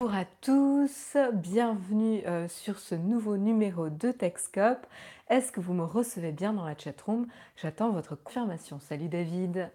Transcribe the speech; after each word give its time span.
Bonjour 0.00 0.16
à 0.16 0.26
tous, 0.26 1.16
bienvenue 1.32 2.22
euh, 2.24 2.46
sur 2.46 2.78
ce 2.78 2.94
nouveau 2.94 3.36
numéro 3.36 3.88
de 3.90 4.12
Techscope. 4.12 4.86
Est-ce 5.28 5.50
que 5.50 5.58
vous 5.58 5.74
me 5.74 5.82
recevez 5.82 6.30
bien 6.30 6.52
dans 6.52 6.64
la 6.64 6.78
chatroom? 6.78 7.26
J'attends 7.56 7.90
votre 7.90 8.14
confirmation. 8.14 8.78
Salut 8.78 9.08
David, 9.08 9.72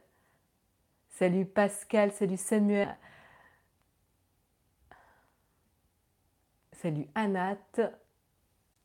salut 1.09 1.43
Pascal, 1.43 2.13
salut 2.13 2.37
Samuel, 2.37 2.95
salut 6.71 7.05
Anat. 7.15 7.57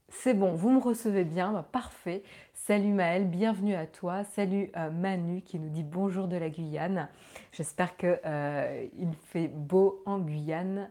C'est 0.08 0.34
bon, 0.34 0.54
vous 0.54 0.70
me 0.70 0.80
recevez 0.80 1.22
bien, 1.22 1.52
bah, 1.52 1.68
parfait. 1.70 2.24
Salut 2.52 2.92
Maël, 2.92 3.28
bienvenue 3.28 3.76
à 3.76 3.86
toi. 3.86 4.24
Salut 4.24 4.72
euh, 4.76 4.90
Manu 4.90 5.42
qui 5.42 5.60
nous 5.60 5.70
dit 5.70 5.84
bonjour 5.84 6.26
de 6.26 6.36
la 6.36 6.50
Guyane. 6.50 7.08
J'espère 7.52 7.96
qu'il 7.96 8.18
euh, 8.26 8.88
fait 9.26 9.46
beau 9.46 10.02
en 10.04 10.18
Guyane. 10.18 10.90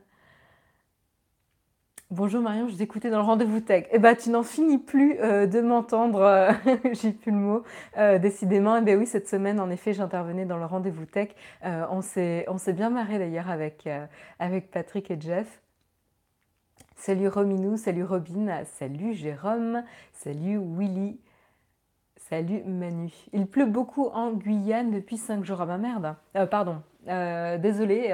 Bonjour 2.09 2.41
Marion, 2.41 2.69
je 2.69 2.73
vous 2.73 2.99
dans 3.09 3.17
le 3.17 3.25
rendez-vous 3.25 3.59
tech. 3.59 3.85
Eh 3.91 3.99
ben, 3.99 4.15
tu 4.15 4.29
n'en 4.29 4.41
finis 4.41 4.77
plus 4.77 5.19
euh, 5.19 5.45
de 5.45 5.59
m'entendre, 5.59 6.21
euh, 6.21 6.53
j'ai 6.93 7.11
plus 7.11 7.31
le 7.31 7.37
mot, 7.37 7.63
euh, 7.97 8.17
décidément. 8.17 8.77
Eh 8.77 8.81
bien 8.81 8.95
oui, 8.95 9.05
cette 9.05 9.27
semaine, 9.27 9.59
en 9.59 9.69
effet, 9.69 9.91
j'intervenais 9.91 10.45
dans 10.45 10.55
le 10.55 10.63
rendez-vous 10.63 11.03
tech. 11.03 11.31
on 11.63 12.01
s'est 12.01 12.45
bien 12.73 12.89
marré 12.89 13.19
d'ailleurs 13.19 13.49
avec, 13.49 13.89
avec 14.39 14.71
Patrick 14.71 15.11
et 15.11 15.19
Jeff. 15.19 15.61
Salut 16.95 17.27
Rominou, 17.27 17.75
salut 17.75 18.05
Robin, 18.05 18.63
salut 18.63 19.13
Jérôme, 19.13 19.83
salut 20.13 20.61
Willy, 20.77 21.19
salut 22.29 22.63
Manu. 22.65 23.11
Il 23.33 23.47
pleut 23.47 23.65
beaucoup 23.65 24.07
en 24.07 24.31
Guyane 24.31 24.91
depuis 24.91 25.17
5 25.17 25.45
jours. 25.45 25.61
Ah 25.61 25.65
ma 25.65 25.77
merde, 25.77 26.15
pardon, 26.49 26.81
euh, 27.07 27.57
désolée. 27.57 28.09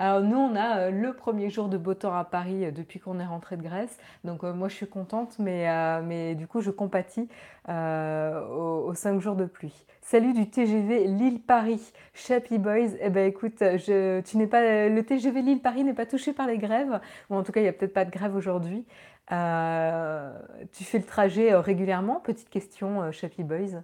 Euh, 0.00 0.20
nous, 0.20 0.36
on 0.36 0.54
a 0.54 0.78
euh, 0.78 0.90
le 0.90 1.14
premier 1.14 1.50
jour 1.50 1.68
de 1.68 1.78
beau 1.78 1.94
temps 1.94 2.14
à 2.14 2.24
Paris 2.24 2.70
depuis 2.72 3.00
qu'on 3.00 3.18
est 3.18 3.24
rentré 3.24 3.56
de 3.56 3.62
Grèce. 3.62 3.98
Donc 4.24 4.42
moi, 4.42 4.68
je 4.68 4.74
suis 4.74 4.86
contente, 4.86 5.38
mais, 5.38 6.34
du 6.34 6.46
coup, 6.46 6.60
je 6.60 6.70
compatis 6.70 7.28
aux, 7.68 8.92
cinq 8.94 9.20
jours 9.20 9.36
de 9.36 9.46
pluie. 9.46 9.86
Salut 10.02 10.32
du 10.32 10.48
TGV 10.48 11.06
Lille-Paris, 11.06 11.92
Chappy 12.14 12.58
Boys. 12.58 12.90
Eh 13.00 13.10
ben 13.10 13.26
écoute, 13.26 13.56
tu 13.58 14.46
pas, 14.46 14.88
le 14.88 15.00
TGV 15.00 15.42
Lille-Paris 15.42 15.82
n'est 15.82 15.94
pas 15.94 16.06
touché 16.06 16.32
par 16.32 16.46
les 16.46 16.58
grèves. 16.58 17.00
Ou 17.30 17.34
en 17.34 17.42
tout 17.42 17.50
cas, 17.50 17.60
il 17.60 17.64
n'y 17.64 17.68
a 17.68 17.72
peut-être 17.72 17.94
pas 17.94 18.04
de 18.04 18.10
grève 18.10 18.36
aujourd'hui. 18.36 18.84
Tu 19.28 20.84
fais 20.84 20.98
le 20.98 21.04
trajet 21.04 21.54
régulièrement? 21.54 22.20
Petite 22.20 22.48
question, 22.50 23.10
Chappy 23.12 23.44
Boys. 23.44 23.82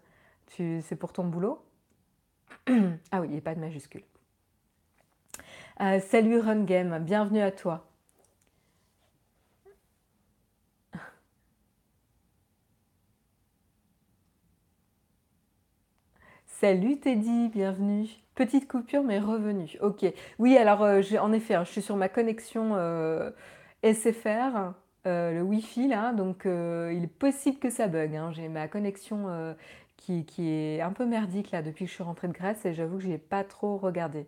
C'est 0.48 0.96
pour 0.96 1.12
ton 1.12 1.24
boulot? 1.24 1.62
Ah 3.12 3.20
oui, 3.20 3.28
il 3.28 3.32
n'y 3.32 3.38
a 3.38 3.40
pas 3.40 3.54
de 3.54 3.60
majuscule. 3.60 4.02
Euh, 5.80 6.00
salut 6.00 6.38
Run 6.38 6.64
Game, 6.64 6.98
bienvenue 7.00 7.40
à 7.40 7.50
toi. 7.50 7.86
Salut 16.46 16.98
Teddy, 17.00 17.48
bienvenue. 17.48 18.06
Petite 18.34 18.68
coupure 18.68 19.02
mais 19.02 19.18
revenu. 19.18 19.76
Ok. 19.80 20.04
Oui, 20.38 20.56
alors 20.56 20.82
euh, 20.82 21.02
en 21.20 21.32
effet, 21.32 21.54
hein, 21.54 21.64
je 21.64 21.70
suis 21.72 21.82
sur 21.82 21.96
ma 21.96 22.08
connexion 22.08 22.76
euh, 25.06 25.32
le 25.32 25.42
Wi-Fi 25.42 25.88
là, 25.88 26.12
donc 26.12 26.42
il 26.44 27.04
est 27.04 27.18
possible 27.18 27.58
que 27.58 27.70
ça 27.70 27.88
bug. 27.88 28.14
Hein. 28.14 28.32
J'ai 28.32 28.48
ma 28.48 28.68
connexion 28.68 29.54
qui, 29.96 30.24
qui, 30.26 30.48
est 30.48 30.80
un 30.80 30.92
peu 30.92 31.06
merdique 31.06 31.50
là 31.50 31.62
depuis 31.62 31.84
que 31.84 31.90
je 31.90 31.94
suis 31.94 32.04
rentrée 32.04 32.28
de 32.28 32.32
Grèce 32.32 32.64
et 32.64 32.74
j'avoue 32.74 32.98
que 32.98 33.04
je 33.04 33.08
n'ai 33.08 33.18
pas 33.18 33.44
trop 33.44 33.76
regardé. 33.78 34.26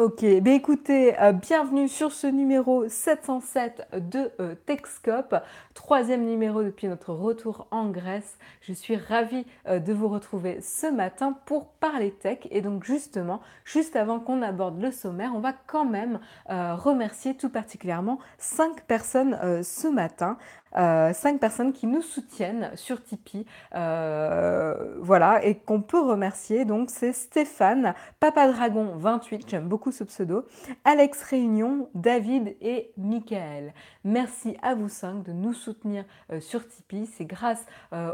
Ok, 0.00 0.22
ben 0.22 0.54
écoutez, 0.54 1.20
euh, 1.20 1.32
bienvenue 1.32 1.86
sur 1.86 2.10
ce 2.12 2.26
numéro 2.26 2.88
707 2.88 3.86
de 4.10 4.30
euh, 4.40 4.54
Techscope, 4.64 5.34
troisième 5.74 6.24
numéro 6.24 6.62
depuis 6.62 6.88
notre 6.88 7.12
retour 7.12 7.66
en 7.70 7.90
Grèce. 7.90 8.38
Je 8.62 8.72
suis 8.72 8.96
ravie 8.96 9.44
euh, 9.68 9.78
de 9.78 9.92
vous 9.92 10.08
retrouver 10.08 10.62
ce 10.62 10.86
matin 10.86 11.36
pour 11.44 11.66
parler 11.66 12.12
tech. 12.12 12.38
Et 12.50 12.62
donc 12.62 12.82
justement, 12.82 13.42
juste 13.66 13.94
avant 13.94 14.20
qu'on 14.20 14.40
aborde 14.40 14.80
le 14.80 14.90
sommaire, 14.90 15.32
on 15.34 15.40
va 15.40 15.52
quand 15.52 15.84
même 15.84 16.18
remercier 16.48 17.36
tout 17.36 17.50
particulièrement 17.50 18.20
cinq 18.38 18.84
personnes 18.86 19.38
ce 19.62 19.86
matin. 19.86 20.38
Euh, 20.76 21.12
cinq 21.12 21.40
personnes 21.40 21.72
qui 21.72 21.86
nous 21.86 22.02
soutiennent 22.02 22.70
sur 22.76 23.02
Tipeee. 23.02 23.44
Euh, 23.74 24.96
voilà, 25.00 25.44
et 25.44 25.56
qu'on 25.56 25.82
peut 25.82 26.00
remercier. 26.00 26.64
Donc, 26.64 26.90
c'est 26.90 27.12
Stéphane, 27.12 27.94
Papa 28.20 28.50
Dragon 28.52 28.92
28, 28.96 29.48
j'aime 29.48 29.68
beaucoup 29.68 29.90
ce 29.90 30.04
pseudo, 30.04 30.44
Alex 30.84 31.22
Réunion, 31.22 31.88
David 31.94 32.56
et 32.60 32.92
Michael. 32.96 33.72
Merci 34.04 34.56
à 34.62 34.74
vous 34.74 34.88
cinq 34.88 35.24
de 35.24 35.32
nous 35.32 35.54
soutenir 35.54 36.04
euh, 36.32 36.40
sur 36.40 36.66
Tipeee. 36.66 37.06
C'est 37.06 37.24
grâce 37.24 37.66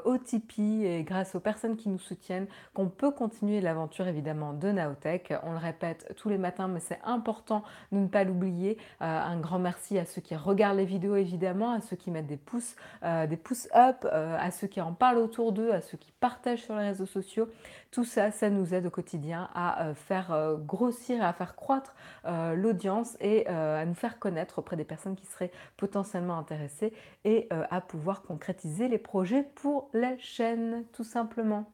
au 0.04 0.16
Tipeee 0.18 0.86
et 0.86 1.02
grâce 1.02 1.34
aux 1.34 1.40
personnes 1.40 1.76
qui 1.76 1.88
nous 1.88 1.98
soutiennent 1.98 2.46
qu'on 2.74 2.88
peut 2.88 3.10
continuer 3.10 3.60
l'aventure 3.60 4.06
évidemment 4.08 4.52
de 4.52 4.70
Naotech. 4.70 5.32
On 5.44 5.52
le 5.52 5.58
répète 5.58 6.12
tous 6.16 6.28
les 6.28 6.38
matins, 6.38 6.68
mais 6.68 6.80
c'est 6.80 6.98
important 7.04 7.62
de 7.92 7.98
ne 7.98 8.06
pas 8.06 8.24
l'oublier. 8.24 8.78
un 9.00 9.38
grand 9.38 9.58
merci 9.58 9.98
à 9.98 10.04
ceux 10.04 10.20
qui 10.20 10.34
regardent 10.34 10.78
les 10.78 10.84
vidéos 10.84 11.16
évidemment, 11.16 11.72
à 11.72 11.80
ceux 11.80 11.96
qui 11.96 12.10
mettent 12.10 12.26
des 12.26 12.36
pouces, 12.46 12.76
euh, 13.02 13.26
des 13.26 13.36
pouces 13.36 13.68
up, 13.74 14.04
euh, 14.04 14.36
à 14.40 14.50
ceux 14.50 14.66
qui 14.66 14.80
en 14.80 14.92
parlent 14.92 15.18
autour 15.18 15.52
d'eux, 15.52 15.72
à 15.72 15.80
ceux 15.80 15.98
qui 15.98 16.12
partagent 16.12 16.62
sur 16.62 16.76
les 16.76 16.88
réseaux 16.88 17.06
sociaux. 17.06 17.48
Tout 17.90 18.04
ça, 18.04 18.30
ça 18.30 18.48
nous 18.48 18.74
aide 18.74 18.86
au 18.86 18.90
quotidien 18.90 19.50
à 19.54 19.86
euh, 19.86 19.94
faire 19.94 20.56
grossir 20.64 21.18
et 21.18 21.24
à 21.24 21.32
faire 21.32 21.56
croître 21.56 21.94
l'audience 22.24 23.16
et 23.20 23.46
à 23.46 23.84
nous 23.84 23.94
faire 23.94 24.18
connaître 24.18 24.58
auprès 24.58 24.76
des 24.76 24.84
personnes 24.84 25.16
qui 25.16 25.26
seraient 25.26 25.50
potentiellement 25.76 26.38
intéressées 26.38 26.92
et 27.24 27.48
à 27.70 27.80
pouvoir 27.80 28.22
concrétiser 28.22 28.88
les 28.88 28.98
projets 28.98 29.42
pour 29.42 29.88
la 29.92 30.16
chaîne, 30.18 30.84
tout 30.92 31.04
simplement. 31.04 31.70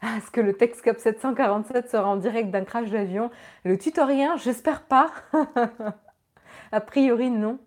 Ah, 0.00 0.16
est-ce 0.18 0.30
que 0.30 0.40
le 0.40 0.52
Texcop 0.52 0.98
747 0.98 1.90
sera 1.90 2.08
en 2.08 2.16
direct 2.16 2.50
d'un 2.50 2.64
crash 2.64 2.90
d'avion? 2.90 3.30
Le 3.64 3.76
tutorien, 3.78 4.36
j'espère 4.36 4.82
pas. 4.82 5.10
A 6.72 6.80
priori, 6.80 7.30
non. 7.30 7.58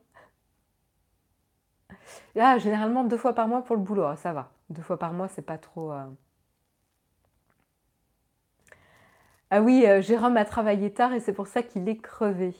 Là, 2.35 2.57
généralement, 2.57 3.03
deux 3.03 3.17
fois 3.17 3.33
par 3.33 3.47
mois 3.47 3.63
pour 3.63 3.75
le 3.75 3.81
boulot, 3.81 4.03
ah, 4.03 4.15
ça 4.15 4.33
va. 4.33 4.51
Deux 4.69 4.81
fois 4.81 4.97
par 4.97 5.13
mois, 5.13 5.27
c'est 5.27 5.41
pas 5.41 5.57
trop. 5.57 5.91
Euh. 5.91 6.05
Ah 9.49 9.61
oui, 9.61 9.85
euh, 9.85 10.01
Jérôme 10.01 10.37
a 10.37 10.45
travaillé 10.45 10.93
tard 10.93 11.13
et 11.13 11.19
c'est 11.19 11.33
pour 11.33 11.47
ça 11.47 11.61
qu'il 11.61 11.87
est 11.89 11.97
crevé. 11.97 12.55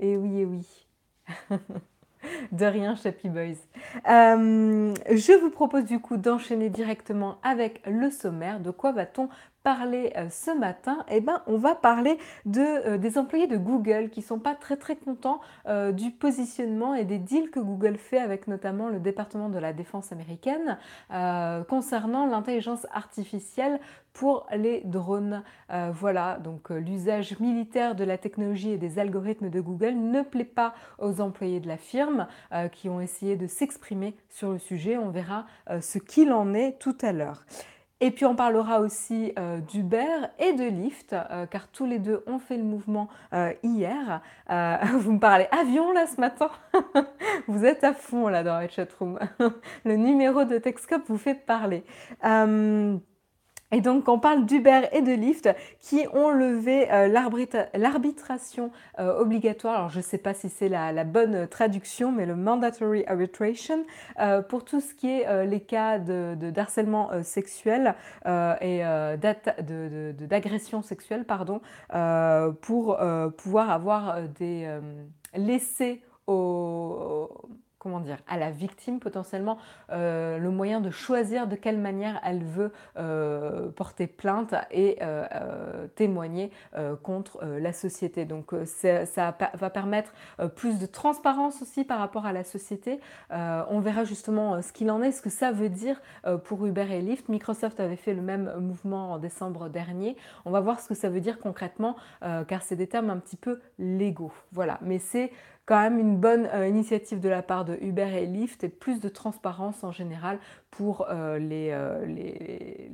Eh 0.00 0.16
oui, 0.16 0.40
eh 0.40 0.44
oui. 0.44 0.86
De 2.52 2.64
rien, 2.64 2.94
Chappy 2.96 3.28
Boys. 3.28 3.56
Euh, 4.08 4.94
je 5.10 5.40
vous 5.40 5.50
propose 5.50 5.84
du 5.84 5.98
coup 6.00 6.16
d'enchaîner 6.16 6.70
directement 6.70 7.38
avec 7.42 7.82
le 7.86 8.10
sommaire. 8.10 8.60
De 8.60 8.70
quoi 8.70 8.92
va-t-on 8.92 9.28
parler 9.64 10.12
euh, 10.16 10.28
ce 10.30 10.56
matin 10.56 11.04
Eh 11.10 11.20
ben, 11.20 11.42
on 11.48 11.56
va 11.56 11.74
parler 11.74 12.16
de, 12.46 12.60
euh, 12.60 12.98
des 12.98 13.18
employés 13.18 13.48
de 13.48 13.56
Google 13.56 14.10
qui 14.10 14.22
sont 14.22 14.38
pas 14.38 14.54
très 14.54 14.76
très 14.76 14.94
contents 14.94 15.40
du 15.92 16.10
positionnement 16.10 16.94
et 16.94 17.04
des 17.04 17.18
deals 17.18 17.50
que 17.50 17.58
Google 17.58 17.96
fait 17.96 18.18
avec 18.18 18.46
notamment 18.46 18.88
le 18.88 19.00
département 19.00 19.48
de 19.48 19.58
la 19.58 19.72
défense 19.72 20.12
américaine 20.12 20.78
concernant 21.68 22.26
l'intelligence 22.26 22.86
artificielle 22.92 23.80
pour 24.12 24.46
les 24.54 24.82
drones. 24.84 25.42
voilà, 25.92 26.38
donc 26.38 26.70
l'usage 26.70 27.38
militaire 27.40 27.94
de 27.94 28.04
la 28.04 28.18
technologie 28.18 28.72
et 28.72 28.78
des 28.78 28.98
algorithmes 28.98 29.50
de 29.50 29.60
Google 29.60 29.94
ne 29.94 30.22
plaît 30.22 30.44
pas 30.44 30.74
aux 30.98 31.20
employés 31.20 31.60
de 31.60 31.68
la 31.68 31.78
firme. 31.78 32.26
Euh, 32.52 32.68
qui 32.68 32.88
ont 32.88 33.00
essayé 33.00 33.36
de 33.36 33.46
s'exprimer 33.46 34.14
sur 34.28 34.52
le 34.52 34.58
sujet. 34.58 34.96
On 34.96 35.10
verra 35.10 35.46
euh, 35.70 35.80
ce 35.80 35.98
qu'il 35.98 36.32
en 36.32 36.54
est 36.54 36.78
tout 36.78 36.96
à 37.00 37.12
l'heure. 37.12 37.44
Et 38.00 38.10
puis 38.10 38.24
on 38.26 38.34
parlera 38.34 38.80
aussi 38.80 39.32
euh, 39.38 39.60
d'Uber 39.60 40.26
et 40.38 40.52
de 40.52 40.64
Lyft, 40.64 41.14
car 41.50 41.68
tous 41.68 41.86
les 41.86 41.98
deux 41.98 42.22
ont 42.26 42.38
fait 42.38 42.56
le 42.56 42.64
mouvement 42.64 43.08
hier. 43.62 44.20
vous 44.48 45.12
me 45.12 45.18
parlez 45.18 45.46
avion 45.50 45.92
là 45.92 46.06
ce 46.06 46.20
matin 46.20 46.50
Vous 47.48 47.64
êtes 47.64 47.84
à 47.84 47.94
fond 47.94 48.28
là 48.28 48.42
dans 48.42 48.58
la 48.58 48.68
chatroom. 48.68 49.18
le 49.84 49.96
numéro 49.96 50.44
de 50.44 50.58
Texcop 50.58 51.02
vous 51.06 51.18
fait 51.18 51.34
parler. 51.34 51.84
Et 53.74 53.80
donc, 53.80 54.08
on 54.08 54.20
parle 54.20 54.46
d'Uber 54.46 54.82
et 54.92 55.02
de 55.02 55.10
Lyft 55.10 55.48
qui 55.80 56.06
ont 56.12 56.30
levé 56.30 56.88
euh, 56.92 57.08
l'arbitration 57.08 58.70
euh, 59.00 59.18
obligatoire. 59.18 59.74
Alors, 59.74 59.88
je 59.90 59.96
ne 59.96 60.02
sais 60.02 60.18
pas 60.18 60.32
si 60.32 60.48
c'est 60.48 60.68
la, 60.68 61.02
bonne 61.02 61.48
traduction, 61.48 62.12
mais 62.12 62.24
le 62.24 62.36
mandatory 62.36 63.04
arbitration 63.08 63.84
euh, 64.20 64.42
pour 64.42 64.64
tout 64.64 64.78
ce 64.80 64.94
qui 64.94 65.10
est 65.10 65.46
les 65.46 65.58
cas 65.58 65.98
de, 65.98 66.36
d'harcèlement 66.36 67.10
sexuel 67.24 67.96
et 68.24 68.82
d'agression 70.20 70.82
sexuelle, 70.82 71.24
pardon, 71.24 71.60
pour 72.60 72.96
pouvoir 73.36 73.70
avoir 73.70 74.22
des 74.38 74.68
laissés 75.34 76.00
au 76.28 77.28
comment 77.84 78.00
dire, 78.00 78.16
à 78.26 78.38
la 78.38 78.50
victime 78.50 78.98
potentiellement 78.98 79.58
euh, 79.92 80.38
le 80.38 80.50
moyen 80.50 80.80
de 80.80 80.90
choisir 80.90 81.46
de 81.46 81.54
quelle 81.54 81.78
manière 81.78 82.18
elle 82.24 82.42
veut 82.42 82.72
euh, 82.96 83.68
porter 83.72 84.06
plainte 84.06 84.54
et 84.70 84.96
euh, 85.02 85.86
témoigner 85.94 86.50
contre 87.02 87.44
la 87.44 87.74
société. 87.74 88.24
Donc 88.24 88.52
ça, 88.64 89.36
va 89.54 89.70
permettre 89.70 90.14
plus 90.56 90.78
de 90.78 90.86
transparence 90.86 91.60
aussi 91.60 91.84
par 91.84 91.98
rapport 91.98 92.24
à 92.24 92.32
la 92.32 92.42
société. 92.42 93.00
on 93.30 93.80
verra 93.80 94.04
justement 94.04 94.62
ce 94.62 94.72
qu'il 94.72 94.90
en 94.90 95.02
est, 95.02 95.12
ce 95.12 95.20
que 95.20 95.30
ça 95.30 95.52
veut 95.52 95.68
dire 95.68 96.00
pour 96.44 96.64
Uber 96.64 96.86
et 96.90 97.02
Lyft. 97.02 97.28
Microsoft 97.28 97.80
avait 97.80 97.96
fait 97.96 98.14
le 98.14 98.22
même 98.22 98.54
mouvement 98.58 99.12
en 99.12 99.18
décembre 99.18 99.68
dernier. 99.68 100.16
On 100.46 100.50
va 100.50 100.60
voir 100.60 100.80
ce 100.80 100.88
que 100.88 100.94
ça 100.94 101.10
veut 101.10 101.20
dire 101.20 101.38
concrètement, 101.38 101.96
car 102.48 102.62
c'est 102.62 102.76
des 102.76 102.86
termes 102.86 103.10
un 103.10 103.18
petit 103.18 103.36
peu 103.36 103.60
légaux. 103.78 104.32
Voilà, 104.52 104.78
mais 104.80 104.98
c'est 104.98 105.30
quand 105.66 105.80
même 105.80 105.98
une 105.98 106.18
bonne 106.18 106.46
euh, 106.46 106.68
initiative 106.68 107.20
de 107.20 107.28
la 107.28 107.42
part 107.42 107.64
de 107.64 107.78
Uber 107.80 108.22
et 108.22 108.26
Lyft 108.26 108.64
et 108.64 108.68
plus 108.68 109.00
de 109.00 109.08
transparence 109.08 109.82
en 109.82 109.92
général 109.92 110.38
pour 110.70 111.06
euh, 111.08 111.38
euh, 111.40 112.06
les, 112.06 112.90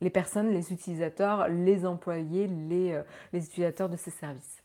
les, 0.00 0.10
personnes, 0.10 0.50
les 0.50 0.72
utilisateurs, 0.72 1.48
les 1.48 1.86
employés, 1.86 2.48
les, 2.48 3.00
les 3.32 3.44
utilisateurs 3.44 3.88
de 3.88 3.96
ces 3.96 4.10
services. 4.10 4.62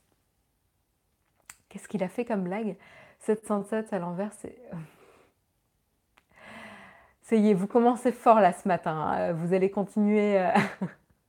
Qu'est-ce 1.69 1.87
qu'il 1.87 2.03
a 2.03 2.09
fait 2.09 2.25
comme 2.25 2.43
blague? 2.43 2.77
707 3.19 3.93
à 3.93 3.99
l'envers, 3.99 4.33
c'est... 4.33 4.57
Ça 7.21 7.35
y 7.35 7.51
est, 7.51 7.53
vous 7.53 7.67
commencez 7.67 8.11
fort 8.11 8.39
là 8.39 8.53
ce 8.53 8.67
matin. 8.67 8.95
Hein. 8.95 9.33
Vous 9.33 9.53
allez 9.53 9.69
continuer. 9.69 10.43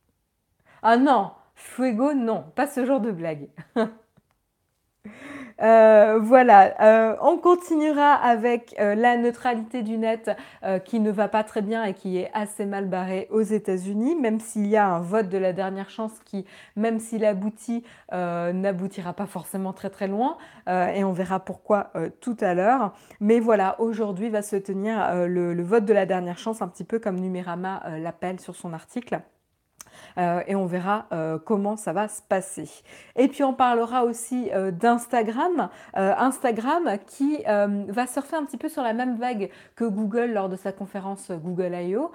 ah 0.82 0.97
non, 0.97 1.32
Fuego, 1.55 2.14
non, 2.14 2.43
pas 2.55 2.67
ce 2.67 2.87
genre 2.87 3.02
de 3.02 3.11
blague. 3.11 3.50
Euh, 5.62 6.18
voilà, 6.22 6.74
euh, 6.80 7.16
on 7.20 7.36
continuera 7.36 8.14
avec 8.14 8.74
euh, 8.80 8.94
la 8.94 9.18
neutralité 9.18 9.82
du 9.82 9.98
net 9.98 10.30
qui 10.84 11.00
ne 11.00 11.10
va 11.10 11.28
pas 11.28 11.42
très 11.42 11.62
bien 11.62 11.84
et 11.84 11.94
qui 11.94 12.18
est 12.18 12.30
assez 12.34 12.66
mal 12.66 12.86
barrée 12.86 13.28
aux 13.30 13.40
États-Unis, 13.40 14.14
même 14.14 14.40
s'il 14.40 14.66
y 14.66 14.76
a 14.76 14.86
un 14.86 15.00
vote 15.00 15.28
de 15.28 15.38
la 15.38 15.52
dernière 15.52 15.90
chance 15.90 16.12
qui, 16.24 16.44
même 16.76 16.98
s'il 16.98 17.24
aboutit, 17.24 17.82
n'aboutira 18.12 19.12
pas 19.14 19.26
forcément 19.26 19.72
très 19.72 19.90
très 19.90 20.06
loin, 20.06 20.36
et 20.68 21.02
on 21.02 21.12
verra 21.12 21.40
pourquoi 21.40 21.92
tout 22.20 22.36
à 22.40 22.54
l'heure. 22.54 22.92
Mais 23.20 23.40
voilà, 23.40 23.80
aujourd'hui 23.80 24.28
va 24.28 24.42
se 24.42 24.56
tenir 24.56 25.26
le, 25.26 25.54
le, 25.54 25.62
vote 25.62 25.86
de 25.86 25.94
la 25.94 26.06
dernière 26.06 26.38
chance, 26.38 26.60
un 26.60 26.68
petit 26.68 26.84
peu 26.84 26.98
comme 26.98 27.18
Numérama 27.18 27.82
l'appelle 27.98 28.38
sur 28.38 28.54
son 28.54 28.72
article. 28.72 29.20
Euh, 30.19 30.43
et 30.47 30.55
on 30.55 30.67
verra 30.67 31.06
euh, 31.12 31.38
comment 31.38 31.76
ça 31.76 31.93
va 31.93 32.08
se 32.08 32.23
passer. 32.23 32.69
Et 33.17 33.29
puis 33.29 33.43
on 33.44 33.55
parlera 33.55 34.05
aussi 34.05 34.50
euh, 34.52 34.70
d'Instagram, 34.70 35.69
Instagram 35.94 36.99
qui 37.06 37.43
va 37.44 38.06
surfer 38.06 38.37
un 38.37 38.44
petit 38.44 38.56
peu 38.56 38.69
sur 38.69 38.82
la 38.82 38.93
même 38.93 39.17
vague 39.17 39.50
que 39.75 39.85
Google 39.85 40.32
lors 40.32 40.49
de 40.49 40.56
sa 40.56 40.73
conférence 40.73 41.31
Google 41.31 41.75
I.O. 41.75 42.12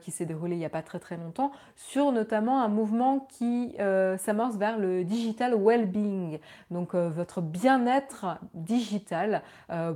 qui 0.00 0.10
s'est 0.10 0.26
déroulée 0.26 0.56
il 0.56 0.58
n'y 0.58 0.64
a 0.64 0.70
pas 0.70 0.82
très 0.82 0.98
très 0.98 1.16
longtemps, 1.16 1.52
sur 1.76 2.12
notamment 2.12 2.62
un 2.62 2.68
mouvement 2.68 3.26
qui 3.30 3.76
s'amorce 4.18 4.56
vers 4.56 4.78
le 4.78 5.04
digital 5.04 5.54
well-being, 5.54 6.38
donc 6.70 6.94
votre 6.94 7.40
bien-être 7.40 8.38
digital 8.54 9.42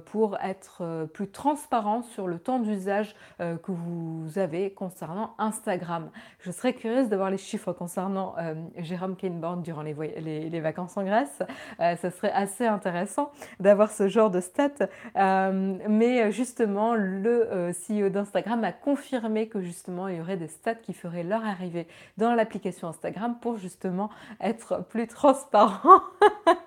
pour 0.07 0.37
être 0.43 1.07
plus 1.13 1.31
transparent 1.31 2.03
sur 2.03 2.27
le 2.27 2.39
temps 2.39 2.59
d'usage 2.59 3.15
que 3.39 3.73
vous 3.73 4.39
avez 4.39 4.73
concernant 4.73 5.35
Instagram. 5.39 6.11
Je 6.41 6.51
serais 6.51 6.75
curieuse 6.75 7.09
d'avoir 7.09 7.24
les 7.31 7.39
chiffres 7.39 7.73
concernant 7.73 8.35
euh, 8.39 8.55
Jérôme 8.79 9.17
Kainborn 9.17 9.63
durant 9.63 9.83
les, 9.83 10.61
vacances 10.61 10.97
en 10.97 11.05
Grèce. 11.05 11.41
Euh, 11.81 11.97
ça 11.97 12.11
serait 12.11 12.33
assez 12.33 12.67
intéressant 12.67 13.31
d'avoir 13.61 13.91
ce 13.91 14.09
genre 14.09 14.31
de 14.31 14.41
stats. 14.41 14.89
Euh, 15.17 15.79
mais 15.89 16.33
justement, 16.33 16.95
le 16.95 17.73
CEO 17.73 18.09
d'Instagram 18.09 18.65
a 18.65 18.73
confirmé 18.73 19.49
que 19.49 19.61
justement, 19.61 20.09
il 20.09 20.19
y 20.19 20.21
aurait 20.21 20.37
des 20.37 20.49
stats 20.49 20.75
qui 20.75 20.93
feraient 20.93 21.25
leur 21.25 21.45
arrivée 21.45 21.87
dans 22.17 22.35
l'application 22.35 22.89
Instagram 22.89 23.37
pour 23.41 23.59
justement 23.59 24.11
être 24.41 24.85
plus 24.89 25.07
transparent. 25.07 26.01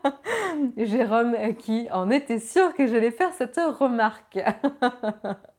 Jérôme 0.78 1.36
qui 1.58 1.88
en 1.92 2.10
était 2.10 2.40
sûr 2.40 2.74
que 2.74 2.88
j'allais 2.88 3.12
faire 3.12 3.34
cette 3.34 3.60
remarque. 3.80 4.40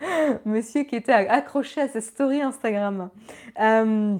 Monsieur 0.44 0.84
qui 0.84 0.96
était 0.96 1.12
accroché 1.12 1.80
à 1.80 1.88
ses 1.88 2.00
stories 2.00 2.42
Instagram. 2.42 3.10
Euh, 3.60 4.16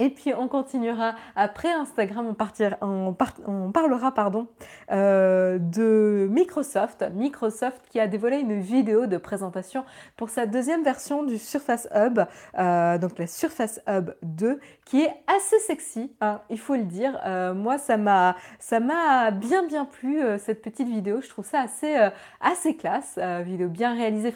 et 0.00 0.10
puis 0.10 0.34
on 0.34 0.48
continuera 0.48 1.14
après 1.36 1.70
Instagram, 1.70 2.26
on, 2.26 2.34
partir, 2.34 2.76
on, 2.80 3.70
parlera 3.70 4.12
pardon, 4.12 4.48
euh, 4.90 5.58
de 5.60 6.26
Microsoft. 6.32 7.04
Microsoft 7.14 7.80
qui 7.90 8.00
a 8.00 8.08
dévoilé 8.08 8.38
une 8.38 8.60
vidéo 8.60 9.06
de 9.06 9.18
présentation 9.18 9.84
pour 10.16 10.30
sa 10.30 10.46
deuxième 10.46 10.82
version 10.82 11.22
du 11.22 11.38
Surface 11.38 11.86
Hub, 11.94 12.18
euh, 12.58 12.98
donc 12.98 13.16
la 13.20 13.28
Surface 13.28 13.80
Hub 13.86 14.10
2, 14.24 14.58
qui 14.84 15.02
est 15.02 15.14
assez 15.28 15.60
sexy, 15.60 16.12
hein, 16.20 16.40
il 16.50 16.58
faut 16.58 16.74
le 16.74 16.84
dire. 16.84 17.20
moi, 17.54 17.78
ça 17.78 17.96
m'a 17.96 19.30
bien 19.30 19.64
bien 19.64 19.84
plu 19.84 20.20
cette 20.38 20.60
petite 20.60 20.88
vidéo. 20.88 21.20
Je 21.20 21.28
trouve 21.28 21.46
ça 21.46 21.60
assez 21.60 21.94
assez 22.40 22.74
classe, 22.74 23.16
vidéo 23.44 23.68
bien 23.68 23.94
réalisée. 23.94 24.34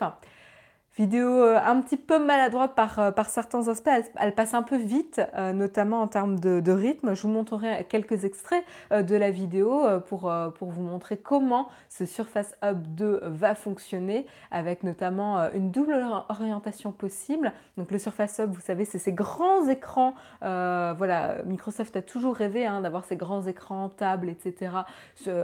Vidéo 0.98 1.28
euh, 1.28 1.60
un 1.64 1.80
petit 1.80 1.96
peu 1.96 2.18
maladroite 2.18 2.74
par, 2.74 2.98
euh, 2.98 3.12
par 3.12 3.30
certains 3.30 3.68
aspects, 3.68 3.88
elle, 4.16 4.34
passe 4.34 4.52
un 4.52 4.64
peu 4.64 4.76
vite, 4.76 5.20
euh, 5.36 5.52
notamment 5.52 6.02
en 6.02 6.08
termes 6.08 6.40
de, 6.40 6.72
rythme. 6.72 7.14
Je 7.14 7.22
vous 7.22 7.28
montrerai 7.28 7.86
quelques 7.88 8.24
extraits 8.24 8.64
de 8.90 9.16
la 9.16 9.30
vidéo 9.30 9.84
pour, 10.08 10.32
pour 10.58 10.70
vous 10.70 10.82
montrer 10.82 11.16
comment 11.16 11.68
ce 11.88 12.04
Surface 12.04 12.54
Hub 12.62 12.82
2 12.94 13.20
va 13.24 13.54
fonctionner, 13.54 14.26
avec 14.50 14.82
notamment 14.82 15.50
une 15.54 15.70
double 15.70 16.04
orientation 16.28 16.92
possible. 16.92 17.52
Donc 17.76 17.90
le 17.90 17.98
Surface 17.98 18.38
Hub, 18.38 18.52
vous 18.52 18.60
savez, 18.60 18.84
c'est 18.84 18.98
ces 18.98 19.12
grands 19.12 19.66
écrans. 19.66 20.14
voilà, 20.40 21.36
Microsoft 21.46 21.96
a 21.96 22.02
toujours 22.02 22.36
rêvé 22.36 22.66
hein, 22.66 22.82
d'avoir 22.82 23.04
ces 23.04 23.16
grands 23.16 23.46
écrans, 23.46 23.88
tables, 23.88 24.28
etc., 24.28 24.72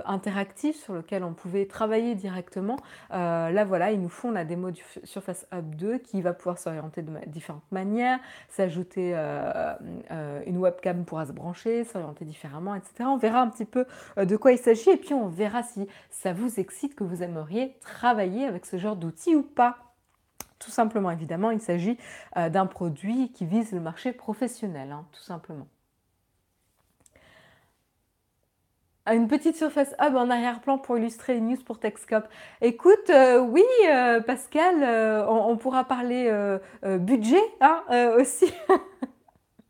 interactifs 0.04 0.76
sur 0.76 0.94
lesquels 0.94 1.24
on 1.24 1.32
pouvait 1.32 1.66
travailler 1.66 2.14
directement. 2.14 2.76
là, 3.10 3.64
voilà, 3.64 3.92
ils 3.92 4.00
nous 4.00 4.08
font 4.08 4.30
la 4.30 4.44
démo 4.44 4.70
du 4.70 4.84
Surface 5.04 5.43
Hub 5.52 5.74
2 5.74 5.98
qui 5.98 6.22
va 6.22 6.32
pouvoir 6.32 6.58
s'orienter 6.58 7.02
de 7.02 7.12
différentes 7.26 7.70
manières, 7.70 8.18
s'ajouter 8.48 9.12
euh, 9.14 9.74
euh, 10.10 10.42
une 10.46 10.58
webcam 10.58 11.04
pourra 11.04 11.26
se 11.26 11.32
brancher, 11.32 11.84
s'orienter 11.84 12.24
différemment, 12.24 12.74
etc. 12.74 13.04
On 13.06 13.16
verra 13.16 13.40
un 13.40 13.48
petit 13.48 13.64
peu 13.64 13.86
euh, 14.18 14.24
de 14.24 14.36
quoi 14.36 14.52
il 14.52 14.58
s'agit 14.58 14.90
et 14.90 14.96
puis 14.96 15.14
on 15.14 15.28
verra 15.28 15.62
si 15.62 15.86
ça 16.10 16.32
vous 16.32 16.60
excite, 16.60 16.94
que 16.94 17.04
vous 17.04 17.22
aimeriez 17.22 17.76
travailler 17.80 18.46
avec 18.46 18.66
ce 18.66 18.78
genre 18.78 18.96
d'outils 18.96 19.34
ou 19.34 19.42
pas. 19.42 19.78
Tout 20.58 20.70
simplement, 20.70 21.10
évidemment, 21.10 21.50
il 21.50 21.60
s'agit 21.60 21.98
d'un 22.36 22.64
produit 22.64 23.32
qui 23.32 23.44
vise 23.44 23.72
le 23.72 23.80
marché 23.80 24.12
professionnel, 24.12 24.92
hein, 24.92 25.04
tout 25.12 25.20
simplement. 25.20 25.66
Une 29.12 29.28
petite 29.28 29.56
surface 29.56 29.94
hub 30.00 30.16
en 30.16 30.30
arrière-plan 30.30 30.78
pour 30.78 30.96
illustrer 30.96 31.34
les 31.34 31.40
news 31.40 31.58
pour 31.64 31.78
Techscope. 31.78 32.26
Écoute, 32.62 33.10
euh, 33.10 33.38
oui, 33.38 33.64
euh, 33.86 34.20
Pascal, 34.20 34.82
euh, 34.82 35.26
on, 35.28 35.56
pourra 35.58 35.84
parler 35.84 36.32
budget 36.82 37.42
hein, 37.60 37.82
aussi. 38.18 38.52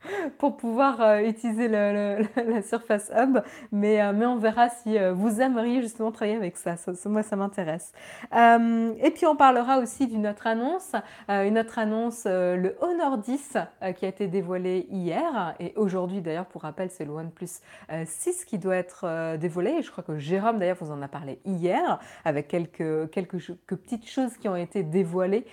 pour 0.39 0.57
pouvoir 0.57 1.01
euh, 1.01 1.21
utiliser 1.21 1.69
la 1.69 2.63
Surface 2.63 3.11
Hub, 3.17 3.39
mais, 3.73 4.03
euh, 4.03 4.13
mais 4.15 4.27
on 4.27 4.37
verra 4.37 4.69
si 4.69 4.99
euh, 4.99 5.13
vous 5.13 5.41
aimeriez 5.41 5.83
justement 5.83 6.13
travailler 6.13 6.37
avec 6.37 6.57
ça. 6.57 6.77
moi, 7.07 7.23
ça 7.23 7.37
m'intéresse. 7.37 7.93
et 8.33 9.11
puis, 9.11 9.27
on 9.27 9.37
parlera 9.37 9.79
aussi 9.79 10.07
d'une 10.07 10.27
autre 10.27 10.47
annonce, 10.47 10.93
une 11.29 11.59
autre 11.59 11.79
annonce, 11.79 12.25
le 12.27 12.77
Honor 12.81 13.19
10 13.19 13.57
qui 13.97 14.05
a 14.05 14.09
été 14.09 14.27
dévoilé 14.27 14.87
hier, 14.91 15.55
et 15.61 15.73
aujourd'hui 15.77 16.21
d'ailleurs, 16.21 16.47
pour 16.47 16.63
rappel, 16.63 16.91
c'est 16.91 17.05
le 17.05 17.13
OnePlus 17.13 17.61
6 18.05 18.45
qui 18.45 18.59
doit 18.59 18.77
être 18.77 19.37
dévoilé, 19.37 19.73
et 19.79 19.83
je 19.83 19.91
crois 19.91 20.05
que 20.05 20.19
Jérôme 20.19 20.59
d'ailleurs 20.59 20.77
vous 20.81 20.91
en 20.91 21.03
a 21.03 21.09
parlé 21.09 21.39
hier, 21.45 21.99
avec 22.25 22.49
quelques, 22.49 23.11
quelques, 23.11 23.39
petites 23.67 24.09
choses 24.09 24.37
qui 24.37 24.49
ont 24.49 24.57
été 24.57 24.83
dévoilées 24.83 25.47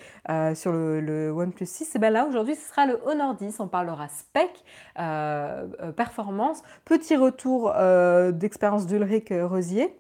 sur 0.53 0.72
le, 0.72 1.01
le 1.01 1.31
OnePlus 1.31 1.65
6. 1.65 1.96
Et 1.96 2.00
bien 2.00 2.10
là, 2.10 2.25
aujourd'hui, 2.25 2.55
ce 2.55 2.70
sera 2.70 2.86
le 2.86 3.00
Honor 3.05 3.36
10, 3.36 3.60
on 3.60 3.67
parlera 3.67 4.08
spec 4.08 4.40
euh, 5.00 5.67
euh, 5.81 5.91
performance. 5.91 6.62
Petit 6.86 7.15
retour 7.15 7.74
euh, 7.75 8.31
d'expérience 8.31 8.88
d'Ulrich 8.88 9.31
Rosier. 9.31 9.95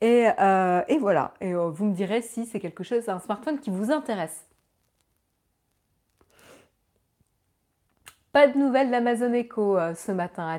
Et, 0.00 0.26
voilà, 1.00 1.34
et 1.40 1.54
vous 1.54 1.84
me 1.84 1.94
direz 1.94 2.20
si 2.20 2.46
c'est 2.46 2.60
quelque 2.60 2.84
chose, 2.84 3.08
un 3.08 3.20
smartphone 3.20 3.58
qui 3.60 3.70
vous 3.70 3.90
intéresse. 3.90 4.46
Pas 8.32 8.48
de 8.48 8.58
nouvelles 8.58 8.90
d'Amazon 8.90 9.32
Echo 9.32 9.78
ce 9.94 10.12
matin 10.12 10.48
à 10.48 10.58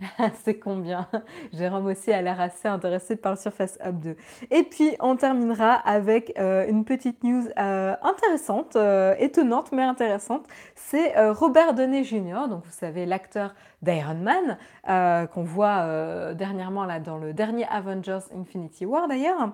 c'est 0.44 0.58
combien? 0.58 1.08
Jérôme 1.52 1.86
aussi 1.86 2.12
a 2.12 2.20
l'air 2.20 2.40
assez 2.40 2.66
intéressé 2.66 3.16
par 3.16 3.32
le 3.32 3.38
Surface 3.38 3.78
Hub 3.84 4.00
2. 4.00 4.16
Et 4.50 4.64
puis 4.64 4.90
on 5.00 5.16
terminera 5.16 5.72
avec 5.72 6.32
euh, 6.38 6.66
une 6.68 6.84
petite 6.84 7.22
news 7.22 7.44
euh, 7.58 7.94
intéressante, 8.02 8.74
euh, 8.76 9.14
étonnante 9.18 9.70
mais 9.72 9.82
intéressante. 9.82 10.46
C'est 10.74 11.14
Robert 11.30 11.74
Downey 11.74 12.04
Jr., 12.04 12.48
donc 12.48 12.64
vous 12.64 12.72
savez 12.72 13.06
l'acteur 13.06 13.54
d'Iron 13.82 14.16
Man 14.16 15.28
qu'on 15.28 15.44
voit 15.44 16.34
dernièrement 16.34 16.84
là 16.84 17.00
dans 17.00 17.18
le 17.18 17.32
dernier 17.32 17.66
Avengers 17.68 18.26
Infinity 18.36 18.86
War 18.86 19.08
d'ailleurs 19.08 19.52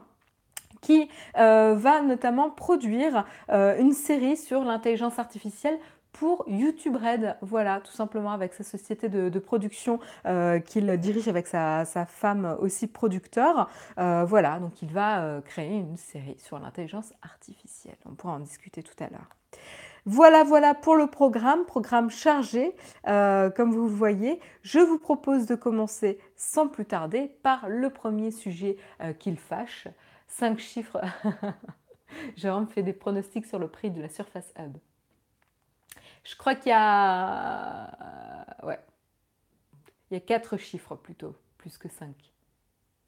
qui 0.81 1.09
va 1.35 2.03
notamment 2.03 2.51
produire 2.51 3.25
une 3.49 3.93
série 3.93 4.37
sur 4.37 4.65
l'intelligence 4.65 5.19
artificielle 5.19 5.79
pour 6.13 6.45
YouTube 6.49 6.97
Red, 6.97 7.37
voilà, 7.41 7.81
tout 7.81 7.93
simplement 7.93 8.33
avec 8.33 8.53
sa 8.55 8.65
société 8.65 9.09
de, 9.09 9.39
production 9.39 10.01
euh, 10.27 10.59
qu'il 10.59 10.95
dirige 10.99 11.29
avec 11.29 11.47
sa, 11.47 11.85
femme 12.07 12.57
aussi 12.61 12.87
producteur. 12.87 13.71
Euh, 13.99 14.25
voilà, 14.25 14.59
donc 14.59 14.83
il 14.83 14.93
va 14.93 15.23
euh, 15.23 15.41
créer 15.41 15.77
une 15.77 15.97
série 15.97 16.37
sur 16.39 16.59
l'intelligence 16.59 17.13
artificielle. 17.23 17.97
On 18.07 18.15
pourra 18.15 18.35
en 18.35 18.41
discuter 18.41 18.83
tout 18.83 19.03
à 19.03 19.09
l'heure. 19.09 19.29
Voilà, 20.07 20.45
voilà 20.45 20.75
pour 20.75 20.97
le 20.97 21.07
programme, 21.07 21.65
programme 21.67 22.11
chargé, 22.11 22.75
comme 23.05 23.73
vous 23.73 23.85
le 23.85 23.95
voyez. 23.95 24.41
Je 24.63 24.79
vous 24.79 24.99
propose 24.99 25.45
de 25.45 25.55
commencer 25.55 26.19
sans 26.37 26.69
plus 26.69 26.87
tarder 26.87 27.31
par 27.43 27.69
le 27.69 27.91
premier 27.91 28.31
sujet 28.31 28.79
qu'il 29.19 29.37
fâche. 29.37 29.89
Cinq 30.27 30.59
chiffres. 30.59 31.01
Jérôme 32.37 32.67
fait 32.67 32.83
des 32.83 32.95
pronostics 32.95 33.47
sur 33.47 33.59
le 33.59 33.69
prix 33.69 33.91
de 33.91 34.01
la 34.01 34.09
Surface 34.09 34.53
Hub. 34.59 34.79
Je 36.25 36.37
crois 36.37 36.55
qu'il 36.55 36.71
y 36.71 36.75
a. 36.75 37.87
Euh, 38.63 38.67
ouais. 38.67 38.79
Il 40.11 40.15
y 40.15 40.17
a 40.17 40.21
quatre 40.21 40.57
chiffres 40.57 40.97
plutôt, 40.97 41.37
plus 41.57 41.79
que 41.79 41.89
cinq, 41.89 42.15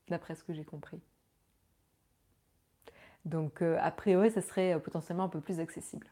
d'après 0.08 0.34
ce 0.34 0.44
que 0.44 0.52
j'ai 0.52 0.64
compris. 0.64 1.00
Donc, 3.24 3.62
euh, 3.62 3.78
a 3.80 3.90
priori, 3.90 4.30
ça 4.30 4.40
serait 4.40 4.74
euh, 4.74 4.78
potentiellement 4.78 5.24
un 5.24 5.28
peu 5.28 5.40
plus 5.40 5.60
accessible. 5.60 6.06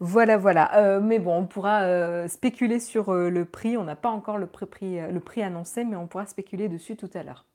Voilà, 0.00 0.36
voilà. 0.36 1.00
mais 1.00 1.18
bon, 1.18 1.36
on 1.36 1.46
pourra 1.46 2.28
spéculer 2.28 2.78
sur 2.78 3.12
le 3.12 3.44
prix. 3.44 3.76
On 3.76 3.82
n'a 3.82 3.96
pas 3.96 4.10
encore 4.10 4.38
le 4.38 4.46
prix, 4.46 5.00
le 5.00 5.18
prix 5.18 5.42
annoncé, 5.42 5.82
mais 5.82 5.96
on 5.96 6.06
pourra 6.06 6.24
spéculer 6.26 6.68
dessus 6.68 6.96
tout 6.96 7.10
à 7.14 7.24
l'heure. 7.24 7.46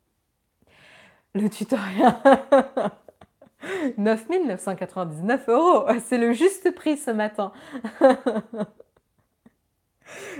Le 1.34 1.50
tutoriel. 1.50 2.14
9 3.98 4.28
999 4.46 5.50
euros, 5.50 5.86
c'est 6.06 6.18
le 6.18 6.34
juste 6.34 6.74
prix 6.76 6.98
ce 6.98 7.12
matin. 7.12 7.52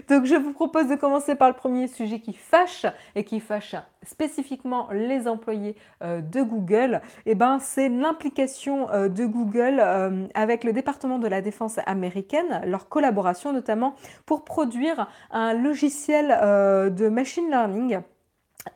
Donc 0.10 0.26
je 0.26 0.36
vous 0.36 0.54
propose 0.54 0.88
de 0.88 0.96
commencer 0.96 1.36
par 1.36 1.50
le 1.50 1.56
premier 1.56 1.88
sujet 1.88 2.20
qui 2.20 2.34
fâche 2.34 2.86
et 3.16 3.24
qui 3.24 3.40
fâche 3.40 3.76
spécifiquement 4.04 4.90
les 4.92 5.28
employés 5.28 5.76
euh, 6.04 6.22
de 6.22 6.42
Google. 6.42 7.02
Eh 7.26 7.36
ben, 7.36 7.60
c'est 7.60 7.90
l'implication 7.90 8.90
euh, 8.92 9.08
de 9.08 9.26
Google 9.26 9.80
euh, 9.80 10.28
avec 10.34 10.64
le 10.64 10.74
département 10.74 11.20
de 11.20 11.28
la 11.28 11.42
défense 11.42 11.80
américaine, 11.86 12.62
leur 12.66 12.90
collaboration 12.90 13.54
notamment 13.54 13.96
pour 14.26 14.44
produire 14.44 15.08
un 15.32 15.54
logiciel 15.54 16.28
de 16.28 17.10
machine 17.10 17.50
learning 17.50 18.00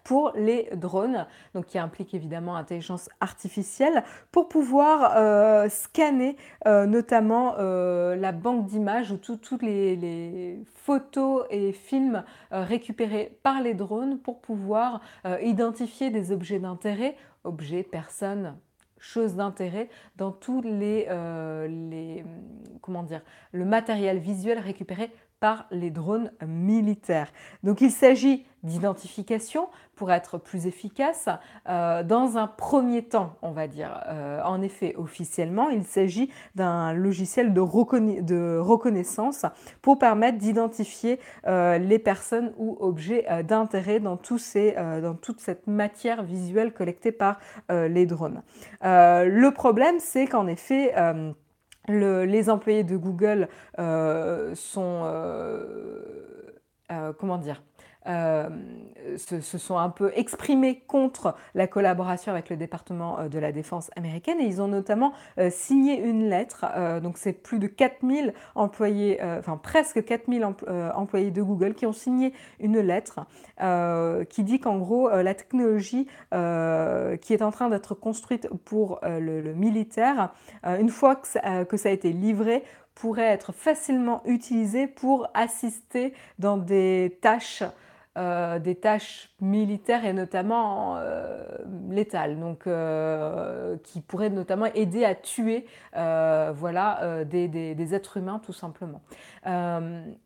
pour 0.04 0.32
les 0.36 0.70
drones, 0.76 1.26
donc 1.54 1.66
qui 1.66 1.80
implique 1.80 2.14
évidemment 2.14 2.56
intelligence 2.56 3.10
artificielle, 3.20 4.04
pour 4.32 4.50
pouvoir 4.50 5.14
euh, 5.16 5.70
scanner 5.70 6.36
euh, 6.66 6.86
notamment 6.86 7.56
euh, 7.60 8.16
la 8.16 8.32
banque 8.32 8.66
d'images 8.66 9.12
ou 9.12 9.18
toutes 9.18 9.62
les, 9.62 10.64
photos 10.74 11.46
et 11.50 11.74
films 11.74 12.24
récupérés 12.50 13.38
par 13.44 13.62
les 13.62 13.74
drones 13.74 14.20
pour 14.20 14.40
pouvoir 14.40 15.02
identifier 15.42 16.10
des 16.12 16.32
objets 16.32 16.60
d'intérêt, 16.60 17.18
objets, 17.44 17.84
personnes, 17.84 18.56
choses 18.98 19.36
d'intérêt 19.36 19.90
dans 20.16 20.32
tous 20.32 20.62
les, 20.62 21.08
comment 22.82 23.04
dire, 23.04 23.22
le 23.52 23.66
matériel 23.66 24.20
visuel 24.20 24.60
récupéré 24.60 25.12
par 25.40 25.68
les 25.72 25.92
drones 25.92 26.32
militaires. 26.46 27.32
Donc 27.64 27.82
il 27.82 27.92
s'agit 27.92 28.46
d'identification 28.64 29.70
pour 29.96 30.12
être 30.12 30.38
plus 30.38 30.68
efficace 30.68 31.30
euh, 31.70 32.04
dans 32.04 32.38
un 32.38 32.48
premier 32.48 33.04
temps, 33.04 33.36
on 33.42 33.52
va 33.52 33.68
dire. 33.68 34.04
Euh, 34.08 34.42
en 34.44 34.62
effet, 34.62 34.96
officiellement, 34.98 35.70
il 35.70 35.84
s'agit 35.84 36.30
d'un 36.56 36.94
logiciel 36.94 37.54
de, 37.54 37.60
reconnaissance 38.60 39.46
pour 39.82 40.00
permettre 40.00 40.38
d'identifier 40.38 41.20
euh, 41.48 41.78
les 41.78 42.00
personnes 42.00 42.54
ou 42.58 42.78
objets 42.80 43.26
d'intérêt 43.44 44.00
dans, 44.00 44.20
dans 44.20 45.16
toute 45.16 45.40
cette 45.40 45.68
matière 45.68 46.24
visuelle 46.24 46.74
collectée 46.74 47.12
par 47.12 47.40
les 47.70 48.06
drones. 48.06 48.42
le 48.82 49.50
problème, 49.50 50.00
c'est 50.00 50.28
qu'en 50.28 50.48
effet, 50.48 50.94
les 51.88 52.50
employés 52.50 52.84
de 52.84 52.98
Google 52.98 53.48
euh, 53.80 54.54
sont, 54.56 55.02
euh, 55.06 55.64
euh, 56.92 57.14
comment 57.18 57.38
dire, 57.38 57.62
euh, 58.08 58.50
se, 59.18 59.58
sont 59.58 59.78
un 59.78 59.90
peu 59.90 60.12
exprimés 60.16 60.84
contre 60.88 61.36
la 61.56 61.68
collaboration 61.68 62.32
avec 62.32 62.50
le 62.50 62.58
département 62.58 63.20
euh, 63.20 63.28
de 63.28 63.40
la 63.40 63.52
défense 63.52 63.90
américaine. 63.96 64.40
Et 64.40 64.46
ils 64.46 64.62
ont 64.62 64.68
notamment 64.68 65.14
euh, 65.40 65.50
signé 65.50 66.00
une 66.00 66.30
lettre, 66.30 66.66
donc 67.02 67.18
c'est 67.18 67.34
plus 67.34 67.60
de 67.60 67.68
4000 67.68 68.34
employés, 68.56 69.20
enfin 69.22 69.58
presque 69.58 70.04
4000 70.04 70.46
employés 70.96 71.32
de 71.32 71.42
Google 71.42 71.74
qui 71.74 71.86
ont 71.86 71.94
signé 71.94 72.34
une 72.60 72.80
lettre 72.80 73.20
qui 74.30 74.44
dit 74.44 74.60
qu'en 74.60 74.78
gros 74.78 75.10
la 75.10 75.34
technologie 75.34 76.08
qui 76.32 77.34
est 77.34 77.42
en 77.42 77.52
train 77.52 77.70
d'être 77.70 77.96
construite 77.96 78.50
pour 78.66 79.00
le, 79.04 79.54
militaire, 79.54 80.34
une 80.64 80.90
fois 80.90 81.16
que 81.16 81.28
ça, 81.28 81.66
que 81.66 81.78
ça 81.78 81.90
a 81.90 81.92
été 81.92 82.12
livré, 82.12 82.64
pourrait 82.96 83.28
être 83.28 83.52
facilement 83.52 84.22
utilisée 84.26 84.88
pour 84.88 85.28
assister 85.34 86.14
dans 86.40 86.58
des 86.58 87.18
tâches 87.22 87.64
euh, 88.18 88.58
des 88.58 88.74
tâches 88.74 89.30
militaires 89.42 90.04
et 90.04 90.12
notamment 90.12 90.98
euh, 90.98 91.46
létales, 91.92 92.36
euh, 92.66 93.78
qui 93.84 94.02
pourraient 94.02 94.32
notamment 94.32 94.66
aider 94.74 95.06
à 95.06 95.14
tuer 95.14 95.68
voilà, 95.94 97.24
des, 97.26 97.94
êtres 97.94 98.18
humains 98.18 98.40
tout 98.44 98.54
simplement. 98.54 99.02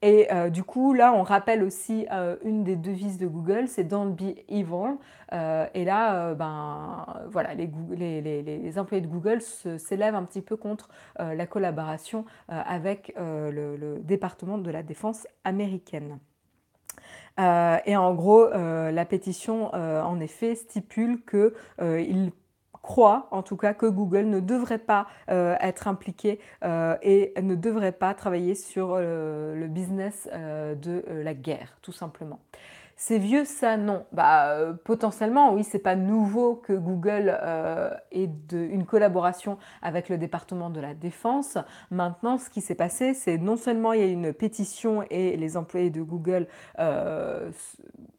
et 0.02 0.28
du 0.52 0.64
coup, 0.64 0.94
là, 0.94 1.14
on 1.14 1.24
rappelle 1.24 1.64
aussi 1.64 2.06
une 2.46 2.64
des 2.64 2.78
devises 2.78 3.18
de 3.18 3.28
Google, 3.28 3.68
c'est 3.68 3.84
Don't 3.84 4.16
be 4.16 4.38
evil. 4.48 4.96
et 5.74 5.86
là, 5.86 6.34
ben, 6.34 7.06
voilà, 7.30 7.54
les, 7.54 8.80
employés 8.80 9.02
de 9.02 9.08
Google 9.08 9.42
s'élèvent 9.42 10.16
un 10.16 10.24
petit 10.24 10.42
peu 10.42 10.56
contre 10.56 10.90
la 11.20 11.46
collaboration 11.46 12.26
avec 12.48 13.14
le 13.18 14.00
département 14.00 14.58
de 14.58 14.72
la 14.72 14.84
défense 14.84 15.28
américaine. 15.44 16.20
Euh, 17.40 17.78
et 17.86 17.96
en 17.96 18.14
gros, 18.14 18.46
euh, 18.46 18.92
la 18.92 19.06
pétition, 19.06 19.74
euh, 19.74 20.02
en 20.02 20.20
effet, 20.20 20.56
stipule 20.56 21.24
qu'il 21.26 22.32
croit 22.82 23.28
en 23.32 23.44
tout 23.44 23.58
cas 23.58 23.74
que 23.74 23.86
Google 23.86 24.26
ne 24.26 24.40
devrait 24.40 24.80
pas 24.80 25.08
être 25.28 25.88
impliqué 25.88 26.40
et 26.64 27.34
ne 27.40 27.54
devrait 27.54 27.92
pas 27.92 28.16
travailler 28.16 28.56
sur 28.56 28.98
le 28.98 29.68
business 29.68 30.28
de 30.34 31.04
la 31.08 31.36
guerre, 31.36 31.78
tout 31.84 31.92
simplement. 31.92 32.40
C'est 33.04 33.18
vieux 33.18 33.46
ça 33.46 33.78
Non. 33.78 34.06
Bah, 34.12 34.52
euh, 34.52 34.74
potentiellement, 34.74 35.56
oui, 35.56 35.64
c'est 35.64 35.80
pas 35.80 35.96
nouveau 35.96 36.54
que 36.54 36.74
Google 36.74 37.36
euh, 37.42 37.90
ait 38.12 38.30
une 38.52 38.86
collaboration 38.86 39.58
avec 39.82 40.08
le 40.08 40.20
département 40.20 40.70
de 40.70 40.80
la 40.80 40.94
Défense. 40.94 41.58
Maintenant, 41.90 42.38
ce 42.38 42.52
qui 42.52 42.62
s'est 42.62 42.76
passé, 42.76 43.16
c'est 43.16 43.40
non 43.40 43.58
seulement 43.58 43.94
il 43.94 44.02
y 44.02 44.04
a 44.04 44.08
une 44.08 44.34
pétition 44.34 45.04
et 45.10 45.36
les 45.36 45.58
employés 45.58 45.90
de 45.90 46.04
Google 46.04 46.46
euh, 46.78 47.50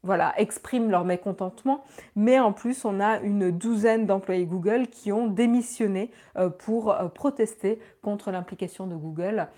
voilà, 0.02 0.34
expriment 0.36 0.90
leur 0.90 1.04
mécontentement, 1.04 1.84
mais 2.16 2.40
en 2.40 2.52
plus, 2.52 2.84
on 2.84 2.98
a 2.98 3.20
une 3.20 3.52
douzaine 3.52 4.04
d'employés 4.04 4.46
Google 4.46 4.88
qui 4.88 5.12
ont 5.12 5.28
démissionné 5.28 6.10
pour 6.58 6.92
protester 7.14 7.78
contre 8.02 8.30
l'implication 8.30 8.86
de 8.86 8.96
Google 8.96 9.48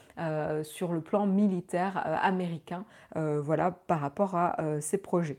sur 0.62 0.92
le 0.92 1.00
plan 1.00 1.26
militaire 1.26 2.02
américain 2.22 2.84
voilà, 3.14 3.72
par 3.72 4.00
rapport 4.00 4.36
à 4.36 4.56
ces 4.80 4.98
projets 4.98 5.38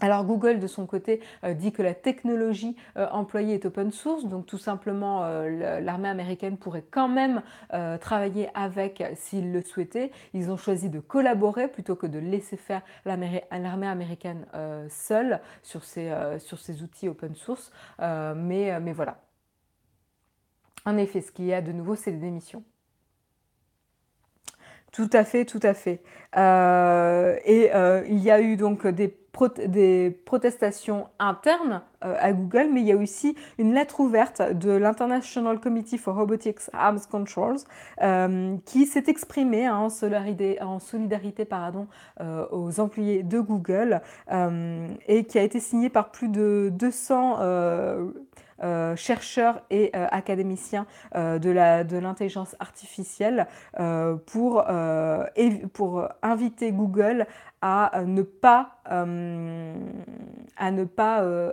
alors 0.00 0.24
Google 0.24 0.58
de 0.58 0.66
son 0.66 0.86
côté 0.86 1.20
euh, 1.44 1.54
dit 1.54 1.72
que 1.72 1.82
la 1.82 1.94
technologie 1.94 2.76
euh, 2.96 3.06
employée 3.10 3.54
est 3.54 3.66
open 3.66 3.90
source, 3.90 4.24
donc 4.24 4.46
tout 4.46 4.58
simplement 4.58 5.24
euh, 5.24 5.80
l'armée 5.80 6.08
américaine 6.08 6.56
pourrait 6.56 6.84
quand 6.90 7.08
même 7.08 7.42
travailler 8.00 8.48
avec 8.54 9.02
s'ils 9.14 9.52
le 9.52 9.62
souhaitaient. 9.62 10.10
Ils 10.34 10.50
ont 10.50 10.56
choisi 10.56 10.88
de 10.88 11.00
collaborer 11.00 11.68
plutôt 11.68 11.96
que 11.96 12.06
de 12.06 12.18
laisser 12.18 12.56
faire 12.56 12.82
l'armée 13.04 13.86
américaine 13.86 14.46
seule 14.88 15.40
sur 15.62 15.84
ces, 15.84 16.12
outils 16.82 17.08
open 17.08 17.34
source. 17.34 17.70
mais 17.98 18.92
voilà. 18.92 19.18
En 20.86 20.96
effet, 20.96 21.20
ce 21.20 21.30
qu'il 21.32 21.46
y 21.46 21.52
a 21.52 21.60
de 21.60 21.72
nouveau, 21.72 21.94
c'est 21.94 22.10
les 22.10 22.18
démissions. 22.18 22.64
Tout 24.92 25.10
à 25.12 25.24
fait, 25.24 25.44
tout 25.44 25.60
à 25.62 25.72
fait. 25.72 26.02
Euh, 26.36 27.36
et 27.44 27.70
euh, 27.74 28.02
il 28.08 28.18
y 28.18 28.30
a 28.30 28.40
eu 28.40 28.56
donc 28.56 28.86
des, 28.88 29.16
des 29.66 30.10
protestations 30.24 31.06
internes 31.20 31.82
euh, 32.04 32.16
à 32.18 32.32
Google, 32.32 32.70
mais 32.72 32.80
il 32.80 32.88
y 32.88 32.92
a 32.92 32.96
aussi 32.96 33.36
une 33.58 33.72
lettre 33.72 34.00
ouverte 34.00 34.42
de 34.42 34.70
l'International 34.72 35.60
Committee 35.60 35.96
for 35.96 36.16
Robotics 36.16 36.70
Arms 36.72 37.02
Controls 37.08 37.58
qui 38.64 38.86
s'est 38.86 39.04
exprimée 39.06 39.66
hein, 39.66 39.76
en 39.76 39.90
solidarité, 39.90 40.60
en 40.60 40.80
solidarité 40.80 41.44
pardon, 41.44 41.86
aux 42.50 42.80
employés 42.80 43.22
de 43.22 43.38
Google 43.38 44.00
et 45.06 45.24
qui 45.24 45.38
a 45.38 45.42
été 45.42 45.60
signée 45.60 45.90
par 45.90 46.10
plus 46.10 46.28
de 46.28 46.70
200 46.72 47.38
euh, 48.62 48.94
chercheurs 48.94 49.62
et 49.70 49.90
euh, 49.96 50.06
académiciens 50.10 50.86
euh, 51.14 51.38
de 51.38 51.96
l'intelligence 51.96 52.54
artificielle 52.60 53.46
pour, 54.26 54.64
pour 55.72 56.08
inviter 56.22 56.72
Google 56.72 57.26
à 57.62 58.02
ne 58.04 58.22
pas, 58.22 58.80
à 58.84 60.70
ne 60.70 60.84
pas 60.84 61.52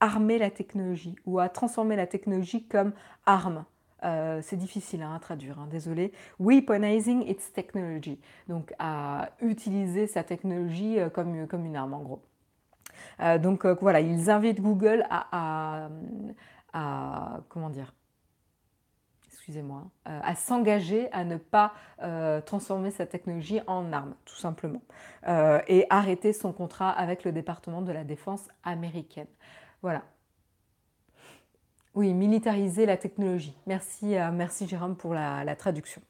armer 0.00 0.38
la 0.38 0.50
technologie 0.50 1.16
ou 1.24 1.38
à 1.38 1.48
transformer 1.48 1.96
la 1.96 2.06
technologie 2.06 2.66
comme 2.66 2.92
arme. 3.24 3.64
c'est 4.02 4.56
difficile 4.56 5.02
hein, 5.02 5.14
à 5.14 5.18
traduire, 5.18 5.58
hein, 5.58 5.68
désolé. 5.70 6.12
Weaponizing 6.38 7.22
its 7.26 7.52
technology. 7.54 8.18
Donc 8.48 8.74
à 8.78 9.30
utiliser 9.40 10.06
sa 10.06 10.22
technologie 10.22 10.98
comme, 11.14 11.46
comme 11.46 11.64
une 11.64 11.76
arme 11.76 11.94
en 11.94 12.02
gros. 12.02 12.22
Euh, 13.20 13.38
donc 13.38 13.64
euh, 13.64 13.76
voilà, 13.80 14.00
ils 14.00 14.30
invitent 14.30 14.60
Google 14.60 15.04
à, 15.10 15.88
comment 17.48 17.70
dire 17.70 17.94
excusez-moi, 19.26 19.84
euh, 20.08 20.20
à 20.22 20.34
s'engager 20.34 21.10
à 21.12 21.24
ne 21.24 21.36
pas 21.36 21.72
transformer 22.46 22.90
sa 22.90 23.06
technologie 23.06 23.60
en 23.68 23.92
arme, 23.92 24.14
tout 24.24 24.34
simplement, 24.34 24.82
et 25.68 25.86
arrêter 25.88 26.32
son 26.32 26.52
contrat 26.52 26.90
avec 26.90 27.22
le 27.22 27.30
département 27.30 27.80
de 27.80 27.92
la 27.92 28.02
défense 28.02 28.48
américaine. 28.64 29.28
Voilà. 29.82 30.02
Oui, 31.94 32.12
militariser 32.12 32.86
la 32.86 32.96
technologie. 32.96 33.56
Merci, 33.66 34.16
merci 34.32 34.66
Jérôme 34.66 34.96
pour 34.96 35.14
la 35.14 35.56
traduction. 35.56 36.02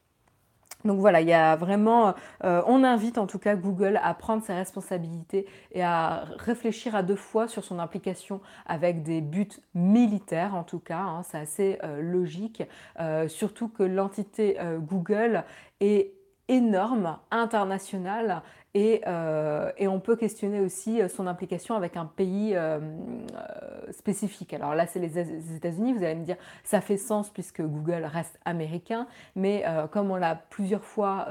Donc 0.87 0.99
voilà, 0.99 1.21
il 1.21 1.27
y 1.27 1.33
a 1.33 1.55
vraiment, 1.55 2.15
euh, 2.43 2.63
on 2.65 2.83
invite 2.83 3.17
en 3.17 3.27
tout 3.27 3.39
cas 3.39 3.55
Google 3.55 3.99
à 4.01 4.13
prendre 4.13 4.41
ses 4.41 4.53
responsabilités 4.53 5.45
et 5.73 5.83
à 5.83 6.23
réfléchir 6.37 6.95
à 6.95 7.03
deux 7.03 7.15
fois 7.15 7.47
sur 7.47 7.63
son 7.63 7.77
implication 7.77 8.41
avec 8.65 9.03
des 9.03 9.21
buts 9.21 9.47
militaires 9.75 10.55
en 10.55 10.63
tout 10.63 10.79
cas, 10.79 10.99
hein, 10.99 11.23
c'est 11.23 11.37
assez 11.37 11.79
euh, 11.83 12.01
logique, 12.01 12.63
euh, 12.99 13.27
surtout 13.27 13.67
que 13.67 13.83
l'entité 13.83 14.57
Google 14.79 15.43
est 15.81 16.13
énorme, 16.47 17.17
internationale, 17.29 18.41
euh, 18.75 19.71
et, 19.77 19.87
on 19.87 19.99
peut 19.99 20.15
questionner 20.15 20.59
aussi 20.59 21.01
euh, 21.01 21.07
son 21.07 21.27
implication 21.27 21.75
avec 21.75 21.97
un 21.97 22.05
pays 22.05 22.51
euh, 22.55 22.79
spécifique. 23.91 24.53
Alors 24.53 24.75
là, 24.75 24.85
c'est 24.87 24.99
les 24.99 25.17
États-Unis. 25.55 25.93
Vous 25.93 26.03
allez 26.03 26.15
me 26.15 26.25
dire, 26.25 26.37
ça 26.63 26.81
fait 26.81 26.97
sens 26.97 27.29
puisque 27.29 27.61
Google 27.61 28.05
reste 28.05 28.39
américain. 28.45 29.07
Mais 29.35 29.63
comme 29.91 30.11
on 30.11 30.15
l'a 30.15 30.35
plusieurs 30.35 30.83
fois 30.83 31.27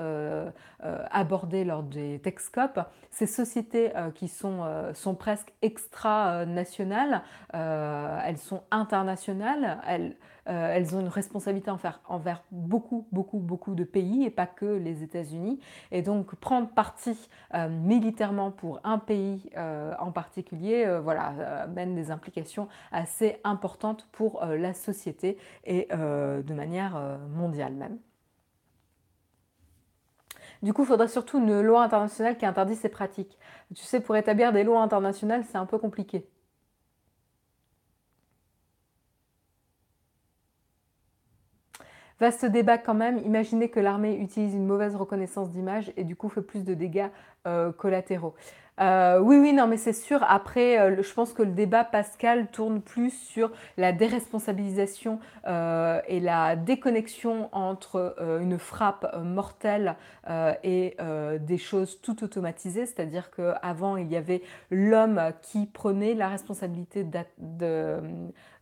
abordé 1.10 1.64
lors 1.64 1.82
des 1.82 2.18
Techscope, 2.20 2.80
ces 3.10 3.26
sociétés 3.26 3.92
qui 4.14 4.28
sont, 4.28 4.64
sont 4.94 5.14
presque 5.14 5.52
extra-nationales, 5.62 7.22
elles 7.52 8.38
sont 8.38 8.62
internationales. 8.70 9.78
Elles, 9.86 10.16
euh, 10.48 10.72
elles 10.72 10.94
ont 10.94 11.00
une 11.00 11.08
responsabilité 11.08 11.70
envers, 12.08 12.42
beaucoup, 12.50 13.06
beaucoup, 13.12 13.38
beaucoup 13.38 13.74
de 13.74 13.84
pays 13.84 14.24
et 14.24 14.30
pas 14.30 14.46
que 14.46 14.64
les 14.64 15.02
États-Unis. 15.02 15.60
Et 15.90 16.02
donc 16.02 16.34
prendre 16.36 16.68
parti 16.68 17.28
euh, 17.54 17.68
militairement 17.68 18.50
pour 18.50 18.80
un 18.84 18.98
pays 18.98 19.50
euh, 19.56 19.92
en 19.98 20.12
particulier, 20.12 20.86
voilà, 21.02 21.66
mène 21.68 21.94
des 21.94 22.10
implications 22.10 22.68
assez 22.92 23.38
importantes 23.44 24.08
pour 24.12 24.44
la 24.44 24.74
société 24.74 25.38
et 25.64 25.88
de 25.90 26.54
manière 26.54 27.18
mondiale 27.34 27.74
même. 27.74 27.98
Du 30.62 30.72
coup, 30.72 30.82
il 30.82 30.86
faudrait 30.86 31.08
surtout 31.08 31.38
une 31.38 31.60
loi 31.60 31.82
internationale 31.82 32.36
qui 32.36 32.46
interdit 32.46 32.76
ces 32.76 32.88
pratiques. 32.88 33.38
Tu 33.74 33.84
sais, 33.84 34.00
pour 34.00 34.16
établir 34.16 34.52
des 34.52 34.64
lois 34.64 34.80
internationales, 34.80 35.44
c'est 35.44 35.58
un 35.58 35.66
peu 35.66 35.78
compliqué. 35.78 36.26
Vaste 42.18 42.46
débat 42.46 42.78
quand 42.78 42.94
même. 42.94 43.18
Imaginez 43.18 43.68
que 43.68 43.78
l'armée 43.78 44.16
utilise 44.16 44.54
une 44.54 44.66
mauvaise 44.66 44.96
reconnaissance 44.96 45.50
d'image 45.50 45.92
et 45.98 46.04
du 46.04 46.16
coup 46.16 46.30
fait 46.30 46.40
plus 46.40 46.64
de 46.64 46.72
dégâts 46.72 47.08
euh, 47.46 47.70
collatéraux. 47.70 48.34
Euh, 48.80 49.20
oui, 49.20 49.38
oui, 49.38 49.52
non, 49.52 49.68
mais 49.68 49.76
c'est 49.76 49.92
sûr. 49.92 50.22
Après, 50.28 50.78
euh, 50.78 51.02
je 51.02 51.14
pense 51.14 51.32
que 51.32 51.42
le 51.42 51.52
débat 51.52 51.84
Pascal 51.84 52.48
tourne 52.48 52.82
plus 52.82 53.10
sur 53.10 53.52
la 53.76 53.92
déresponsabilisation 53.92 55.20
et 55.46 56.20
la 56.20 56.56
déconnexion 56.56 57.48
entre 57.52 58.16
une 58.42 58.58
frappe 58.58 59.16
mortelle 59.22 59.94
et 60.64 60.96
des 61.40 61.58
choses 61.58 62.00
tout 62.02 62.24
automatisées. 62.24 62.84
C'est-à-dire 62.84 63.30
qu'avant, 63.30 63.96
il 63.96 64.10
y 64.10 64.16
avait 64.16 64.42
l'homme 64.70 65.22
qui 65.40 65.66
prenait 65.66 66.14
la 66.14 66.28
responsabilité 66.28 67.04
de, 67.38 68.00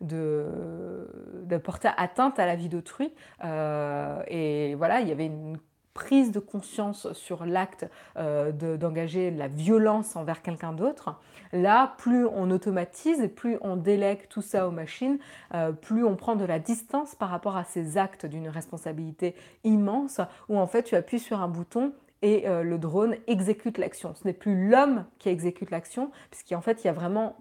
de, 0.01 1.57
porter 1.57 1.91
atteinte 1.97 2.39
à 2.39 2.47
la 2.47 2.55
vie 2.55 2.69
d'autrui. 2.69 3.13
et 3.43 4.75
voilà, 4.77 5.01
il 5.01 5.09
y 5.09 5.13
avait 5.13 5.27
une 5.27 5.57
prise 5.95 6.33
de 6.33 6.41
conscience 6.41 7.13
sur 7.13 7.47
l'acte 7.47 7.89
euh, 8.17 8.51
d'engager 8.77 9.31
la 9.31 9.47
violence 9.47 10.17
envers 10.17 10.43
quelqu'un 10.43 10.73
d'autre, 10.73 11.21
là, 11.53 11.95
plus 11.99 12.27
on 12.27 12.51
automatise, 12.51 13.31
plus 13.35 13.59
on 13.61 13.77
délègue 13.77 14.27
tout 14.29 14.43
ça 14.43 14.67
aux 14.67 14.73
machines, 14.73 15.19
euh, 15.55 15.71
plus 15.71 16.05
on 16.05 16.17
prend 16.17 16.35
de 16.35 16.45
la 16.45 16.59
distance 16.59 17.15
par 17.15 17.31
rapport 17.31 17.57
à 17.57 17.65
ces 17.65 17.97
actes 17.97 18.27
d'une 18.27 18.49
responsabilité 18.49 19.37
immense, 19.63 20.21
où 20.49 20.59
en 20.59 20.67
fait 20.67 20.83
tu 20.83 20.97
appuies 20.97 21.21
sur 21.21 21.41
un 21.41 21.49
bouton 21.49 21.93
et 22.23 22.49
euh, 22.49 22.65
le 22.65 22.77
drone 22.77 23.15
exécute 23.29 23.79
l'action. 23.79 24.15
Ce 24.15 24.27
n'est 24.27 24.35
plus 24.35 24.69
l'homme 24.69 25.05
qui 25.21 25.29
exécute 25.29 25.71
l'action, 25.71 26.11
puisqu'en 26.31 26.61
fait 26.61 26.83
il 26.83 26.89
y 26.89 26.91
a 26.91 26.95
vraiment 26.95 27.37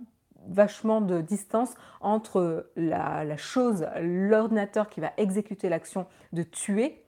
vachement 0.47 1.01
de 1.01 1.21
distance 1.21 1.73
entre 2.01 2.69
la 2.75 3.37
chose, 3.37 3.87
l'ordinateur 4.01 4.89
qui 4.89 4.99
va 4.99 5.13
exécuter 5.15 5.69
l'action 5.69 6.05
de 6.33 6.43
tuer 6.43 7.02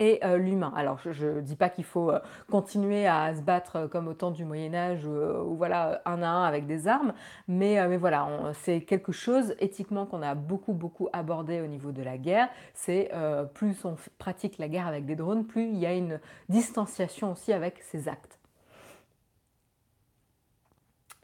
et 0.00 0.24
euh, 0.24 0.36
l'humain. 0.36 0.72
Alors 0.76 0.98
je 1.04 1.26
ne 1.26 1.40
dis 1.40 1.56
pas 1.56 1.68
qu'il 1.68 1.84
faut 1.84 2.10
euh, 2.10 2.20
continuer 2.50 3.06
à 3.06 3.34
se 3.34 3.42
battre 3.42 3.76
euh, 3.76 3.88
comme 3.88 4.08
au 4.08 4.14
temps 4.14 4.30
du 4.30 4.44
Moyen 4.44 4.74
Âge 4.74 5.04
ou 5.04 5.56
voilà 5.56 6.02
un 6.04 6.22
à 6.22 6.28
un 6.28 6.44
avec 6.44 6.66
des 6.66 6.88
armes, 6.88 7.12
mais, 7.46 7.86
mais 7.88 7.96
voilà, 7.96 8.28
c'est 8.54 8.82
quelque 8.82 9.12
chose 9.12 9.54
éthiquement 9.60 10.06
qu'on 10.06 10.22
a 10.22 10.34
beaucoup 10.34 10.72
beaucoup 10.72 11.08
abordé 11.12 11.60
au 11.60 11.66
niveau 11.66 11.92
de 11.92 12.02
la 12.02 12.18
guerre. 12.18 12.48
C'est 12.74 13.10
plus 13.54 13.84
on 13.84 13.96
pratique 14.18 14.58
la 14.58 14.68
guerre 14.68 14.86
avec 14.86 15.06
des 15.06 15.16
drones, 15.16 15.44
plus 15.44 15.64
il 15.64 15.78
y 15.78 15.86
a 15.86 15.94
une 15.94 16.20
distanciation 16.48 17.32
aussi 17.32 17.52
avec 17.52 17.82
ces 17.82 18.08
actes. 18.08 18.38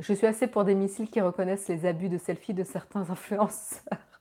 Je 0.00 0.12
suis 0.12 0.26
assez 0.26 0.46
pour 0.46 0.64
des 0.64 0.74
missiles 0.74 1.08
qui 1.08 1.20
reconnaissent 1.20 1.68
les 1.68 1.86
abus 1.86 2.08
de 2.08 2.18
selfie 2.18 2.54
de 2.54 2.64
certains 2.64 3.08
influenceurs. 3.10 4.13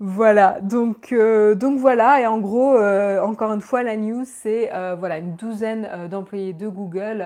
Voilà, 0.00 0.60
donc, 0.60 1.12
euh, 1.12 1.54
donc 1.54 1.78
voilà, 1.78 2.20
et 2.20 2.26
en 2.26 2.40
gros, 2.40 2.74
euh, 2.74 3.22
encore 3.22 3.52
une 3.52 3.60
fois, 3.60 3.84
la 3.84 3.96
news, 3.96 4.24
c'est 4.24 4.74
euh, 4.74 4.96
voilà, 4.96 5.18
une 5.18 5.36
douzaine 5.36 5.88
d'employés 6.10 6.52
de 6.52 6.66
Google 6.66 7.24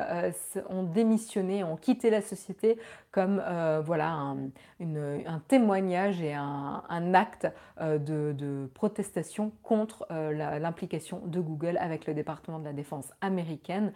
ont 0.68 0.82
démissionné, 0.82 1.64
ont 1.64 1.76
quitté 1.76 2.10
la 2.10 2.20
société 2.20 2.78
comme 3.10 3.42
voilà, 3.84 4.10
un, 4.10 5.40
témoignage 5.48 6.20
et 6.20 6.34
un, 6.34 7.14
acte 7.14 7.48
de, 7.80 8.32
de, 8.32 8.70
protestation 8.74 9.50
contre 9.62 10.06
l'implication 10.10 11.22
de 11.24 11.40
Google 11.40 11.78
avec 11.80 12.06
le 12.06 12.12
département 12.12 12.58
de 12.58 12.66
la 12.66 12.74
défense 12.74 13.10
américaine. 13.22 13.92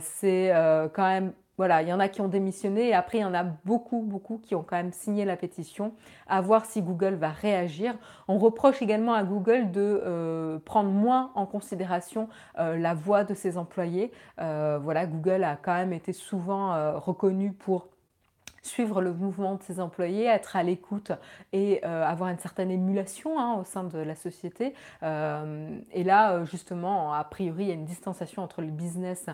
c'est 0.00 0.52
quand 0.94 1.06
même 1.06 1.32
voilà, 1.60 1.82
il 1.82 1.88
y 1.88 1.92
en 1.92 2.00
a 2.00 2.08
qui 2.08 2.22
ont 2.22 2.28
démissionné 2.28 2.88
et 2.88 2.94
après 2.94 3.18
il 3.18 3.20
y 3.20 3.24
en 3.26 3.34
a 3.34 3.42
beaucoup, 3.42 4.00
beaucoup 4.00 4.38
qui 4.38 4.54
ont 4.54 4.62
quand 4.62 4.76
même 4.76 4.92
signé 4.92 5.26
la 5.26 5.36
pétition, 5.36 5.92
à 6.26 6.40
voir 6.40 6.64
si 6.64 6.80
Google 6.80 7.16
va 7.16 7.28
réagir. 7.28 7.92
On 8.28 8.38
reproche 8.38 8.80
également 8.80 9.12
à 9.12 9.24
Google 9.24 9.70
de 9.70 10.00
euh, 10.02 10.58
prendre 10.64 10.88
moins 10.88 11.32
en 11.34 11.44
considération 11.44 12.30
euh, 12.58 12.78
la 12.78 12.94
voix 12.94 13.24
de 13.24 13.34
ses 13.34 13.58
employés. 13.58 14.10
Euh, 14.40 14.78
voilà, 14.82 15.04
Google 15.04 15.44
a 15.44 15.56
quand 15.56 15.74
même 15.74 15.92
été 15.92 16.14
souvent 16.14 16.98
reconnu 16.98 17.52
pour 17.52 17.88
suivre 18.62 19.00
le 19.00 19.12
mouvement 19.12 19.54
de 19.54 19.62
ses 19.62 19.80
employés, 19.80 20.24
être 20.24 20.56
à 20.56 20.62
l'écoute 20.62 21.12
et 21.52 21.80
euh, 21.84 22.04
avoir 22.04 22.30
une 22.30 22.38
certaine 22.38 22.70
émulation 22.70 23.38
hein, 23.38 23.54
au 23.54 23.64
sein 23.64 23.84
de 23.84 23.98
la 23.98 24.14
société. 24.14 24.74
Euh, 25.02 25.78
et 25.92 26.04
là, 26.04 26.32
euh, 26.32 26.44
justement, 26.44 27.12
a 27.12 27.24
priori, 27.24 27.64
il 27.64 27.68
y 27.68 27.70
a 27.70 27.74
une 27.74 27.84
distanciation 27.84 28.42
entre 28.42 28.60
le 28.60 28.68
business 28.68 29.26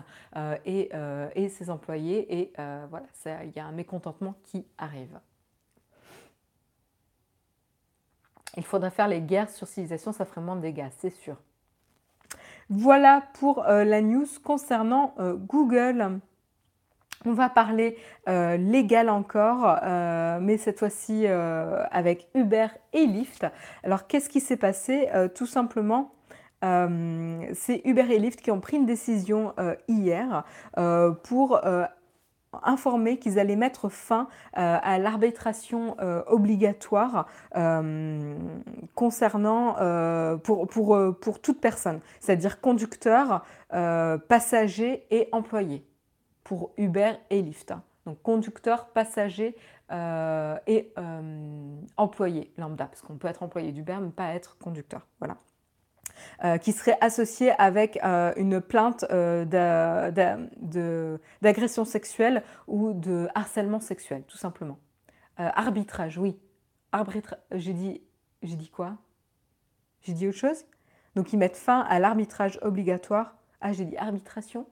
et, 0.65 0.91
et, 1.35 1.49
ses 1.49 1.69
employés. 1.69 2.39
Et 2.39 2.53
voilà, 2.89 3.05
il 3.43 3.51
y 3.55 3.59
a 3.59 3.65
un 3.65 3.71
mécontentement 3.71 4.35
qui 4.43 4.65
arrive. 4.77 5.19
Il 8.55 8.63
faudrait 8.63 8.89
faire 8.89 9.07
les 9.07 9.21
guerres 9.21 9.49
sur 9.49 9.67
civilisation, 9.67 10.11
ça 10.11 10.25
ferait 10.25 10.41
moins 10.41 10.55
de 10.55 10.61
dégâts, 10.61 10.89
c'est 10.97 11.09
sûr. 11.09 11.37
Voilà 12.69 13.23
pour 13.39 13.63
la 13.63 14.01
news 14.01 14.27
concernant 14.43 15.13
Google. 15.19 16.19
On 17.25 17.33
va 17.33 17.49
parler 17.49 17.97
euh, 18.29 18.57
légal 18.57 19.09
encore, 19.09 19.77
euh, 19.83 20.39
mais 20.39 20.57
cette 20.57 20.79
fois-ci 20.79 21.23
euh, 21.25 21.83
avec 21.91 22.27
Uber 22.35 22.67
et 22.93 23.05
Lyft. 23.05 23.45
Alors 23.83 24.07
qu'est-ce 24.07 24.29
qui 24.29 24.39
s'est 24.39 24.57
passé? 24.57 25.09
Tout 25.35 25.45
simplement, 25.45 26.13
c'est 26.61 27.81
Uber 27.85 28.13
et 28.13 28.19
Lyft 28.19 28.41
qui 28.41 28.51
ont 28.51 28.59
pris 28.59 28.77
une 28.77 28.85
décision 28.85 29.53
hier 29.87 30.43
pour 31.23 31.61
informer 32.63 33.17
qu'ils 33.17 33.39
allaient 33.39 33.55
mettre 33.55 33.89
fin 33.89 34.27
à 34.53 34.97
l'arbitration 34.97 35.95
obligatoire 36.27 37.27
concernant 38.95 39.75
pour, 40.43 40.67
pour, 40.67 40.97
pour 41.19 41.41
toute 41.41 41.61
personne, 41.61 41.99
c'est-à-dire 42.19 42.59
conducteur, 42.59 43.45
passager 43.69 45.05
et 45.11 45.29
employé 45.31 45.83
pour 46.47 46.71
Uber 46.77 47.13
et 47.29 47.41
Lyft. 47.41 47.71
Hein. 47.71 47.83
Donc 48.05 48.21
conducteur, 48.21 48.87
passager 48.87 49.57
euh, 49.91 50.57
et 50.65 50.93
euh, 50.97 51.75
employé 51.97 52.53
lambda, 52.57 52.85
parce 52.85 53.01
qu'on 53.01 53.17
peut 53.17 53.27
être 53.27 53.43
employé 53.43 53.73
d'Uber 53.73 53.97
mais 54.01 54.11
pas 54.11 54.33
être 54.33 54.57
conducteur. 54.57 55.05
Voilà. 55.19 55.35
Euh, 56.45 56.57
qui 56.57 56.71
serait 56.71 56.97
associé 57.01 57.51
avec 57.59 57.99
une 58.01 58.61
plainte 58.61 59.03
d'agression 61.41 61.83
sexuelle 61.83 62.43
ou 62.65 62.93
de 62.93 63.27
harcèlement 63.35 63.81
sexuel, 63.81 64.23
tout 64.23 64.37
simplement. 64.37 64.79
arbitrage, 65.35 66.17
oui. 66.17 66.39
J'ai 67.51 67.73
dit, 67.73 68.01
j'ai 68.41 68.55
dit 68.55 68.69
quoi? 68.69 68.95
J'ai 70.01 70.13
dit 70.13 70.29
autre 70.29 70.37
chose? 70.37 70.63
Donc 71.15 71.33
ils 71.33 71.37
mettent 71.37 71.57
fin 71.57 71.81
à 71.81 71.99
l'arbitrage 71.99 72.57
obligatoire. 72.61 73.35
Ah, 73.59 73.73
j'ai 73.73 73.83
dit 73.83 73.97
arbitration? 73.97 74.65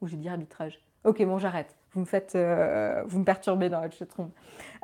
Ou 0.00 0.06
j'ai 0.06 0.16
dit 0.16 0.28
arbitrage 0.28 0.78
Ok, 1.04 1.24
bon, 1.24 1.38
j'arrête. 1.38 1.74
Vous 1.92 2.00
me 2.00 2.04
faites, 2.04 2.34
euh, 2.34 3.02
vous 3.06 3.18
me 3.18 3.24
perturbez 3.24 3.68
dans 3.68 3.80
votre 3.80 3.96
chatroom. 3.96 4.30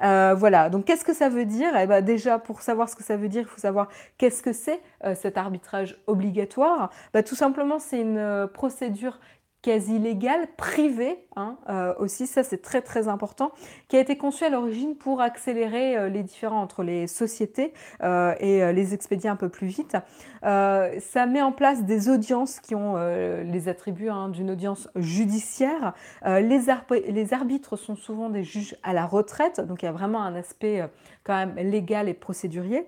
Euh, 0.03 0.35
voilà. 0.35 0.71
Donc, 0.71 0.87
qu'est-ce 0.87 1.05
que 1.05 1.13
ça 1.13 1.29
veut 1.29 1.45
dire? 1.45 1.77
Eh 1.77 1.87
ben, 1.87 2.03
déjà, 2.03 2.39
pour 2.39 2.63
savoir 2.63 2.89
ce 2.89 2.97
que 2.97 3.03
ça 3.03 3.17
veut 3.17 3.29
dire, 3.29 3.43
il 3.43 3.49
faut 3.49 3.61
savoir 3.61 3.89
qu'est-ce 4.17 4.43
que 4.43 4.53
c'est 4.53 4.81
euh, 5.05 5.15
cet 5.15 5.37
arbitrage 5.37 5.99
obligatoire. 6.07 6.91
Bah, 7.13 7.23
tout 7.23 7.35
simplement, 7.35 7.79
c'est 7.79 8.01
une 8.01 8.49
procédure 8.53 9.19
quasi 9.65 9.99
légale, 9.99 10.47
privée 10.59 11.25
hein, 11.37 11.57
euh, 11.71 11.95
aussi, 11.99 12.27
ça 12.27 12.43
c'est 12.43 12.61
très 12.61 12.83
très 12.83 13.09
important, 13.09 13.51
qui 13.89 13.97
a 13.97 14.01
été 14.01 14.19
conçu 14.19 14.45
à 14.45 14.51
l'origine 14.51 14.95
pour 14.95 15.23
accélérer 15.23 15.97
euh, 15.97 16.09
les 16.11 16.23
différends 16.23 16.61
entre 16.61 16.83
les 16.83 17.07
sociétés 17.07 17.73
euh, 18.03 18.35
et 18.41 18.75
les 18.75 18.93
expédier 18.93 19.31
un 19.31 19.37
peu 19.37 19.49
plus 19.49 19.67
vite. 19.67 19.97
ça 20.43 21.27
met 21.27 21.41
en 21.41 21.53
place 21.53 21.85
des 21.85 22.11
audiences 22.11 22.61
qui 22.61 22.75
ont 22.75 22.97
les 22.97 23.69
attributs 23.69 24.11
hein, 24.11 24.29
d'une 24.29 24.51
audience 24.51 24.89
judiciaire. 24.97 25.95
Les, 26.25 26.61
les, 27.09 27.33
arbitres 27.33 27.77
sont 27.77 27.97
souvent 27.97 28.29
des 28.29 28.45
juges 28.45 28.77
à 28.83 28.93
la 28.93 29.07
retraite, 29.07 29.61
donc 29.61 29.83
il 29.83 29.87
y 29.87 29.89
a 29.89 29.93
vraiment 29.93 30.23
un 30.23 30.35
aspect 30.35 30.87
quand 31.25 31.35
même 31.35 31.57
légal 31.57 32.11
et 32.11 32.15
procédurier. 32.15 32.87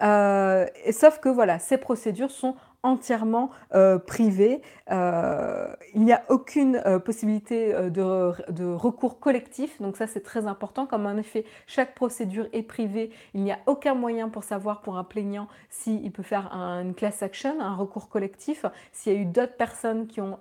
sauf 0.00 1.20
que 1.20 1.28
voilà, 1.28 1.60
ces 1.60 1.78
procédures 1.78 2.32
sont 2.32 2.56
entièrement 2.82 3.50
euh, 3.74 3.98
privé. 3.98 4.62
Euh, 4.90 5.66
il 5.94 6.02
n'y 6.02 6.12
a 6.12 6.22
aucune 6.28 6.80
euh, 6.86 6.98
possibilité 6.98 7.72
de, 7.90 8.72
recours 8.74 9.20
collectif, 9.20 9.80
donc 9.80 9.96
ça 9.96 10.06
c'est 10.06 10.22
très 10.22 10.46
important. 10.46 10.86
Comme 10.86 11.06
en 11.06 11.16
effet 11.16 11.44
chaque 11.66 11.94
procédure 11.94 12.46
est 12.52 12.62
privée, 12.62 13.10
il 13.34 13.42
n'y 13.42 13.52
a 13.52 13.58
aucun 13.66 13.94
moyen 13.94 14.28
pour 14.28 14.44
savoir 14.44 14.80
pour 14.80 14.96
un 14.96 15.04
plaignant 15.04 15.48
s'il 15.68 16.10
peut 16.10 16.22
faire 16.22 16.52
une 16.52 16.94
class 16.94 17.22
action, 17.22 17.60
un 17.60 17.74
recours 17.74 18.08
collectif, 18.08 18.64
s'il 18.92 19.12
y 19.12 19.16
a 19.16 19.18
eu 19.18 19.24
d'autres 19.24 19.56
personnes 19.56 20.06
qui 20.06 20.20
ont 20.20 20.38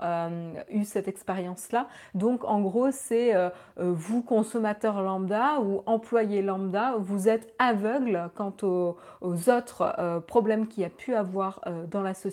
eu 0.69 0.85
cette 0.85 1.07
expérience-là. 1.07 1.87
Donc 2.13 2.43
en 2.45 2.61
gros 2.61 2.91
c'est 2.91 3.33
vous 3.77 4.21
consommateur 4.21 5.01
lambda 5.01 5.59
ou 5.61 5.81
employé 5.85 6.41
lambda, 6.41 6.95
vous 6.99 7.27
êtes 7.27 7.53
aveugle 7.59 8.29
quant 8.35 8.53
aux, 8.61 8.97
aux 9.21 9.49
autres 9.49 10.21
problèmes 10.27 10.67
qu'il 10.67 10.83
y 10.83 10.85
a 10.85 10.89
pu 10.89 11.13
avoir 11.15 11.61
dans 11.89 12.01
la 12.01 12.13
société 12.13 12.28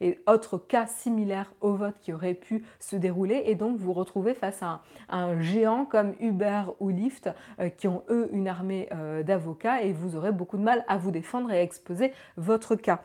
et 0.00 0.18
autres 0.26 0.58
cas 0.58 0.86
similaires 0.86 1.52
au 1.60 1.74
vote 1.74 1.94
qui 2.00 2.12
auraient 2.12 2.34
pu 2.34 2.64
se 2.78 2.96
dérouler. 2.96 3.42
Et 3.46 3.54
donc 3.54 3.78
vous 3.78 3.92
retrouvez 3.92 4.34
face 4.34 4.62
à 4.62 4.82
un, 5.08 5.40
géant 5.40 5.84
comme 5.84 6.14
Uber 6.20 6.62
ou 6.80 6.90
Lyft 6.90 7.30
euh, 7.60 7.68
qui 7.68 7.88
ont 7.88 8.02
eux 8.10 8.28
une 8.32 8.48
armée 8.48 8.88
euh, 8.92 9.22
d'avocats 9.22 9.82
et 9.82 9.92
vous 9.92 10.16
aurez 10.16 10.32
beaucoup 10.32 10.56
de 10.56 10.62
mal 10.62 10.84
à 10.88 10.98
vous 10.98 11.10
défendre 11.10 11.50
et 11.50 11.58
à 11.58 11.62
exposer 11.62 12.12
votre 12.36 12.76
cas. 12.76 13.02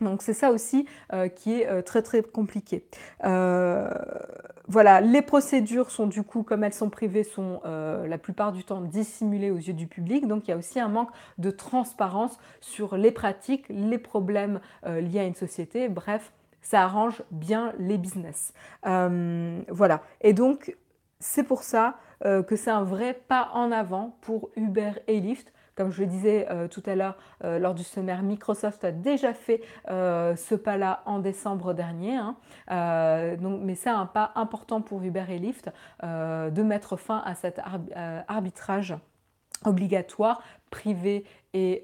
Donc 0.00 0.22
c'est 0.22 0.34
ça 0.34 0.50
aussi 0.50 0.86
euh, 1.12 1.28
qui 1.28 1.60
est 1.60 1.82
très 1.82 2.02
très 2.02 2.22
compliqué. 2.22 2.84
voilà, 3.22 5.00
les 5.00 5.22
procédures 5.22 5.90
sont 5.90 6.06
du 6.06 6.22
coup, 6.22 6.42
comme 6.42 6.64
elles 6.64 6.74
sont 6.74 6.90
privées, 6.90 7.22
sont 7.24 7.60
la 7.64 8.18
plupart 8.18 8.52
du 8.52 8.64
temps 8.64 8.80
dissimulées 8.80 9.50
aux 9.50 9.58
yeux 9.58 9.74
du 9.74 9.86
public. 9.86 10.26
Donc 10.26 10.48
il 10.48 10.50
y 10.50 10.54
a 10.54 10.56
aussi 10.56 10.80
un 10.80 10.88
manque 10.88 11.10
de 11.38 11.50
transparence 11.50 12.38
sur 12.60 12.96
les 12.96 13.12
pratiques, 13.12 13.66
les 13.68 13.98
problèmes 13.98 14.60
liés 14.84 15.20
à 15.20 15.24
une 15.24 15.34
société. 15.34 15.88
Bref, 15.88 16.32
ça 16.62 16.82
arrange 16.82 17.22
bien 17.30 17.72
les 17.78 17.98
business. 17.98 18.52
voilà. 18.82 20.02
Et 20.22 20.32
donc 20.32 20.76
c'est 21.20 21.44
pour 21.44 21.62
ça 21.62 21.98
que 22.22 22.56
c'est 22.56 22.70
un 22.70 22.84
vrai 22.84 23.14
pas 23.28 23.50
en 23.52 23.70
avant 23.70 24.16
pour 24.22 24.50
Uber 24.56 24.92
et 25.06 25.20
Lyft 25.20 25.53
comme 25.74 25.90
je 25.90 26.02
le 26.02 26.06
disais 26.06 26.46
euh, 26.50 26.68
tout 26.68 26.82
à 26.86 26.94
l'heure 26.94 27.16
euh, 27.42 27.58
lors 27.58 27.74
du 27.74 27.82
sommaire, 27.84 28.22
Microsoft 28.22 28.84
a 28.84 28.92
déjà 28.92 29.34
fait 29.34 29.60
euh, 29.90 30.36
ce 30.36 30.54
pas-là 30.54 31.02
en 31.06 31.18
décembre 31.18 31.74
dernier. 31.74 32.16
Hein. 32.16 32.36
mais 33.60 33.74
c'est 33.74 33.90
un 33.90 34.06
pas 34.06 34.32
important 34.34 34.80
pour 34.80 35.02
Uber 35.02 35.24
et 35.28 35.38
Lyft 35.38 35.70
de 36.02 36.62
mettre 36.62 36.96
fin 36.96 37.22
à 37.24 37.34
cet 37.34 37.60
arbitrage 38.28 38.94
obligatoire, 39.64 40.42
privé 40.70 41.24
et, 41.52 41.82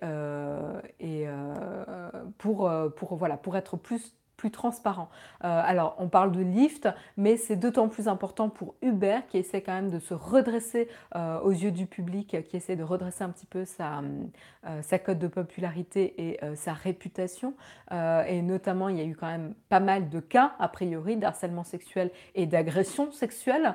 pour, 2.39 3.17
voilà, 3.17 3.37
pour 3.37 3.57
être 3.57 3.77
plus 3.77 4.15
plus 4.41 4.51
transparent. 4.51 5.11
Euh, 5.45 5.63
alors, 5.63 5.97
on 5.99 6.09
parle 6.09 6.33
de 6.33 6.41
Lyft, 6.41 6.89
mais 7.19 7.37
c'est 7.37 7.57
d'autant 7.57 7.89
plus 7.89 8.09
important 8.09 8.49
pour 8.49 8.75
Uber 8.81 9.19
qui 9.29 9.37
essaie 9.37 9.61
quand 9.61 9.75
même 9.75 9.91
de 9.91 9.99
se 9.99 10.15
redresser 10.15 10.89
euh, 11.15 11.39
aux 11.41 11.51
yeux 11.51 11.73
du 11.73 11.85
public, 11.85 12.39
qui 12.49 12.57
essaie 12.57 12.75
de 12.75 12.83
redresser 12.83 13.23
un 13.23 13.29
petit 13.29 13.45
peu 13.45 13.67
sa, 13.67 14.01
euh, 14.67 14.81
sa 14.81 14.99
cote 14.99 15.19
de 15.19 15.27
popularité 15.27 16.31
et 16.31 16.41
sa 16.55 16.73
réputation. 16.73 17.53
et 17.91 18.41
notamment, 18.41 18.89
il 18.89 18.97
y 18.97 19.01
a 19.03 19.05
eu 19.05 19.15
quand 19.15 19.27
même 19.27 19.53
pas 19.69 19.81
mal 19.81 20.09
de 20.09 20.21
cas, 20.21 20.53
a 20.59 20.69
priori, 20.69 21.19
d'harcèlement 21.19 21.65
sexuel 21.65 22.11
et 22.35 22.47
d'agression 22.47 23.13
sexuelle 23.13 23.75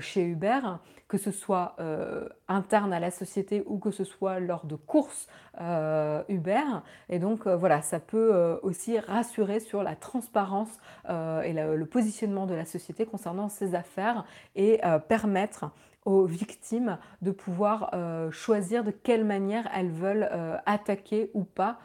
chez 0.00 0.24
Uber 0.24 0.60
que 1.08 1.18
ce 1.18 1.30
soit 1.30 1.76
euh, 1.78 2.28
interne 2.48 2.92
à 2.92 3.00
la 3.00 3.10
société 3.10 3.62
ou 3.66 3.78
que 3.78 3.90
ce 3.90 4.04
soit 4.04 4.40
lors 4.40 4.66
de 4.66 4.74
courses 4.74 5.28
euh, 5.60 6.22
Uber. 6.28 6.64
Et 7.08 7.18
donc 7.18 7.46
euh, 7.46 7.56
voilà, 7.56 7.82
ça 7.82 8.00
peut 8.00 8.58
aussi 8.62 8.98
rassurer 8.98 9.60
sur 9.60 9.82
la 9.82 9.94
transparence 9.94 10.70
et 11.08 11.52
le 11.52 11.84
positionnement 11.86 12.46
de 12.46 12.54
la 12.54 12.64
société 12.64 13.06
concernant 13.06 13.48
ces 13.48 13.74
affaires 13.74 14.24
et 14.54 14.80
permettre 15.08 15.70
aux 16.04 16.24
victimes 16.24 16.98
de 17.22 17.30
pouvoir 17.30 17.90
choisir 18.30 18.84
de 18.84 18.90
quelle 18.90 19.24
manière 19.24 19.68
elles 19.74 19.90
veulent 19.90 20.28
attaquer 20.66 21.30
ou 21.34 21.44
pas 21.44 21.78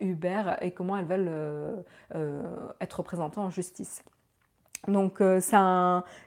Uber 0.00 0.56
et 0.60 0.72
comment 0.72 0.96
elles 0.96 1.06
veulent 1.06 1.84
être 2.80 3.00
représentées 3.00 3.40
en 3.40 3.50
justice. 3.50 4.02
Donc 4.88 5.20
euh, 5.20 5.40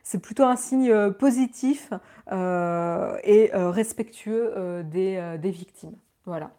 c'est 0.04 0.20
plutôt 0.20 0.46
un 0.46 0.56
signe 0.56 0.90
euh, 0.90 1.12
positif 1.12 1.92
euh, 2.32 3.18
et 3.24 3.52
respectueux 3.54 4.84
des, 4.84 5.38
victimes. 5.52 5.98
Voilà, 6.26 6.52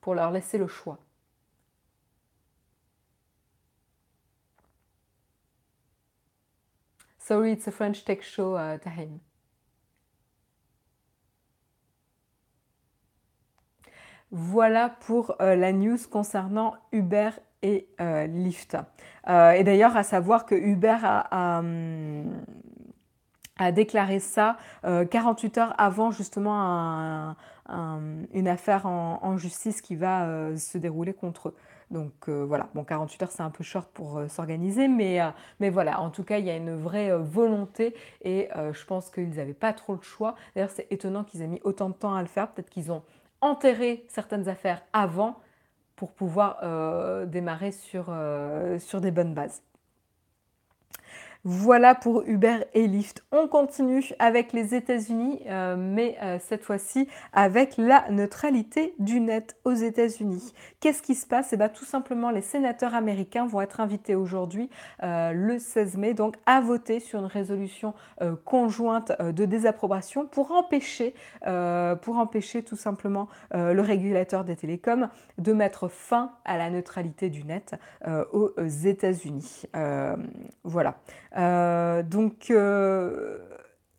pour 0.00 0.14
leur 0.14 0.30
laisser 0.32 0.58
le 0.58 0.66
choix. 0.66 0.98
Sorry, 7.18 7.52
it's 7.52 7.68
a 7.68 7.70
French 7.70 8.04
tech 8.04 8.22
show, 8.22 8.56
Tahim. 8.82 9.20
Voilà 14.30 14.88
pour 14.88 15.36
la 15.38 15.72
news 15.72 15.98
concernant 16.10 16.76
Uber 16.92 17.30
et 17.62 17.88
euh, 18.00 18.26
Lyft. 18.26 18.76
Euh, 19.28 19.52
et 19.52 19.64
d'ailleurs, 19.64 19.96
à 19.96 20.02
savoir 20.02 20.46
que 20.46 20.54
Uber 20.54 20.96
a, 21.02 21.62
déclaré 23.72 24.20
ça 24.20 24.56
48 24.84 25.58
euh, 25.58 25.60
heures 25.60 25.74
avant 25.78 26.12
justement 26.12 27.34
une 27.68 28.48
affaire 28.48 28.86
en, 28.86 29.36
justice 29.36 29.82
qui 29.82 29.96
va 29.96 30.56
se 30.56 30.78
dérouler 30.78 31.12
contre 31.12 31.48
eux. 31.48 31.56
Donc 31.90 32.28
voilà, 32.28 32.68
bon 32.74 32.84
48 32.84 33.22
heures 33.24 33.32
c'est 33.32 33.42
un 33.42 33.50
peu 33.50 33.64
short 33.64 33.90
pour 33.92 34.22
s'organiser, 34.28 34.86
mais, 34.86 35.18
mais 35.58 35.70
voilà, 35.70 36.00
en 36.00 36.10
tout 36.10 36.22
cas 36.22 36.38
il 36.38 36.44
y 36.44 36.50
a 36.50 36.56
une 36.56 36.76
vraie 36.76 37.10
volonté 37.18 37.96
et 38.22 38.48
je 38.54 38.84
pense 38.84 39.10
qu'ils 39.10 39.30
n'avaient 39.30 39.54
pas 39.54 39.72
trop 39.72 39.94
le 39.94 40.02
choix. 40.02 40.36
D'ailleurs 40.54 40.70
c'est 40.70 40.86
étonnant 40.92 41.24
qu'ils 41.24 41.42
aient 41.42 41.48
mis 41.48 41.60
autant 41.64 41.88
de 41.88 41.94
temps 41.94 42.14
à 42.14 42.22
le 42.22 42.28
faire, 42.28 42.52
peut-être 42.52 42.70
qu'ils 42.70 42.92
ont 42.92 43.02
enterrer 43.40 44.04
certaines 44.08 44.48
affaires 44.48 44.82
avant 44.92 45.40
pour 45.98 46.12
pouvoir 46.12 47.26
démarrer 47.26 47.72
sur, 47.72 48.14
sur 48.78 49.00
des 49.00 49.10
bonnes 49.10 49.34
bases. 49.34 49.62
Voilà 51.44 51.94
pour 51.94 52.24
Uber 52.26 52.64
et 52.74 52.88
Lyft. 52.88 53.22
On 53.30 53.46
continue 53.46 54.04
avec 54.18 54.52
les 54.52 54.74
États-Unis, 54.74 55.40
euh, 55.46 55.76
mais 55.78 56.16
euh, 56.20 56.38
cette 56.40 56.64
fois-ci 56.64 57.06
avec 57.32 57.76
la 57.76 58.10
neutralité 58.10 58.94
du 58.98 59.20
net 59.20 59.56
aux 59.64 59.72
États-Unis. 59.72 60.52
Qu'est-ce 60.80 61.00
qui 61.00 61.14
se 61.14 61.26
passe? 61.26 61.52
Eh 61.52 61.56
bien, 61.56 61.68
tout 61.68 61.84
simplement, 61.84 62.30
les 62.30 62.40
sénateurs 62.40 62.94
américains 62.94 63.46
vont 63.46 63.60
être 63.60 63.78
invités 63.80 64.16
aujourd'hui, 64.16 64.68
euh, 65.04 65.32
le 65.32 65.60
16 65.60 65.96
mai, 65.96 66.12
donc 66.12 66.34
à 66.44 66.60
voter 66.60 66.98
sur 66.98 67.20
une 67.20 67.26
résolution 67.26 67.94
conjointe 68.44 69.12
de 69.20 69.44
désapprobation 69.44 70.26
pour 70.26 70.50
empêcher, 70.50 71.14
pour 72.02 72.18
empêcher 72.18 72.62
tout 72.62 72.76
simplement 72.76 73.28
le 73.52 73.80
régulateur 73.80 74.44
des 74.44 74.56
télécoms 74.56 75.08
de 75.38 75.52
mettre 75.52 75.88
fin 75.88 76.32
à 76.44 76.58
la 76.58 76.70
neutralité 76.70 77.30
du 77.30 77.44
net 77.44 77.76
aux 78.32 78.52
États-Unis. 78.58 79.66
voilà. 80.64 80.96
Euh, 81.38 82.02
donc, 82.02 82.50
euh, 82.50 83.38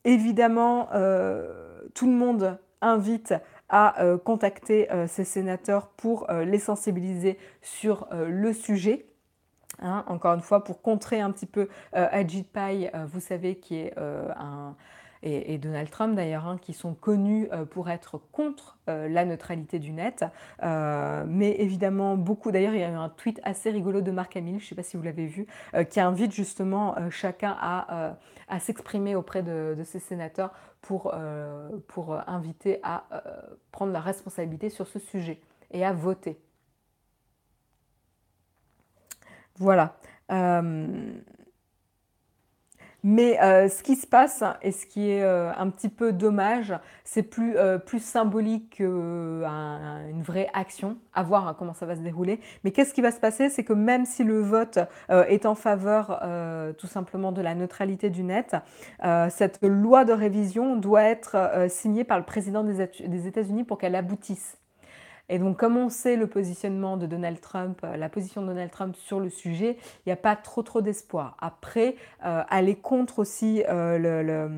évidemment, 0.03 0.89
euh, 0.93 1.81
tout 1.93 2.07
le 2.07 2.13
monde 2.13 2.59
invite 2.81 3.33
à 3.71 3.95
contacter 4.25 4.87
ces 5.05 5.23
sénateurs 5.23 5.89
pour 5.89 6.25
les 6.31 6.57
sensibiliser 6.57 7.37
sur 7.61 8.07
le 8.11 8.51
sujet. 8.51 9.05
Hein, 9.79 10.03
encore 10.07 10.33
une 10.33 10.41
fois, 10.41 10.63
pour 10.63 10.81
contrer 10.81 11.21
un 11.21 11.29
petit 11.29 11.45
peu 11.45 11.67
Ajit 11.91 12.41
Pai, 12.41 12.91
vous 13.13 13.19
savez, 13.19 13.59
qui 13.59 13.75
est 13.75 13.93
un 13.99 14.75
et, 15.21 15.57
Donald 15.57 15.89
Trump 15.89 16.15
d'ailleurs, 16.15 16.47
hein, 16.47 16.57
qui 16.61 16.73
sont 16.73 16.93
connus 16.93 17.49
euh, 17.51 17.65
pour 17.65 17.89
être 17.89 18.17
contre 18.31 18.77
euh, 18.87 19.09
la 19.09 19.25
neutralité 19.25 19.77
du 19.77 19.91
net. 19.91 20.23
Euh, 20.63 21.25
mais 21.27 21.55
évidemment, 21.59 22.15
beaucoup, 22.15 22.51
d'ailleurs, 22.51 22.73
il 22.73 22.79
y 22.79 22.83
a 22.83 22.89
eu 22.89 22.95
un 22.95 23.09
tweet 23.09 23.41
assez 23.43 23.69
rigolo 23.69 24.01
de 24.01 24.11
Marc 24.11 24.37
Hamill, 24.37 24.59
je 24.59 24.65
ne 24.65 24.69
sais 24.69 24.75
pas 24.75 24.83
si 24.83 24.95
vous 24.95 25.03
l'avez 25.03 25.25
vu, 25.25 25.45
qui 25.89 25.99
invite 25.99 26.31
justement 26.31 26.95
chacun 27.09 27.55
à, 27.59 28.15
s'exprimer 28.59 29.15
auprès 29.15 29.43
de, 29.43 29.75
de, 29.77 29.83
ses 29.83 29.99
sénateurs 29.99 30.53
pour, 30.81 31.13
pour 31.87 32.17
inviter 32.27 32.79
à 32.83 33.03
prendre 33.71 33.91
la 33.91 33.99
responsabilité 33.99 34.69
sur 34.69 34.87
ce 34.87 34.99
sujet 34.99 35.39
et 35.71 35.85
à 35.85 35.93
voter. 35.93 36.39
Voilà. 39.57 39.97
Mais 43.03 43.41
euh, 43.41 43.69
ce 43.69 43.81
qui 43.81 43.95
se 43.95 44.05
passe 44.05 44.43
et 44.61 44.71
ce 44.71 44.85
qui 44.85 45.09
est 45.09 45.23
euh, 45.23 45.51
un 45.57 45.69
petit 45.69 45.89
peu 45.89 46.11
dommage, 46.11 46.73
c'est 47.05 47.23
plus, 47.23 47.55
euh, 47.55 47.79
symbolique 47.99 48.75
qu'une 48.77 50.21
vraie 50.21 50.49
action, 50.53 50.97
à 51.13 51.23
voir 51.23 51.47
hein, 51.47 51.55
comment 51.57 51.73
ça 51.73 51.85
va 51.85 51.95
se 51.95 52.01
dérouler. 52.01 52.39
Mais 52.63 52.71
qu'est-ce 52.71 52.93
qui 52.93 53.01
va 53.01 53.11
se 53.11 53.19
passer? 53.19 53.49
C'est 53.49 53.63
que 53.63 53.73
même 53.73 54.05
si 54.05 54.23
le 54.23 54.41
vote 54.41 54.79
est 55.09 55.45
en 55.45 55.55
faveur 55.55 56.21
tout 56.77 56.87
simplement 56.87 57.31
de 57.31 57.41
la 57.41 57.55
neutralité 57.55 58.09
du 58.09 58.23
net, 58.23 58.55
cette 59.29 59.59
loi 59.61 60.05
de 60.05 60.13
révision 60.13 60.75
doit 60.75 61.03
être 61.03 61.67
signée 61.67 62.03
par 62.03 62.17
le 62.19 62.25
président 62.25 62.63
des 62.63 63.27
États-Unis 63.27 63.63
pour 63.63 63.77
qu'elle 63.77 63.95
aboutisse. 63.95 64.58
Et 65.29 65.37
donc, 65.37 65.57
comme 65.57 65.77
on 65.77 65.89
sait 65.89 66.15
le 66.15 66.25
positionnement 66.25 66.97
de 66.97 67.05
Donald 67.05 67.39
Trump, 67.39 67.79
euh, 67.83 67.95
la 67.97 68.09
position 68.09 68.41
de 68.41 68.47
Donald 68.47 68.71
Trump 68.71 68.95
sur 68.95 69.19
le 69.19 69.29
sujet, 69.29 69.77
il 69.79 70.09
n'y 70.09 70.11
a 70.11 70.17
pas 70.17 70.35
trop 70.35 70.63
trop 70.63 70.81
d'espoir. 70.81 71.37
Après, 71.39 71.95
euh, 72.25 72.41
aller 72.49 72.75
contre 72.75 73.19
aussi 73.19 73.63
euh, 73.69 74.49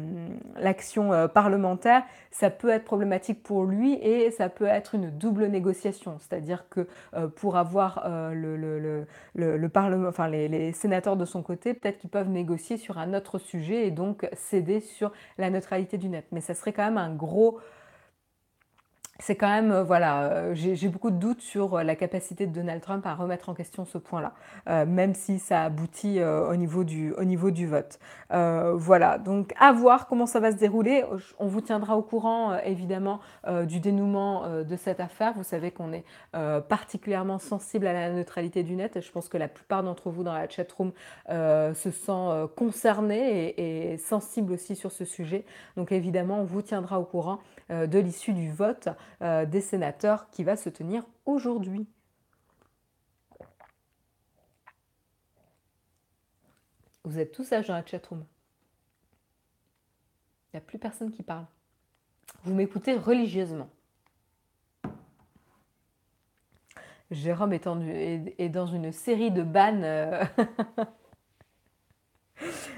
l'action 0.57 1.27
parlementaire, 1.33 2.03
ça 2.31 2.49
peut 2.49 2.69
être 2.69 2.85
problématique 2.85 3.43
pour 3.43 3.65
lui 3.65 3.95
et 3.95 4.31
ça 4.31 4.47
peut 4.47 4.65
être 4.65 4.95
une 4.95 5.09
double 5.09 5.47
négociation. 5.47 6.17
C'est-à-dire 6.19 6.65
que 6.69 6.87
pour 7.35 7.57
avoir 7.57 8.07
le, 8.33 9.67
Parlement, 9.67 10.07
enfin 10.07 10.29
les, 10.29 10.47
les 10.47 10.71
sénateurs 10.71 11.17
de 11.17 11.25
son 11.25 11.41
côté, 11.41 11.73
peut-être 11.73 11.97
qu'ils 11.97 12.09
peuvent 12.09 12.29
négocier 12.29 12.77
sur 12.77 12.97
un 12.97 13.13
autre 13.13 13.37
sujet 13.37 13.87
et 13.87 13.91
donc 13.91 14.27
céder 14.33 14.79
sur 14.79 15.11
la 15.37 15.49
neutralité 15.49 15.97
du 15.97 16.07
net. 16.07 16.25
Mais 16.31 16.41
ça 16.41 16.53
serait 16.53 16.71
quand 16.71 16.85
même 16.85 16.97
un 16.97 17.13
gros 17.13 17.59
c'est 19.21 19.35
quand 19.35 19.49
même, 19.49 19.71
euh, 19.71 19.83
voilà, 19.83 20.23
euh, 20.23 20.55
j'ai 20.55 20.87
beaucoup 20.87 21.11
de 21.11 21.17
doutes 21.17 21.41
sur 21.41 21.75
euh, 21.75 21.83
la 21.83 21.95
capacité 21.95 22.47
de 22.47 22.53
Donald 22.53 22.81
Trump 22.81 23.05
à 23.05 23.13
remettre 23.13 23.49
en 23.49 23.53
question 23.53 23.85
ce 23.85 23.99
point-là, 23.99 24.33
même 24.85 25.13
si 25.13 25.37
ça 25.37 25.63
aboutit 25.63 26.21
au, 26.23 26.55
niveau 26.55 26.83
du, 26.83 27.13
vote. 27.67 27.99
voilà, 28.29 29.17
donc 29.19 29.53
à 29.59 29.71
voir 29.71 30.07
comment 30.07 30.25
ça 30.25 30.39
va 30.39 30.51
se 30.51 30.57
dérouler. 30.57 31.03
On 31.37 31.47
vous 31.47 31.61
tiendra 31.61 31.97
au 31.97 32.01
courant, 32.01 32.57
évidemment, 32.63 33.19
du 33.67 33.79
dénouement 33.79 34.63
de 34.63 34.75
cette 34.75 34.99
affaire. 34.99 35.33
Vous 35.33 35.43
savez 35.43 35.71
qu'on 35.71 35.93
est 35.93 36.03
particulièrement 36.67 37.37
sensible 37.37 37.87
à 37.87 37.93
la 37.93 38.11
neutralité 38.11 38.63
du 38.63 38.75
net 38.75 38.95
et 38.97 39.01
je 39.01 39.11
pense 39.11 39.29
que 39.29 39.37
la 39.37 39.47
plupart 39.47 39.83
d'entre 39.83 40.09
vous 40.09 40.23
dans 40.23 40.33
la 40.33 40.49
chatroom 40.49 40.91
se 41.29 41.91
sent 41.91 42.49
concernés 42.55 43.49
et, 43.49 43.93
et 43.93 43.97
sensibles 43.97 44.53
aussi 44.53 44.75
sur 44.75 44.91
ce 44.91 45.05
sujet. 45.05 45.45
Donc 45.77 45.91
évidemment, 45.91 46.39
on 46.39 46.45
vous 46.45 46.61
tiendra 46.61 46.99
au 46.99 47.05
courant 47.05 47.39
de 47.71 47.99
l'issue 47.99 48.33
du 48.33 48.51
vote. 48.51 48.89
Euh, 49.21 49.45
des 49.45 49.61
sénateurs 49.61 50.29
qui 50.31 50.43
va 50.43 50.55
se 50.55 50.69
tenir 50.69 51.05
aujourd'hui. 51.25 51.87
Vous 57.03 57.19
êtes 57.19 57.31
tous 57.31 57.43
sages 57.43 57.67
dans 57.67 57.75
la 57.75 57.85
chatroom. 57.85 58.25
Il 60.47 60.55
n'y 60.55 60.57
a 60.57 60.61
plus 60.61 60.79
personne 60.79 61.11
qui 61.11 61.23
parle. 61.23 61.45
Vous 62.43 62.53
m'écoutez 62.53 62.95
religieusement. 62.95 63.69
Jérôme 67.11 67.53
est, 67.53 68.49
dans 68.49 68.65
une 68.65 68.91
série 68.91 69.31
de 69.31 69.43
bannes. 69.43 69.83
Euh. 69.83 70.23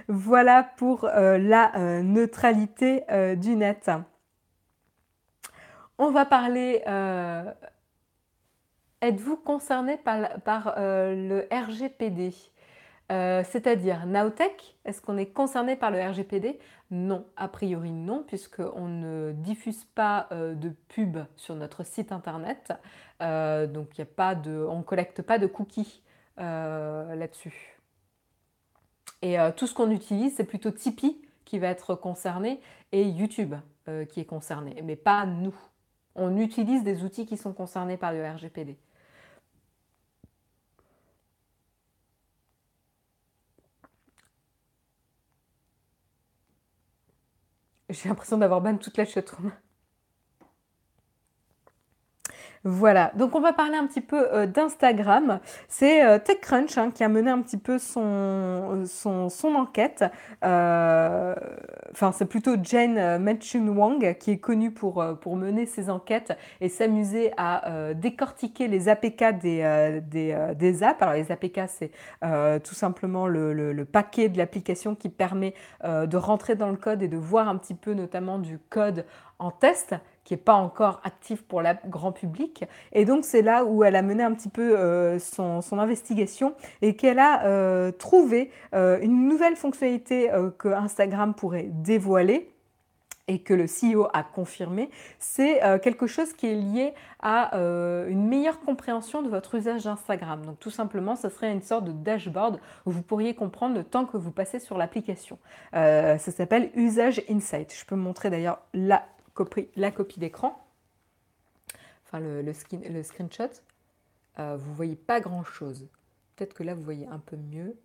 voilà 0.07 0.63
pour 0.63 1.05
euh, 1.05 1.37
la 1.37 2.01
neutralité 2.01 3.03
du 3.37 3.55
net. 3.55 3.89
On 5.99 6.09
va 6.09 6.25
parler. 6.25 6.81
Euh, 6.87 7.51
êtes-vous 9.01 9.37
concerné 9.37 9.97
par, 9.97 10.73
euh, 10.77 11.13
le 11.15 11.47
RGPD 11.51 12.33
euh, 13.11 13.43
C'est-à-dire 13.43 14.07
Nowtech, 14.07 14.75
est-ce 14.85 15.01
qu'on 15.01 15.17
est 15.17 15.27
concerné 15.27 15.75
par 15.75 15.91
le 15.91 16.01
RGPD 16.01 16.59
Non, 16.89 17.27
a 17.37 17.47
priori 17.47 17.91
non, 17.91 18.23
puisqu'on 18.23 18.87
ne 18.87 19.33
diffuse 19.33 19.85
pas 19.85 20.29
de 20.31 20.69
pub 20.87 21.19
sur 21.35 21.55
notre 21.55 21.85
site 21.85 22.11
internet. 22.11 22.73
donc 23.19 23.99
a 23.99 24.05
pas 24.05 24.33
de, 24.33 24.65
on 24.67 24.79
ne 24.79 24.83
collecte 24.83 25.21
pas 25.21 25.37
de 25.37 25.45
cookies 25.45 26.01
là-dessus. 26.37 27.79
Et 29.21 29.37
tout 29.55 29.67
ce 29.67 29.75
qu'on 29.75 29.91
utilise, 29.91 30.35
c'est 30.35 30.43
plutôt 30.43 30.71
Tipeee 30.71 31.21
qui 31.45 31.59
va 31.59 31.67
être 31.67 31.93
concerné 31.93 32.61
et 32.91 33.03
YouTube 33.07 33.53
qui 34.09 34.21
est 34.21 34.25
concerné, 34.25 34.81
mais 34.81 34.95
pas 34.95 35.25
nous 35.25 35.53
on 36.15 36.37
utilise 36.37 36.83
des 36.83 37.03
outils 37.03 37.25
qui 37.25 37.37
sont 37.37 37.53
concernés 37.53 37.97
par 37.97 38.13
le 38.13 38.25
RGPD. 38.25 38.77
J'ai 47.89 48.09
l'impression 48.09 48.37
d'avoir 48.37 48.61
ban 48.61 48.77
toute 48.77 48.97
la 48.97 49.05
chatroom. 49.05 49.51
Voilà, 52.65 53.11
donc 53.17 53.35
on 53.35 53.41
va 53.41 53.51
parler 53.51 53.75
un 53.75 53.85
petit 53.87 53.99
peu 53.99 54.25
euh, 54.33 54.45
d'Instagram. 54.45 55.41
C'est 55.67 56.05
euh, 56.05 56.17
TechCrunch 56.17 56.77
hein, 56.77 56.91
qui 56.91 57.03
a 57.03 57.09
mené 57.09 57.29
un 57.29 57.41
petit 57.41 57.57
peu 57.57 57.77
son, 57.77 58.85
son, 58.85 59.55
enquête. 59.55 60.05
Euh, 60.45 61.35
enfin, 61.91 62.13
c'est 62.13 62.25
plutôt 62.25 62.55
Jane 62.63 63.21
Menchun 63.21 63.67
Wang 63.67 64.15
qui 64.17 64.31
est 64.31 64.37
connue 64.37 64.71
pour, 64.71 65.03
mener 65.35 65.65
ses 65.65 65.89
enquêtes 65.89 66.37
et 66.61 66.69
s'amuser 66.69 67.33
à 67.35 67.93
décortiquer 67.95 68.69
les 68.69 68.87
APK 68.87 69.39
des, 69.41 70.83
apps. 70.83 71.01
Alors 71.01 71.15
les 71.15 71.31
APK, 71.31 71.61
c'est 71.67 71.91
tout 72.63 72.75
simplement 72.75 73.27
le, 73.27 73.51
le 73.53 73.85
paquet 73.85 74.29
de 74.29 74.37
l'application 74.37 74.95
qui 74.95 75.09
permet 75.09 75.53
de 75.83 76.17
rentrer 76.17 76.55
dans 76.55 76.69
le 76.69 76.77
code 76.77 77.03
et 77.03 77.07
de 77.09 77.17
voir 77.17 77.49
un 77.49 77.57
petit 77.57 77.75
peu 77.75 77.93
notamment 77.93 78.39
du 78.39 78.57
code 78.57 79.05
en 79.39 79.51
test 79.51 79.95
qui 80.23 80.33
n'est 80.33 80.37
pas 80.37 80.53
encore 80.53 81.01
actif 81.03 81.41
pour 81.43 81.61
le 81.61 81.69
grand 81.87 82.11
public. 82.11 82.63
Et 82.91 83.05
donc 83.05 83.25
c'est 83.25 83.41
là 83.41 83.65
où 83.65 83.83
elle 83.83 83.95
a 83.95 84.01
mené 84.01 84.23
un 84.23 84.33
petit 84.33 84.49
peu 84.49 84.77
euh, 84.77 85.19
son, 85.19 85.61
investigation 85.73 86.53
et 86.81 86.95
qu'elle 86.95 87.19
a 87.19 87.45
euh, 87.45 87.91
trouvé 87.91 88.51
euh, 88.73 88.99
une 89.01 89.27
nouvelle 89.27 89.55
fonctionnalité 89.55 90.29
que 90.57 90.69
Instagram 90.69 91.33
pourrait 91.33 91.67
dévoiler 91.69 92.49
et 93.27 93.39
que 93.39 93.53
le 93.53 93.65
CEO 93.65 94.07
a 94.13 94.21
confirmé, 94.21 94.89
c'est 95.17 95.61
quelque 95.81 96.07
chose 96.07 96.33
qui 96.33 96.47
est 96.47 96.55
lié 96.55 96.93
à 97.21 97.55
une 97.55 98.27
meilleure 98.27 98.59
compréhension 98.59 99.21
de 99.21 99.29
votre 99.29 99.55
usage 99.55 99.85
d'Instagram. 99.85 100.45
Donc 100.45 100.59
tout 100.59 100.69
simplement, 100.69 101.15
ce 101.15 101.29
serait 101.29 101.51
une 101.51 101.61
sorte 101.61 101.85
de 101.85 101.93
dashboard 101.93 102.59
où 102.85 102.91
vous 102.91 103.01
pourriez 103.01 103.33
comprendre 103.33 103.75
le 103.75 103.85
temps 103.85 104.05
que 104.05 104.17
vous 104.17 104.31
passez 104.31 104.59
sur 104.59 104.77
l'application. 104.77 105.39
ça 105.71 106.17
s'appelle 106.17 106.69
Usage 106.75 107.23
Insight. 107.29 107.73
Je 107.73 107.85
peux 107.85 107.95
montrer 107.95 108.29
d'ailleurs 108.29 108.59
la 108.73 109.03
la 109.75 109.91
copie 109.91 110.19
d'écran. 110.19 110.65
enfin 112.05 112.19
le, 112.19 112.41
le, 112.41 112.53
le 112.89 113.03
screenshot, 113.03 113.49
euh, 114.39 114.57
vous 114.59 114.71
ne 114.71 114.75
voyez 114.75 114.95
pas 114.95 115.19
grand-chose. 115.19 115.87
Peut-être 116.35 116.53
que 116.53 116.63
là, 116.63 116.73
vous 116.73 116.81
voyez 116.81 117.07
un 117.07 117.19
peu 117.19 117.35
mieux. 117.35 117.75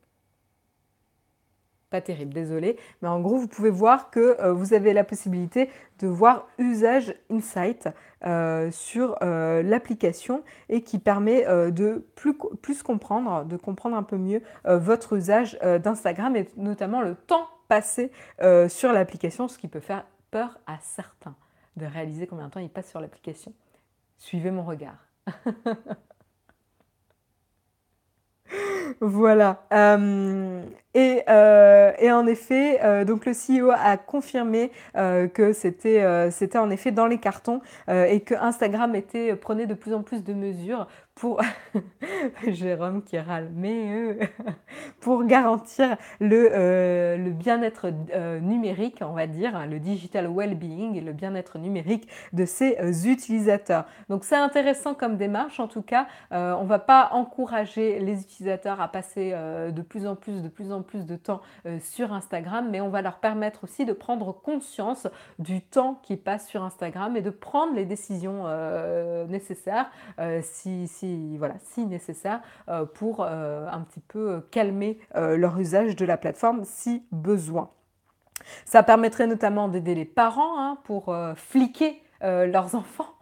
Pas 1.90 2.00
terrible, 2.02 2.34
désolé. 2.34 2.76
Mais 3.00 3.08
en 3.08 3.20
gros, 3.20 3.36
vous 3.36 3.48
pouvez 3.48 3.70
voir 3.70 4.10
que 4.10 4.38
euh, 4.40 4.52
vous 4.52 4.74
avez 4.74 4.92
la 4.92 5.04
possibilité 5.04 5.70
de 6.00 6.06
voir 6.06 6.46
usage 6.58 7.14
insight 7.30 7.88
euh, 8.24 8.70
sur 8.70 9.16
l'application 9.20 10.42
et 10.68 10.82
qui 10.82 10.98
permet 10.98 11.44
de 11.70 12.06
plus, 12.14 12.36
plus, 12.60 12.82
comprendre, 12.82 13.44
de 13.44 13.56
comprendre 13.56 13.96
un 13.96 14.02
peu 14.02 14.16
mieux 14.16 14.42
votre 14.64 15.16
usage 15.16 15.58
d'Instagram 15.82 16.36
et 16.36 16.48
notamment 16.56 17.00
le 17.00 17.14
temps 17.14 17.48
passé 17.68 18.12
sur 18.68 18.92
l'application, 18.92 19.48
ce 19.48 19.58
qui 19.58 19.68
peut 19.68 19.80
faire 19.80 20.04
peur 20.30 20.58
à 20.66 20.78
certains 20.80 21.34
de 21.76 21.86
réaliser 21.86 22.26
combien 22.26 22.46
de 22.46 22.50
temps 22.50 22.60
ils 22.60 22.68
passent 22.68 22.90
sur 22.90 23.00
l'application. 23.00 23.52
Suivez 24.18 24.50
mon 24.50 24.64
regard. 24.64 24.98
voilà. 29.00 29.64
Euh, 29.72 30.62
et, 30.94 31.22
euh, 31.28 31.92
et, 31.98 32.10
en 32.10 32.26
effet, 32.26 32.80
euh, 32.82 33.04
donc 33.04 33.26
le 33.26 33.32
CEO 33.32 33.70
a 33.70 33.96
confirmé 33.96 34.70
que 34.94 35.52
c'était 35.52 36.30
c'était 36.30 36.58
en 36.58 36.70
effet 36.70 36.90
dans 36.90 37.06
les 37.06 37.18
cartons 37.18 37.60
et 37.88 38.20
que 38.20 38.34
Instagram 38.34 38.94
était 38.94 39.36
prenait 39.36 39.66
de 39.66 39.74
plus 39.74 39.94
en 39.94 40.02
plus 40.02 40.24
de 40.24 40.34
mesures 40.34 40.88
pour 41.18 41.40
Jérôme 42.46 43.02
qui 43.02 43.18
râle, 43.18 43.50
mais 43.52 43.92
euh, 43.92 44.26
pour 45.00 45.24
garantir 45.24 45.96
le, 46.20 46.48
euh, 46.52 47.30
bien-être 47.30 47.92
euh, 48.14 48.38
numérique, 48.40 48.98
on 49.00 49.12
va 49.12 49.26
dire, 49.26 49.56
hein, 49.56 49.66
le 49.66 49.80
digital 49.80 50.28
well-being 50.28 50.94
et 50.94 51.00
le 51.00 51.12
bien-être 51.12 51.58
numérique 51.58 52.08
de 52.32 52.44
ses 52.44 52.76
utilisateurs. 53.08 53.84
Donc 54.08 54.24
c'est 54.24 54.36
intéressant 54.36 54.94
comme 54.94 55.16
démarche, 55.16 55.58
en 55.60 55.68
tout 55.68 55.82
cas, 55.82 56.06
on 56.30 56.62
ne 56.62 56.68
va 56.68 56.78
pas 56.78 57.10
encourager 57.12 57.98
les 57.98 58.20
utilisateurs 58.20 58.80
à 58.80 58.88
passer 58.88 59.32
de 59.32 59.82
plus 59.82 60.06
en 60.06 60.14
plus, 60.14 60.42
de 60.42 60.48
plus 60.48 60.72
en 60.72 60.82
plus 60.82 61.06
de 61.06 61.16
temps 61.16 61.40
sur 61.80 62.12
Instagram, 62.12 62.68
mais 62.70 62.80
on 62.80 62.88
va 62.88 63.02
leur 63.02 63.18
permettre 63.18 63.64
aussi 63.64 63.84
de 63.84 63.92
prendre 63.92 64.32
conscience 64.32 65.06
du 65.38 65.60
temps 65.60 66.00
qui 66.02 66.16
passe 66.16 66.46
sur 66.46 66.62
Instagram 66.62 67.16
et 67.16 67.22
de 67.22 67.30
prendre 67.30 67.74
les 67.74 67.84
décisions 67.84 68.44
nécessaires 69.28 69.90
si 70.42 70.86
voilà, 71.38 71.54
si 71.72 71.86
nécessaire 71.86 72.40
euh, 72.68 72.84
pour 72.84 73.20
euh, 73.20 73.66
un 73.70 73.80
petit 73.80 74.00
peu 74.00 74.40
calmer 74.50 74.98
euh, 75.16 75.36
leur 75.36 75.58
usage 75.58 75.96
de 75.96 76.04
la 76.04 76.16
plateforme 76.16 76.64
si 76.64 77.04
besoin. 77.12 77.70
Ça 78.64 78.82
permettrait 78.82 79.26
notamment 79.26 79.68
d'aider 79.68 79.94
les 79.94 80.04
parents 80.04 80.58
hein, 80.58 80.78
pour 80.84 81.14
fliquer 81.34 82.02
leurs 82.22 82.74
enfants. 82.74 83.12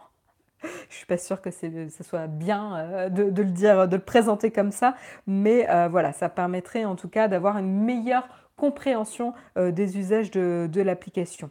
Je 0.90 0.94
suis 0.94 1.06
pas 1.06 1.16
sûre 1.16 1.40
que 1.40 1.50
ce 1.50 2.02
soit 2.02 2.26
bien 2.26 3.08
de, 3.08 3.22
le 3.22 3.50
dire, 3.50 3.88
de 3.88 3.96
le 3.96 4.02
présenter 4.02 4.50
comme 4.50 4.72
ça, 4.72 4.94
mais 5.26 5.66
voilà, 5.88 6.12
ça 6.12 6.28
permettrait 6.28 6.84
en 6.84 6.96
tout 6.96 7.08
cas 7.08 7.28
d'avoir 7.28 7.56
une 7.58 7.72
meilleure 7.72 8.28
compréhension 8.56 9.32
des 9.56 9.98
usages 9.98 10.30
de 10.30 10.80
l'application. 10.82 11.50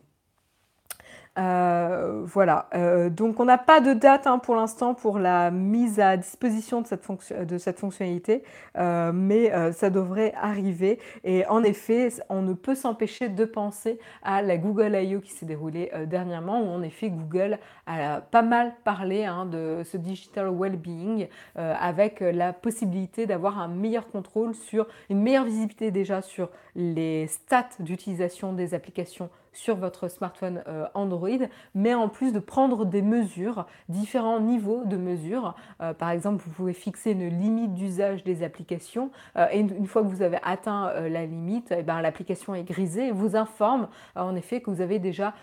Euh, 1.38 2.24
voilà, 2.26 2.70
euh, 2.76 3.10
donc 3.10 3.42
on 3.42 3.46
n'a 3.46 3.58
pas 3.58 3.82
de 3.82 3.94
date 3.94 4.26
hein, 4.26 4.40
pour 4.40 4.56
l'instant 4.56 4.94
pour 4.94 5.20
la 5.20 5.52
mise 5.52 6.00
à 6.00 6.16
disposition 6.16 6.82
de 6.82 6.88
cette, 6.88 7.80
fonctionnalité, 7.80 8.44
euh, 8.78 9.12
mais 9.14 9.52
ça 9.74 9.90
devrait 9.90 10.34
arriver. 10.42 11.00
Et 11.24 11.46
en 11.48 11.64
effet, 11.64 12.10
on 12.30 12.42
ne 12.42 12.54
peut 12.54 12.76
s'empêcher 12.76 13.30
de 13.30 13.46
penser 13.46 14.00
à 14.24 14.42
la 14.42 14.58
Google 14.58 14.96
I.O. 14.96 15.20
qui 15.20 15.32
s'est 15.32 15.46
déroulée 15.46 15.92
dernièrement, 16.08 16.62
où 16.62 16.68
en 16.68 16.82
effet 16.82 17.10
Google 17.10 17.60
a 17.86 18.22
pas 18.22 18.42
mal 18.42 18.74
parlé 18.84 19.26
hein, 19.26 19.46
de 19.46 19.82
ce 19.84 19.98
digital 19.98 20.50
well-being, 20.50 21.28
avec 21.56 22.20
la 22.22 22.54
possibilité 22.54 23.26
d'avoir 23.26 23.60
un 23.60 23.68
meilleur 23.68 24.08
contrôle 24.08 24.56
sur, 24.56 24.88
une 25.10 25.22
meilleure 25.22 25.46
visibilité 25.46 25.92
déjà 25.92 26.22
sur 26.22 26.50
les 26.76 27.28
stats 27.28 27.70
d'utilisation 27.80 28.54
des 28.54 28.74
applications 28.74 29.30
sur 29.56 29.76
votre 29.76 30.08
smartphone 30.08 30.64
euh, 30.68 30.86
Android, 30.94 31.30
mais 31.74 31.94
en 31.94 32.10
plus 32.10 32.34
de 32.34 32.40
prendre 32.40 32.86
des 32.86 33.02
mesures, 33.02 33.66
différents 33.90 34.40
niveaux 34.40 34.84
de 34.86 34.98
mesures. 34.98 35.56
Euh, 35.82 35.94
par 35.94 36.10
exemple, 36.10 36.44
vous 36.46 36.52
pouvez 36.52 36.74
fixer 36.74 37.12
une 37.12 37.28
limite 37.28 37.74
d'usage 37.74 38.24
des 38.24 38.44
applications 38.44 39.12
euh, 39.38 39.48
et 39.52 39.60
une, 39.60 39.88
fois 39.88 40.04
que 40.04 40.08
vous 40.08 40.22
avez 40.22 40.38
atteint 40.44 40.92
la 41.10 41.26
limite, 41.26 41.74
eh 41.76 41.84
ben, 41.84 42.02
l'application 42.02 42.56
est 42.56 42.64
grisée 42.64 43.08
et 43.08 43.12
vous 43.12 43.36
informe 43.36 43.88
en 44.16 44.36
effet 44.36 44.62
que 44.62 44.70
vous 44.70 44.82
avez 44.82 45.00
déjà 45.00 45.34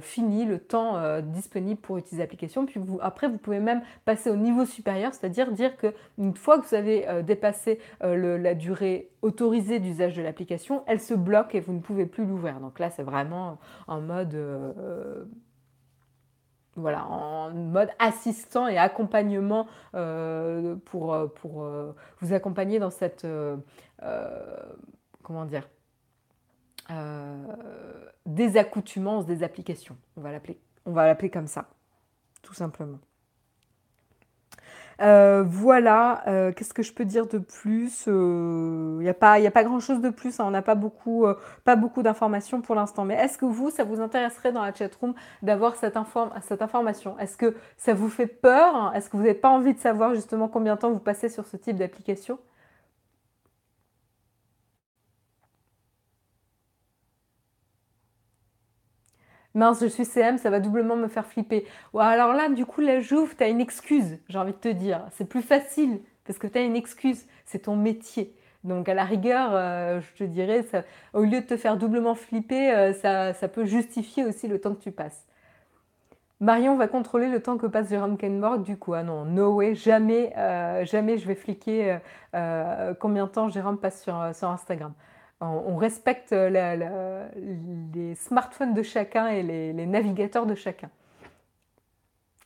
fini 0.00 0.44
le 0.44 0.58
temps 0.58 1.20
disponible 1.20 1.80
pour 1.80 1.98
utiliser 1.98 2.22
l'application. 2.22 2.66
Puis 2.66 2.80
vous, 2.80 2.98
après, 3.00 3.28
vous 3.28 3.38
pouvez 3.38 3.60
même 3.60 3.82
passer 4.04 4.30
au 4.30 4.36
niveau 4.36 4.64
supérieur, 4.64 5.14
c'est-à-dire 5.14 5.50
dire 5.52 5.76
que 5.76 5.94
une 6.18 6.34
fois 6.34 6.58
que 6.58 6.66
vous 6.66 6.74
avez 6.74 7.06
dépassé 7.22 7.78
la 8.00 8.54
durée 8.54 9.10
autorisée 9.26 9.80
d'usage 9.80 10.14
de 10.14 10.22
l'application, 10.22 10.84
elle 10.86 11.00
se 11.00 11.12
bloque 11.12 11.54
et 11.54 11.60
vous 11.60 11.72
ne 11.72 11.80
pouvez 11.80 12.06
plus 12.06 12.24
l'ouvrir. 12.24 12.60
Donc 12.60 12.78
là, 12.78 12.90
c'est 12.90 13.02
vraiment 13.02 13.58
en 13.88 14.00
mode 14.00 14.34
euh, 14.34 15.24
voilà, 16.76 17.06
en 17.06 17.50
mode 17.50 17.88
assistant 17.98 18.68
et 18.68 18.78
accompagnement 18.78 19.66
euh, 19.94 20.76
pour, 20.84 21.16
pour 21.34 21.64
euh, 21.64 21.92
vous 22.20 22.32
accompagner 22.32 22.78
dans 22.78 22.90
cette 22.90 23.26
comment 25.22 25.44
dire 25.44 25.68
désaccoutumance 28.26 29.26
des 29.26 29.42
applications. 29.42 29.96
On 30.16 30.20
va 30.92 31.06
l'appeler 31.06 31.30
comme 31.30 31.48
ça, 31.48 31.66
tout 32.42 32.54
simplement. 32.54 32.98
Euh, 35.02 35.44
voilà, 35.46 36.22
euh, 36.26 36.52
qu'est-ce 36.52 36.72
que 36.72 36.82
je 36.82 36.92
peux 36.92 37.04
dire 37.04 37.26
de 37.26 37.38
plus 37.38 38.04
Il 38.06 38.12
euh, 38.12 38.98
n'y 39.02 39.08
a 39.08 39.14
pas, 39.14 39.34
a 39.34 39.50
pas 39.50 39.64
grand-chose 39.64 40.00
de 40.00 40.08
plus, 40.08 40.40
hein. 40.40 40.44
on 40.46 40.50
n'a 40.50 40.62
pas 40.62 40.74
beaucoup, 40.74 41.26
pas 41.64 41.76
beaucoup 41.76 42.02
d'informations 42.02 42.62
pour 42.62 42.74
l'instant. 42.74 43.04
Mais 43.04 43.14
est-ce 43.14 43.36
que 43.36 43.44
vous, 43.44 43.70
ça 43.70 43.84
vous 43.84 44.00
intéresserait 44.00 44.52
dans 44.52 44.62
la 44.62 44.72
chatroom 44.72 45.14
d'avoir 45.42 45.76
cette, 45.76 45.98
cette 46.42 46.62
information? 46.62 47.18
Est-ce 47.18 47.36
que 47.36 47.54
ça 47.76 47.92
vous 47.94 48.08
fait 48.08 48.26
peur? 48.26 48.92
Est-ce 48.94 49.10
que 49.10 49.16
vous 49.16 49.22
n'avez 49.22 49.34
pas 49.34 49.50
envie 49.50 49.74
de 49.74 49.80
savoir 49.80 50.14
justement 50.14 50.48
combien 50.48 50.76
de 50.76 50.80
temps 50.80 50.90
vous 50.90 50.98
passez 50.98 51.28
sur 51.28 51.46
ce 51.46 51.56
type 51.56 51.76
d'application? 51.76 52.38
Mince, 59.56 59.80
je 59.80 59.86
suis 59.86 60.04
CM, 60.04 60.38
ça 60.38 60.50
va 60.50 60.60
doublement 60.60 60.96
me 60.96 61.08
faire 61.08 61.26
flipper. 61.26 61.66
Ou 61.92 62.00
alors 62.00 62.32
là, 62.32 62.48
du 62.48 62.64
coup, 62.64 62.80
la 62.80 63.00
Jouve, 63.00 63.34
tu 63.36 63.42
as 63.42 63.48
une 63.48 63.60
excuse, 63.60 64.18
j'ai 64.28 64.38
envie 64.38 64.52
de 64.52 64.58
te 64.58 64.68
dire. 64.68 65.04
C'est 65.12 65.28
plus 65.28 65.42
facile 65.42 66.00
parce 66.24 66.38
que 66.38 66.46
tu 66.46 66.58
as 66.58 66.62
une 66.62 66.76
excuse, 66.76 67.26
c'est 67.44 67.60
ton 67.60 67.76
métier. 67.76 68.34
Donc 68.64 68.88
à 68.88 68.94
la 68.94 69.04
rigueur, 69.04 69.50
euh, 69.52 70.00
je 70.00 70.24
te 70.24 70.24
dirais, 70.24 70.64
au 71.14 71.22
lieu 71.22 71.40
de 71.40 71.46
te 71.46 71.56
faire 71.56 71.76
doublement 71.76 72.14
flipper, 72.14 72.72
euh, 72.72 72.92
ça, 73.32 73.48
peut 73.48 73.64
justifier 73.64 74.24
aussi 74.24 74.48
le 74.48 74.60
temps 74.60 74.74
que 74.74 74.82
tu 74.82 74.90
passes. 74.90 75.24
Marion 76.40 76.76
va 76.76 76.86
contrôler 76.86 77.28
le 77.28 77.40
temps 77.40 77.56
que 77.56 77.66
passe 77.66 77.88
Jérôme 77.88 78.18
Kenborg, 78.18 78.62
du 78.62 78.76
coup, 78.76 78.92
ah 78.92 79.02
non, 79.02 79.24
no 79.24 79.54
way, 79.54 79.74
jamais, 79.74 80.34
euh, 80.36 80.84
jamais 80.84 81.16
je 81.16 81.26
vais 81.26 81.34
fliquer 81.34 81.98
combien 83.00 83.24
de 83.24 83.30
temps 83.30 83.48
Jérôme 83.48 83.78
passe 83.78 84.02
sur 84.02 84.50
Instagram 84.50 84.92
on 85.40 85.76
respecte 85.76 86.32
les 86.32 88.14
smartphones 88.14 88.74
de 88.74 88.82
chacun 88.82 89.28
et 89.28 89.42
les, 89.42 89.86
navigateurs 89.86 90.46
de 90.46 90.54
chacun. 90.54 90.90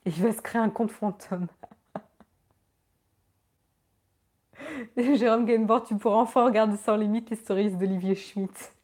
il 0.06 0.12
va 0.12 0.32
se 0.32 0.40
créer 0.40 0.60
un 0.60 0.70
compte 0.70 0.90
fantôme. 0.90 1.46
Jérôme 4.96 5.44
Gameboard, 5.44 5.86
tu 5.86 5.96
pourras 5.96 6.16
enfin 6.16 6.44
regarder 6.44 6.76
sans 6.76 6.96
limite 6.96 7.30
les 7.30 7.36
stories 7.36 7.70
d'Olivier 7.70 8.14
Schmitt. 8.14 8.74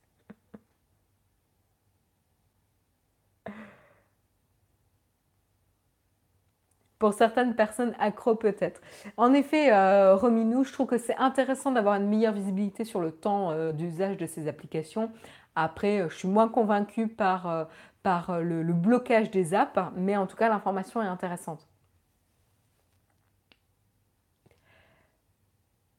Pour 6.99 7.15
certaines 7.15 7.55
personnes 7.55 7.95
accro 7.99 8.35
peut-être. 8.35 8.81
En 9.17 9.33
effet, 9.33 9.73
euh, 9.73 10.17
Rominou, 10.17 10.65
je 10.65 10.73
trouve 10.73 10.87
que 10.87 10.99
c'est 10.99 11.17
intéressant 11.17 11.73
d'avoir 11.73 11.97
une 11.97 12.09
meilleure 12.09 12.33
visibilité 12.33 12.85
sur 12.85 13.01
le 13.01 13.13
temps 13.13 13.51
euh, 13.51 13.73
d'usage 13.73 14.17
de 14.17 14.27
ces 14.27 14.49
applications. 14.49 15.11
Après, 15.55 16.01
euh, 16.01 16.09
je 16.09 16.17
suis 16.17 16.29
moins 16.29 16.49
convaincue 16.49 17.09
par, 17.09 17.69
par 18.03 18.41
le, 18.41 18.63
blocage 18.73 19.31
des 19.31 19.55
apps, 19.55 19.79
mais 19.97 20.17
en 20.17 20.27
tout 20.27 20.37
cas, 20.37 20.49
l'information 20.49 21.03
est 21.03 21.07
intéressante. 21.07 21.67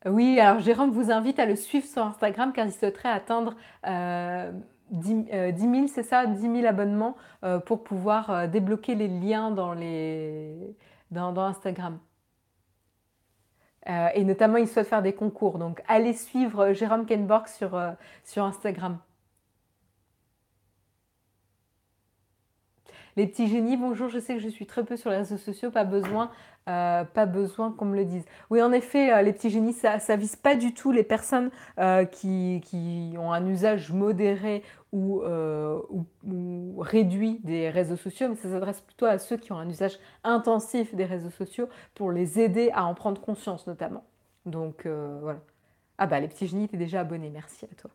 Oui, 0.06 0.40
alors 0.40 0.62
Jérôme 0.62 0.92
vous 0.92 1.12
invite 1.12 1.38
à 1.40 1.46
le 1.46 1.56
suivre 1.56 1.86
sur 1.86 2.04
Instagram 2.04 2.54
car 2.54 2.66
il 2.66 2.72
souhaiterait 2.72 3.10
atteindre 3.10 3.56
10, 4.92 5.26
000, 5.60 5.88
c'est 5.88 6.04
ça, 6.04 6.26
10 6.26 6.42
000 6.42 6.66
abonnements 6.66 7.16
pour 7.66 7.84
pouvoir 7.84 8.48
débloquer 8.48 8.96
les 8.96 9.08
liens 9.08 9.52
dans 9.52 9.74
les, 9.74 10.76
dans, 11.12 11.38
Instagram. 11.40 12.00
Euh, 13.90 14.10
et 14.16 14.24
notamment, 14.24 14.58
il 14.58 14.68
souhaite 14.68 14.88
faire 14.88 15.02
des 15.02 15.14
concours. 15.14 15.60
Donc, 15.60 15.82
allez 15.88 16.14
suivre 16.14 16.74
Jérôme 16.74 17.06
Kenborg 17.06 17.46
euh, 17.62 17.92
sur 18.24 18.44
Instagram. 18.44 19.00
Les 23.16 23.26
petits 23.26 23.48
génies, 23.48 23.78
bonjour, 23.78 24.10
je 24.10 24.20
sais 24.20 24.36
que 24.36 24.42
je 24.42 24.50
suis 24.50 24.68
très 24.68 24.84
peu 24.84 24.96
sur 24.96 25.10
les 25.10 25.18
réseaux 25.18 25.38
sociaux, 25.38 25.72
pas 25.72 25.86
besoin, 25.86 26.30
euh, 26.68 27.06
pas 27.06 27.26
besoin 27.26 27.72
qu'on 27.72 27.86
me 27.86 27.96
le 27.96 28.06
dise. 28.06 28.26
Oui, 28.50 28.62
en 28.62 28.72
effet, 28.72 29.14
euh, 29.14 29.22
les 29.22 29.32
petits 29.32 29.50
génies, 29.50 29.74
ça 29.74 29.98
ne 29.98 30.16
vise 30.18 30.36
pas 30.36 30.56
du 30.56 30.74
tout 30.74 30.92
les 30.92 31.04
personnes 31.04 31.50
euh, 31.80 32.06
qui, 32.06 32.62
qui, 32.66 33.14
ont 33.18 33.32
un 33.32 33.46
usage 33.48 33.92
modéré 33.92 34.64
ou, 34.92 35.22
ou, 36.24 36.80
réduit 36.80 37.40
des 37.44 37.70
réseaux 37.70 37.98
sociaux, 37.98 38.30
mais 38.30 38.36
ça 38.36 38.50
s'adresse 38.50 38.82
plutôt 38.82 39.06
à 39.06 39.18
ceux 39.20 39.38
qui 39.38 39.52
ont 39.52 39.58
un 39.58 39.70
usage 39.70 40.00
intensif 40.24 40.96
des 40.96 41.06
réseaux 41.06 41.30
sociaux 41.30 41.70
pour 41.94 42.12
les 42.12 42.40
aider 42.40 42.70
à 42.74 42.86
en 42.86 42.94
prendre 42.94 43.22
conscience 43.22 43.68
notamment. 43.68 44.04
Donc 44.46 44.86
voilà. 44.86 45.40
Ah 45.98 46.08
bah 46.08 46.20
les 46.20 46.28
petits 46.28 46.48
génies, 46.48 46.68
t'es 46.68 46.78
déjà 46.78 47.02
abonné, 47.02 47.30
merci 47.30 47.66
à 47.66 47.76
toi. 47.76 47.92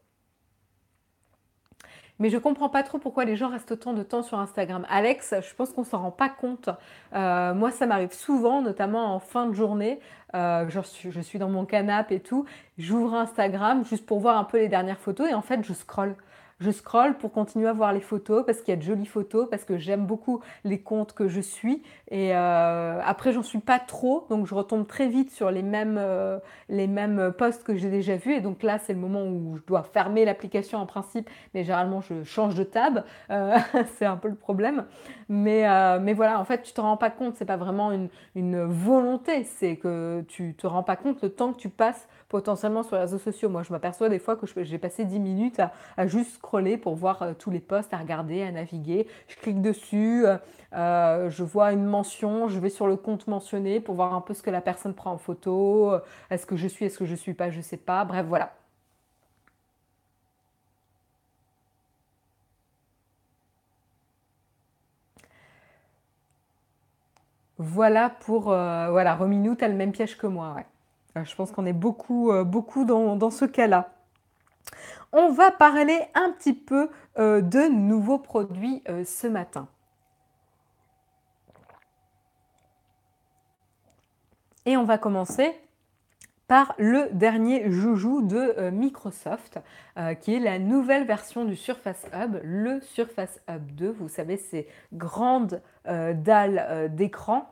Mais 2.23 2.31
je 2.31 2.39
comprends 2.39 2.68
pas 2.68 2.85
trop 2.85 2.99
pourquoi 2.99 3.25
les 3.25 3.35
gens 3.35 3.49
restent 3.49 3.73
autant 3.73 3.95
de 3.95 4.05
temps 4.05 4.23
sur 4.23 4.39
Instagram. 4.39 4.87
Alex, 4.89 5.35
je 5.41 5.55
pense 5.57 5.73
qu'on 5.73 5.83
s'en 5.83 6.03
rend 6.03 6.12
pas 6.12 6.29
compte. 6.29 6.68
Euh, 7.16 7.53
moi, 7.53 7.73
ça 7.73 7.85
m'arrive 7.85 8.12
souvent, 8.12 8.62
notamment 8.62 9.12
en 9.12 9.18
fin 9.18 9.47
de 9.47 9.55
journée. 9.55 9.99
Euh, 10.37 10.66
je, 10.68 10.79
suis, 10.83 11.11
je 11.11 11.20
suis 11.20 11.41
dans 11.41 11.49
mon 11.49 11.64
canapé 11.64 12.14
et 12.14 12.20
tout. 12.20 12.45
J'ouvre 12.79 13.14
Instagram 13.14 13.85
juste 13.85 14.07
pour 14.07 14.20
voir 14.20 14.37
un 14.37 14.45
peu 14.45 14.59
les 14.59 14.68
dernières 14.68 15.01
photos 15.01 15.29
et 15.29 15.35
en 15.35 15.43
fait, 15.43 15.64
je 15.64 15.73
scrolle 15.73 16.14
je 16.62 16.70
scrolle 16.70 17.18
pour 17.18 17.32
continuer 17.32 17.68
à 17.68 17.72
voir 17.72 17.92
les 17.92 18.00
photos 18.00 18.44
parce 18.46 18.60
qu'il 18.60 18.72
y 18.72 18.76
a 18.76 18.76
de 18.76 18.82
jolies 18.82 19.06
photos, 19.06 19.48
parce 19.50 19.64
que 19.64 19.78
j'aime 19.78 20.06
beaucoup 20.06 20.40
les 20.64 20.80
comptes 20.80 21.12
que 21.12 21.28
je 21.28 21.40
suis. 21.40 21.82
Et 22.10 22.34
euh, 22.34 23.00
après, 23.04 23.32
j'en 23.32 23.42
suis 23.42 23.58
pas 23.58 23.78
trop, 23.78 24.26
donc 24.30 24.46
je 24.46 24.54
retombe 24.54 24.86
très 24.86 25.08
vite 25.08 25.30
sur 25.30 25.50
les 25.50 25.62
mêmes, 25.62 25.96
euh, 25.98 26.38
les 26.68 26.86
mêmes 26.86 27.32
posts 27.36 27.64
que 27.64 27.76
j'ai 27.76 27.90
déjà 27.90 28.16
vus. 28.16 28.34
Et 28.34 28.40
donc 28.40 28.62
là, 28.62 28.78
c'est 28.78 28.92
le 28.92 29.00
moment 29.00 29.24
où 29.24 29.56
je 29.56 29.62
dois 29.66 29.82
fermer 29.82 30.24
l'application 30.24 30.78
en 30.78 30.86
principe, 30.86 31.28
mais 31.54 31.64
généralement, 31.64 32.00
je 32.00 32.22
change 32.22 32.54
de 32.54 32.64
tab. 32.64 33.04
Euh, 33.30 33.56
c'est 33.96 34.06
un 34.06 34.16
peu 34.16 34.28
le 34.28 34.36
problème. 34.36 34.84
Mais, 35.28 35.62
mais 36.00 36.12
voilà, 36.12 36.38
en 36.38 36.44
fait, 36.44 36.62
tu 36.62 36.72
te 36.72 36.80
rends 36.80 36.98
pas 36.98 37.10
compte, 37.10 37.36
c'est 37.36 37.46
pas 37.46 37.56
vraiment 37.56 37.90
une, 37.90 38.08
une 38.34 38.62
volonté, 38.64 39.44
c'est 39.44 39.76
que 39.76 40.22
tu 40.28 40.54
te 40.54 40.66
rends 40.66 40.82
pas 40.82 40.96
compte 40.96 41.22
le 41.22 41.30
temps 41.30 41.52
que 41.52 41.58
tu 41.58 41.70
passes 41.70 42.06
potentiellement 42.33 42.83
sur 42.83 42.97
les 42.97 43.03
réseaux 43.03 43.18
sociaux. 43.18 43.51
Moi, 43.51 43.62
je 43.62 43.72
m'aperçois 43.72 44.09
des 44.09 44.18
fois 44.18 44.37
que 44.37 44.47
j'ai 44.64 44.78
passé 44.78 45.05
10 45.05 45.20
minutes 45.20 45.61
à, 45.97 46.07
juste 46.07 46.33
scroller 46.37 46.78
pour 46.78 46.97
voir 46.97 47.22
euh, 47.22 47.35
tous 47.39 47.51
les 47.51 47.61
posts, 47.61 47.93
à 47.93 47.99
regarder, 47.99 48.43
à 48.43 48.51
naviguer. 48.51 49.07
Je 49.28 49.37
clique 49.37 49.61
dessus, 49.61 50.24
euh, 50.26 50.39
euh, 50.72 51.30
je 51.30 51.45
vois 51.45 51.72
une 51.72 51.85
mention, 51.85 52.49
je 52.49 52.59
vais 52.59 52.70
sur 52.70 52.87
le 52.87 52.97
compte 52.97 53.26
mentionné 53.28 53.80
pour 53.80 53.95
voir 53.97 54.14
un 54.14 54.22
peu 54.22 54.33
ce 54.35 54.43
que 54.43 54.51
la 54.51 54.62
personne 54.62 54.95
prend 54.95 55.12
en 55.12 55.18
photo. 55.18 55.93
Est-ce 56.30 56.47
que 56.47 56.57
je 56.57 56.66
suis, 56.68 56.87
est-ce 56.87 56.99
que 56.99 57.05
je 57.05 57.14
suis 57.14 57.35
pas, 57.35 57.51
je 57.51 57.61
sais 57.61 57.76
pas. 57.76 58.05
Bref, 58.05 58.24
voilà. 58.26 58.55
Voilà 67.59 68.11
pour 68.11 68.45
voilà, 68.45 69.14
Rominou, 69.14 69.55
tu 69.57 69.64
as 69.64 69.68
le 69.68 69.74
même 69.74 69.93
piège 69.93 70.16
que 70.18 70.26
moi. 70.26 70.55
Ouais. 70.57 70.66
Euh, 71.16 71.24
je 71.24 71.34
pense 71.34 71.52
qu'on 71.52 71.66
est 71.66 71.72
beaucoup, 71.72 72.30
euh, 72.30 72.44
beaucoup 72.44 72.84
dans, 72.84 73.30
ce 73.30 73.44
cas-là. 73.44 73.90
On 75.12 75.30
va 75.30 75.50
parler 75.50 76.00
un 76.14 76.32
petit 76.32 76.54
peu 76.54 76.88
euh, 77.18 77.40
de 77.42 77.68
nouveaux 77.68 78.18
produits 78.18 78.82
ce 79.04 79.26
matin. 79.26 79.68
Et 84.64 84.76
on 84.76 84.84
va 84.84 84.96
commencer 84.96 85.52
par 86.46 86.74
le 86.78 87.08
dernier 87.12 87.70
joujou 87.70 88.22
de 88.22 88.70
Microsoft, 88.70 89.58
qui 90.20 90.34
est 90.34 90.38
la 90.38 90.58
nouvelle 90.58 91.04
version 91.04 91.44
du 91.44 91.56
Surface 91.56 92.06
Hub, 92.12 92.38
le 92.44 92.80
Surface 92.80 93.40
Hub 93.48 93.72
2. 93.72 93.90
Vous 93.90 94.08
savez, 94.08 94.36
ces 94.36 94.68
grandes 94.92 95.60
dalles 95.84 96.90
d'écran 96.94 97.48
euh, 97.48 97.51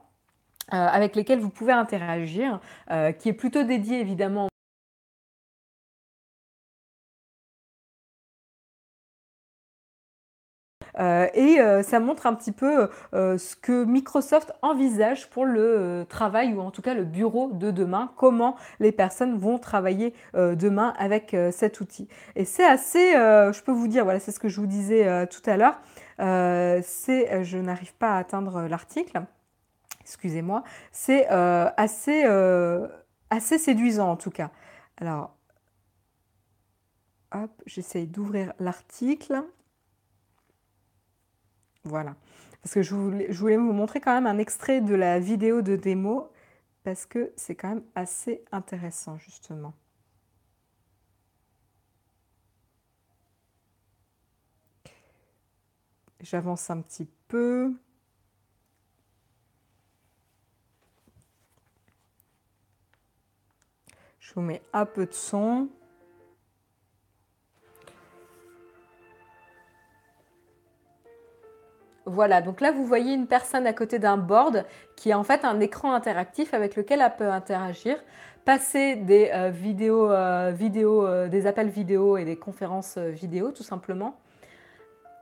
avec 0.70 1.16
lesquels 1.16 1.40
vous 1.40 1.50
pouvez 1.50 1.72
interagir, 1.72 2.60
euh, 2.90 3.12
qui 3.12 3.28
est 3.28 3.32
plutôt 3.32 3.62
dédié 3.62 4.00
évidemment 4.00 4.48
euh, 10.98 11.28
et 11.34 11.58
ça 11.82 12.00
montre 12.00 12.26
un 12.26 12.34
petit 12.34 12.52
peu 12.52 12.88
ce 13.12 13.56
que 13.56 13.84
Microsoft 13.84 14.52
envisage 14.62 15.30
pour 15.30 15.44
le 15.44 16.04
travail 16.08 16.52
ou 16.54 16.60
en 16.60 16.70
tout 16.70 16.82
cas 16.82 16.94
le 16.94 17.04
bureau 17.04 17.50
de 17.52 17.70
demain, 17.70 18.12
comment 18.16 18.56
les 18.80 18.92
personnes 18.92 19.38
vont 19.38 19.58
travailler 19.58 20.14
demain 20.34 20.94
avec 20.98 21.36
cet 21.52 21.80
outil. 21.80 22.08
Et 22.36 22.44
c'est 22.44 22.66
assez, 22.66 23.12
je 23.12 23.62
peux 23.62 23.72
vous 23.72 23.88
dire, 23.88 24.04
voilà, 24.04 24.20
c'est 24.20 24.32
ce 24.32 24.40
que 24.40 24.48
je 24.48 24.60
vous 24.60 24.66
disais 24.66 25.26
tout 25.28 25.42
à 25.46 25.56
l'heure, 25.56 25.80
c'est, 26.82 27.44
je 27.44 27.58
n'arrive 27.58 27.94
pas 27.94 28.14
à 28.14 28.18
atteindre 28.18 28.62
l'article 28.68 29.22
excusez-moi, 30.10 30.64
c'est 30.90 31.30
euh, 31.30 31.70
assez, 31.76 32.24
euh, 32.24 32.88
assez 33.30 33.58
séduisant 33.58 34.10
en 34.10 34.16
tout 34.16 34.32
cas. 34.32 34.50
Alors, 34.96 35.36
hop, 37.32 37.50
j'essaye 37.64 38.08
d'ouvrir 38.08 38.52
l'article. 38.58 39.44
Voilà. 41.84 42.16
Parce 42.62 42.74
que 42.74 42.82
je 42.82 42.94
voulais 42.94 43.56
vous 43.56 43.72
montrer 43.72 44.00
quand 44.00 44.12
même 44.12 44.26
un 44.26 44.38
extrait 44.38 44.80
de 44.80 44.94
la 44.94 45.20
vidéo 45.20 45.62
de 45.62 45.76
démo, 45.76 46.30
parce 46.82 47.06
que 47.06 47.32
c'est 47.36 47.54
quand 47.54 47.68
même 47.68 47.84
assez 47.94 48.44
intéressant, 48.50 49.16
justement. 49.18 49.74
J'avance 56.20 56.68
un 56.68 56.80
petit 56.82 57.08
peu. 57.28 57.74
Je 64.30 64.34
vous 64.36 64.42
mets 64.42 64.62
un 64.72 64.86
peu 64.86 65.06
de 65.06 65.12
son. 65.12 65.66
Voilà, 72.06 72.40
donc 72.40 72.60
là 72.60 72.70
vous 72.70 72.86
voyez 72.86 73.12
une 73.12 73.26
personne 73.26 73.66
à 73.66 73.72
côté 73.72 73.98
d'un 73.98 74.16
board 74.16 74.64
qui 74.94 75.10
est 75.10 75.14
en 75.14 75.24
fait 75.24 75.44
un 75.44 75.58
écran 75.58 75.94
interactif 75.94 76.54
avec 76.54 76.76
lequel 76.76 77.00
elle 77.00 77.16
peut 77.16 77.28
interagir, 77.28 77.96
passer 78.44 78.94
des 78.94 79.32
euh, 79.34 79.50
vidéos, 79.50 80.08
euh, 80.12 80.52
euh, 80.52 81.28
des 81.28 81.46
appels 81.48 81.68
vidéo 81.68 82.16
et 82.16 82.24
des 82.24 82.36
conférences 82.36 82.98
vidéo 82.98 83.50
tout 83.50 83.64
simplement 83.64 84.14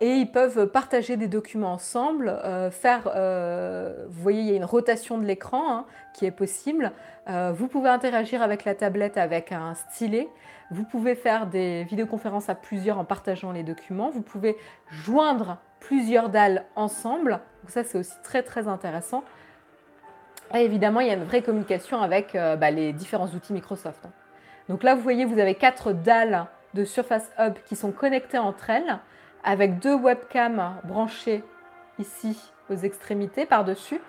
et 0.01 0.15
ils 0.15 0.31
peuvent 0.31 0.67
partager 0.69 1.17
des 1.17 1.27
documents 1.27 1.73
ensemble, 1.73 2.29
euh, 2.29 2.71
faire, 2.71 3.11
euh, 3.17 4.07
vous 4.09 4.23
voyez, 4.23 4.41
il 4.43 4.47
y 4.47 4.53
a 4.53 4.57
une 4.57 4.65
rotation 4.65 5.19
de 5.19 5.25
l'écran 5.25 5.73
hein, 5.73 5.87
qui 6.15 6.25
est 6.25 6.31
possible. 6.31 6.93
Euh, 7.29 7.53
vous 7.53 7.67
pouvez 7.67 7.89
interagir 7.89 8.41
avec 8.41 8.65
la 8.65 8.77
tablette 8.77 9.19
avec 9.19 9.51
un 9.51 9.75
stylet. 9.75 10.29
Vous 10.71 10.85
pouvez 10.85 11.17
faire 11.17 11.47
des 11.47 11.83
vidéoconférences 11.85 12.49
à 12.49 12.55
plusieurs 12.55 12.99
en 12.99 13.05
partageant 13.05 13.51
les 13.51 13.65
documents. 13.65 14.11
Vous 14.11 14.23
pouvez 14.23 14.57
joindre 14.89 15.59
plusieurs 15.81 16.29
dalles 16.29 16.65
ensemble. 16.77 17.41
Donc 17.63 17.71
ça, 17.71 17.83
c'est 17.83 17.99
aussi 17.99 18.15
très 18.23 18.45
très 18.45 18.69
intéressant. 18.69 19.25
Et 20.55 20.59
évidemment, 20.59 21.01
il 21.01 21.09
y 21.09 21.11
a 21.11 21.15
une 21.15 21.25
vraie 21.25 21.43
communication 21.43 22.01
avec 22.01 22.35
bah, 22.35 22.71
les 22.71 22.93
différents 22.93 23.29
outils 23.29 23.53
Microsoft. 23.53 24.05
Hein. 24.07 24.11
Donc 24.69 24.83
là, 24.83 24.95
vous 24.95 25.03
voyez, 25.03 25.25
vous 25.25 25.39
avez 25.39 25.55
quatre 25.55 25.93
dalles 25.93 26.47
de 26.75 26.85
Surface 26.85 27.31
Hub 27.39 27.55
qui 27.67 27.77
sont 27.77 27.93
connectées 27.93 28.39
entre 28.39 28.71
elles 28.71 28.99
avec 29.45 29.79
deux 29.79 29.95
webcams 29.95 30.81
branchées 30.85 31.43
ici 31.99 32.53
aux 32.71 32.77
extrémités 32.77 33.47
par-dessus. 33.47 34.01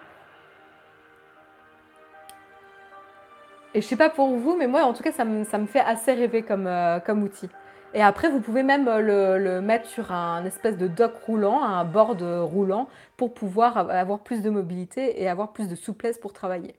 Et 3.73 3.82
je 3.82 3.88
sais 3.88 3.95
pas 3.95 4.09
pour 4.09 4.36
vous, 4.36 4.55
mais 4.57 4.67
moi 4.67 4.84
en 4.84 4.93
tout 4.93 5.03
cas 5.03 5.11
ça 5.11 5.25
me, 5.25 5.43
fait 5.43 5.80
assez 5.80 6.13
rêver 6.13 6.41
comme, 6.43 6.67
euh, 6.67 6.99
comme 6.99 7.23
outil. 7.23 7.49
Et 7.95 8.03
après, 8.03 8.30
vous 8.30 8.39
pouvez 8.39 8.61
même 8.61 8.86
le, 8.86 9.39
le, 9.39 9.61
mettre 9.61 9.88
sur 9.88 10.11
un 10.11 10.45
espèce 10.45 10.77
de 10.77 10.88
dock 10.88 11.15
roulant, 11.25 11.63
un 11.63 11.84
board 11.86 12.21
roulant, 12.21 12.88
pour 13.17 13.34
pouvoir 13.34 13.77
avoir 13.89 14.19
plus 14.19 14.43
de 14.43 14.51
mobilité 14.51 15.19
et 15.21 15.27
avoir 15.27 15.53
plus 15.53 15.67
de 15.67 15.75
souplesse 15.75 16.19
pour 16.19 16.32
travailler. 16.32 16.75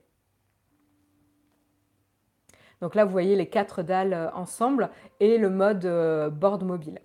Donc 2.81 2.95
là, 2.95 3.05
vous 3.05 3.11
voyez 3.11 3.35
les 3.35 3.47
quatre 3.47 3.83
dalles 3.83 4.13
euh, 4.13 4.31
ensemble 4.31 4.89
et 5.19 5.37
le 5.37 5.49
mode 5.49 5.85
euh, 5.85 6.29
board 6.29 6.63
mobile. 6.63 6.99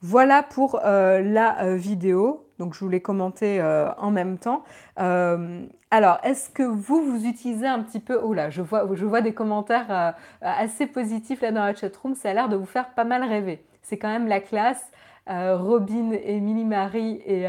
Voilà 0.00 0.44
pour 0.44 0.80
euh, 0.84 1.20
la 1.20 1.64
euh, 1.64 1.76
vidéo. 1.76 2.46
Donc 2.58 2.74
je 2.74 2.80
voulais 2.80 3.00
commenter 3.00 3.60
euh, 3.60 3.92
en 3.94 4.10
même 4.10 4.38
temps. 4.38 4.64
alors, 4.96 6.18
est-ce 6.22 6.50
que 6.50 6.62
vous, 6.62 7.02
vous 7.02 7.24
utilisez 7.26 7.66
un 7.66 7.82
petit 7.82 8.00
peu... 8.00 8.20
Oh 8.22 8.34
là, 8.34 8.50
je 8.50 8.62
vois, 8.62 9.20
des 9.20 9.32
commentaires 9.32 10.14
assez 10.40 10.86
positifs 10.86 11.40
là 11.40 11.52
dans 11.52 11.64
la 11.64 11.74
chatroom. 11.74 12.14
Ça 12.14 12.30
a 12.30 12.34
l'air 12.34 12.48
de 12.48 12.56
vous 12.56 12.66
faire 12.66 12.94
pas 12.94 13.04
mal 13.04 13.22
rêver. 13.24 13.64
C'est 13.82 13.98
quand 13.98 14.08
même 14.08 14.26
la 14.26 14.40
classe. 14.40 14.84
Robin 15.28 16.12
et 16.12 16.40
Mini 16.40 16.64
Marie 16.64 17.22
et, 17.26 17.44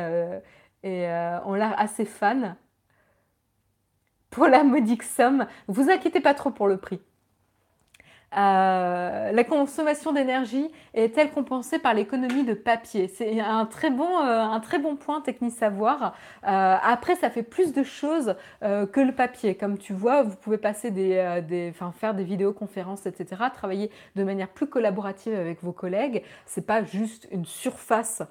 et 0.83 1.07
ont 1.45 1.53
l'air 1.53 1.73
assez 1.77 2.05
fans. 2.05 2.55
Pour 4.29 4.47
la 4.47 4.63
modique 4.63 5.03
somme, 5.03 5.47
vous 5.67 5.89
inquiétez 5.89 6.21
pas 6.21 6.33
trop 6.35 6.51
pour 6.51 6.67
le 6.67 6.77
prix. 6.77 7.01
Euh, 8.37 9.31
la 9.31 9.43
consommation 9.43 10.13
d'énergie 10.13 10.69
est-elle 10.93 11.31
compensée 11.31 11.79
par 11.79 11.95
l'économie 11.95 12.43
de 12.43 12.53
papier 12.53 13.07
C'est 13.07 13.39
un, 13.39 13.65
très 13.65 13.89
bon, 13.89 14.19
euh, 14.23 14.95
point 14.99 15.21
technique 15.21 15.53
savoir. 15.53 16.13
Euh, 16.47 16.75
après, 16.83 17.15
ça 17.15 17.29
fait 17.29 17.43
plus 17.43 17.73
de 17.73 17.83
choses 17.83 18.35
que 18.61 18.99
le 18.99 19.11
papier. 19.11 19.55
Comme 19.55 19.77
tu 19.77 19.93
vois, 19.93 20.23
vous 20.23 20.35
pouvez 20.35 20.57
passer 20.57 20.91
des, 20.91 21.41
des, 21.47 21.73
faire 21.99 22.13
des 22.13 22.23
vidéoconférences, 22.23 23.05
etc. 23.05 23.43
Travailler 23.53 23.89
de 24.15 24.23
manière 24.23 24.49
plus 24.49 24.67
collaborative 24.67 25.33
avec 25.33 25.63
vos 25.63 25.71
collègues. 25.71 26.23
C'est 26.45 26.65
pas 26.65 26.83
juste 26.83 27.27
une 27.31 27.45
surface 27.45 28.21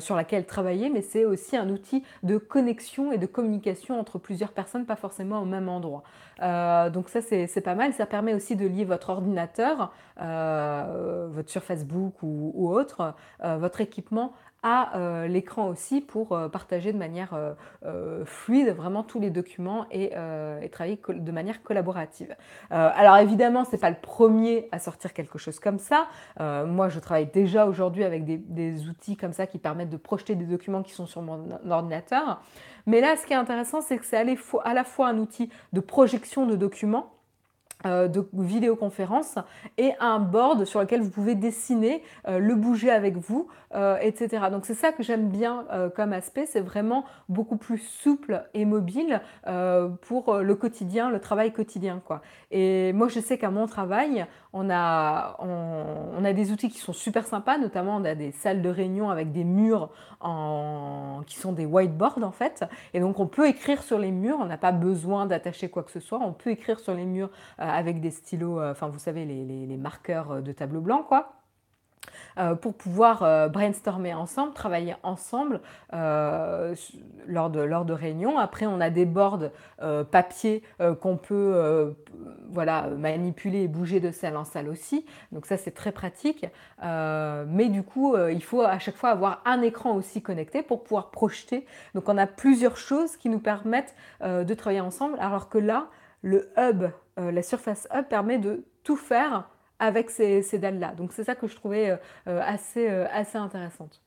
sur 0.00 0.16
laquelle 0.16 0.46
travailler, 0.46 0.90
mais 0.90 1.02
c'est 1.02 1.24
aussi 1.24 1.56
un 1.56 1.68
outil 1.68 2.02
de 2.22 2.38
connexion 2.38 3.12
et 3.12 3.18
de 3.18 3.26
communication 3.26 3.98
entre 3.98 4.18
plusieurs 4.18 4.52
personnes, 4.52 4.86
pas 4.86 4.96
forcément 4.96 5.40
au 5.40 5.46
même 5.46 5.68
endroit. 5.68 6.02
Donc 6.40 7.08
ça, 7.08 7.20
c'est 7.22 7.60
pas 7.60 7.74
mal. 7.74 7.92
Ça 7.92 8.06
permet 8.06 8.34
aussi 8.34 8.56
de 8.56 8.66
lier 8.66 8.84
votre 8.84 9.10
ordinateur, 9.10 9.92
euh, 10.20 11.28
votre 11.30 11.48
sur 11.48 11.62
Facebook 11.62 12.14
ou, 12.22 12.70
autre, 12.70 13.14
euh, 13.42 13.56
votre 13.56 13.80
équipement 13.80 14.34
à 14.62 14.98
euh, 14.98 15.26
l'écran 15.26 15.68
aussi 15.68 16.02
pour 16.02 16.38
partager 16.52 16.92
de 16.92 16.98
manière 16.98 17.30
fluide 18.26 18.68
vraiment 18.68 19.02
tous 19.02 19.18
les 19.18 19.30
documents 19.30 19.86
et, 19.90 20.10
travailler 20.70 21.00
de 21.08 21.32
manière 21.32 21.62
collaborative. 21.62 22.36
alors 22.70 23.16
évidemment, 23.16 23.64
ce 23.64 23.72
n'est 23.72 23.78
pas 23.78 23.90
le 23.90 23.96
premier 24.00 24.68
à 24.72 24.78
sortir 24.78 25.14
quelque 25.14 25.38
chose 25.38 25.58
comme 25.58 25.78
ça. 25.78 26.08
moi, 26.38 26.88
je 26.90 27.00
travaille 27.00 27.30
déjà 27.30 27.66
aujourd'hui 27.66 28.04
avec 28.04 28.24
des, 28.24 28.88
outils 28.88 29.16
comme 29.16 29.32
ça 29.32 29.46
qui 29.46 29.58
permettent 29.58 29.90
de 29.90 29.96
projeter 29.96 30.34
des 30.34 30.44
documents 30.44 30.82
qui 30.82 30.92
sont 30.92 31.06
sur 31.06 31.22
mon 31.22 31.48
ordinateur. 31.70 32.42
Mais 32.86 33.00
là, 33.00 33.16
ce 33.16 33.26
qui 33.26 33.32
est 33.32 33.36
intéressant, 33.36 33.80
c'est 33.80 33.98
que 33.98 34.04
c'est 34.04 34.16
à 34.64 34.74
la 34.74 34.84
fois 34.84 35.08
un 35.08 35.18
outil 35.18 35.50
de 35.72 35.80
projection 35.80 36.46
de 36.46 36.56
documents 36.56 37.12
de 37.84 38.28
vidéoconférence 38.32 39.38
et 39.78 39.92
un 40.00 40.18
board 40.18 40.64
sur 40.64 40.80
lequel 40.80 41.00
vous 41.00 41.10
pouvez 41.10 41.34
dessiner, 41.34 42.02
euh, 42.28 42.38
le 42.38 42.54
bouger 42.54 42.90
avec 42.90 43.16
vous, 43.16 43.48
euh, 43.74 43.96
etc. 44.00 44.46
Donc 44.50 44.66
c'est 44.66 44.74
ça 44.74 44.92
que 44.92 45.02
j'aime 45.02 45.28
bien 45.28 45.66
comme 45.94 46.12
aspect, 46.12 46.46
c'est 46.46 46.60
vraiment 46.60 47.04
beaucoup 47.28 47.56
plus 47.56 47.78
souple 47.78 48.44
et 48.54 48.64
mobile 48.64 49.20
pour 50.02 50.38
le 50.38 50.54
quotidien, 50.54 51.10
le 51.10 51.20
travail 51.20 51.52
quotidien. 51.52 52.02
Quoi. 52.04 52.22
Et 52.50 52.92
moi 52.92 53.08
je 53.08 53.20
sais 53.20 53.38
qu'à 53.38 53.50
mon 53.50 53.66
travail, 53.66 54.26
on 54.52 54.68
a, 54.70 55.36
on, 55.38 56.24
a 56.24 56.32
des 56.32 56.50
outils 56.50 56.70
qui 56.70 56.78
sont 56.78 56.92
super 56.92 57.26
sympas, 57.26 57.58
notamment 57.58 57.96
on 57.96 58.04
a 58.04 58.14
des 58.14 58.32
salles 58.32 58.62
de 58.62 58.68
réunion 58.68 59.10
avec 59.10 59.32
des 59.32 59.44
murs 59.44 59.90
en, 60.20 61.22
qui 61.26 61.36
sont 61.36 61.52
des 61.52 61.66
whiteboards 61.66 62.22
en 62.22 62.32
fait. 62.32 62.64
Et 62.92 63.00
donc 63.00 63.20
on 63.20 63.26
peut 63.26 63.48
écrire 63.48 63.82
sur 63.82 63.98
les 63.98 64.10
murs, 64.10 64.38
on 64.40 64.46
n'a 64.46 64.58
pas 64.58 64.72
besoin 64.72 65.26
d'attacher 65.26 65.68
quoi 65.68 65.82
que 65.82 65.90
ce 65.90 66.00
soit, 66.00 66.18
on 66.20 66.32
peut 66.32 66.50
écrire 66.50 66.80
sur 66.80 66.94
les 66.94 67.04
murs 67.04 67.30
avec 67.72 68.00
des 68.00 68.10
stylos, 68.10 68.60
euh, 68.60 68.72
enfin 68.72 68.88
vous 68.88 68.98
savez, 68.98 69.24
les, 69.24 69.76
marqueurs 69.76 70.32
euh, 70.32 70.40
de 70.40 70.52
tableau 70.52 70.80
blanc, 70.80 71.02
quoi. 71.02 71.34
Euh, 72.38 72.54
pour 72.54 72.74
pouvoir 72.74 73.50
brainstormer 73.50 74.14
ensemble, 74.14 74.54
travailler 74.54 74.94
ensemble 75.02 75.60
lors, 75.92 77.50
de, 77.50 77.60
lors 77.60 77.84
de 77.84 77.92
réunions. 77.92 78.38
Après, 78.38 78.66
on 78.66 78.80
a 78.80 78.88
des 78.88 79.04
boards 79.04 79.50
papier 80.10 80.62
qu'on 81.00 81.16
peut 81.18 81.94
voilà, 82.48 82.88
manipuler 82.88 83.62
et 83.62 83.68
bouger 83.68 84.00
de 84.00 84.12
salle 84.12 84.36
en 84.36 84.44
salle 84.44 84.68
aussi. 84.68 85.04
Donc 85.32 85.44
ça, 85.44 85.56
c'est 85.58 85.72
très 85.72 85.92
pratique. 85.92 86.46
mais 86.82 87.68
du 87.68 87.82
coup, 87.82 88.16
il 88.16 88.42
faut 88.42 88.62
à 88.62 88.78
chaque 88.78 88.96
fois 88.96 89.10
avoir 89.10 89.42
un 89.44 89.60
écran 89.60 89.94
aussi 89.94 90.22
connecté 90.22 90.62
pour 90.62 90.84
pouvoir 90.84 91.10
projeter. 91.10 91.66
Donc 91.94 92.08
on 92.08 92.16
a 92.16 92.26
plusieurs 92.26 92.78
choses 92.78 93.16
qui 93.16 93.28
nous 93.28 93.40
permettent 93.40 93.94
de 94.22 94.54
travailler 94.54 94.80
ensemble, 94.80 95.18
alors 95.20 95.50
que 95.50 95.58
là, 95.58 95.88
le 96.22 96.50
hub, 96.56 96.84
euh, 97.20 97.30
la 97.30 97.42
surface 97.42 97.86
hub 97.94 98.06
permet 98.06 98.38
de 98.38 98.64
tout 98.82 98.96
faire 98.96 99.48
avec 99.78 100.10
ces, 100.10 100.42
dalles-là. 100.58 100.94
Donc 100.94 101.12
c'est 101.12 101.24
ça 101.24 101.34
que 101.34 101.46
je 101.46 101.54
trouvais 101.56 101.90
euh, 101.90 101.96
euh, 102.28 102.40
assez, 103.12 103.38
intéressante. 103.38 104.02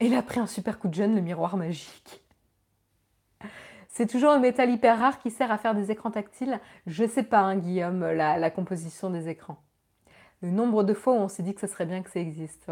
Il 0.00 0.14
a 0.14 0.22
pris 0.22 0.40
un 0.40 0.46
super 0.46 0.78
coup 0.78 0.88
de 0.88 0.94
jeune, 0.94 1.14
le 1.14 1.22
miroir 1.22 1.56
magique. 1.56 2.22
C'est 3.88 4.06
toujours 4.08 4.30
un 4.32 4.38
métal 4.40 4.70
hyper 4.70 4.98
rare 4.98 5.18
qui 5.18 5.30
sert 5.30 5.50
à 5.50 5.56
faire 5.56 5.74
des 5.74 5.90
écrans 5.90 6.10
tactiles. 6.10 6.60
Je 6.86 7.06
sais 7.06 7.22
pas, 7.22 7.40
hein, 7.40 7.56
Guillaume, 7.56 8.04
la 8.04 8.50
composition 8.50 9.08
des 9.10 9.28
écrans 9.28 9.62
nombre 10.50 10.82
de 10.84 10.94
fois 10.94 11.14
où 11.14 11.16
on 11.16 11.28
s'est 11.28 11.42
dit 11.42 11.54
que 11.54 11.60
ce 11.60 11.66
serait 11.66 11.86
bien 11.86 12.02
que 12.02 12.10
ça 12.10 12.20
existe. 12.20 12.66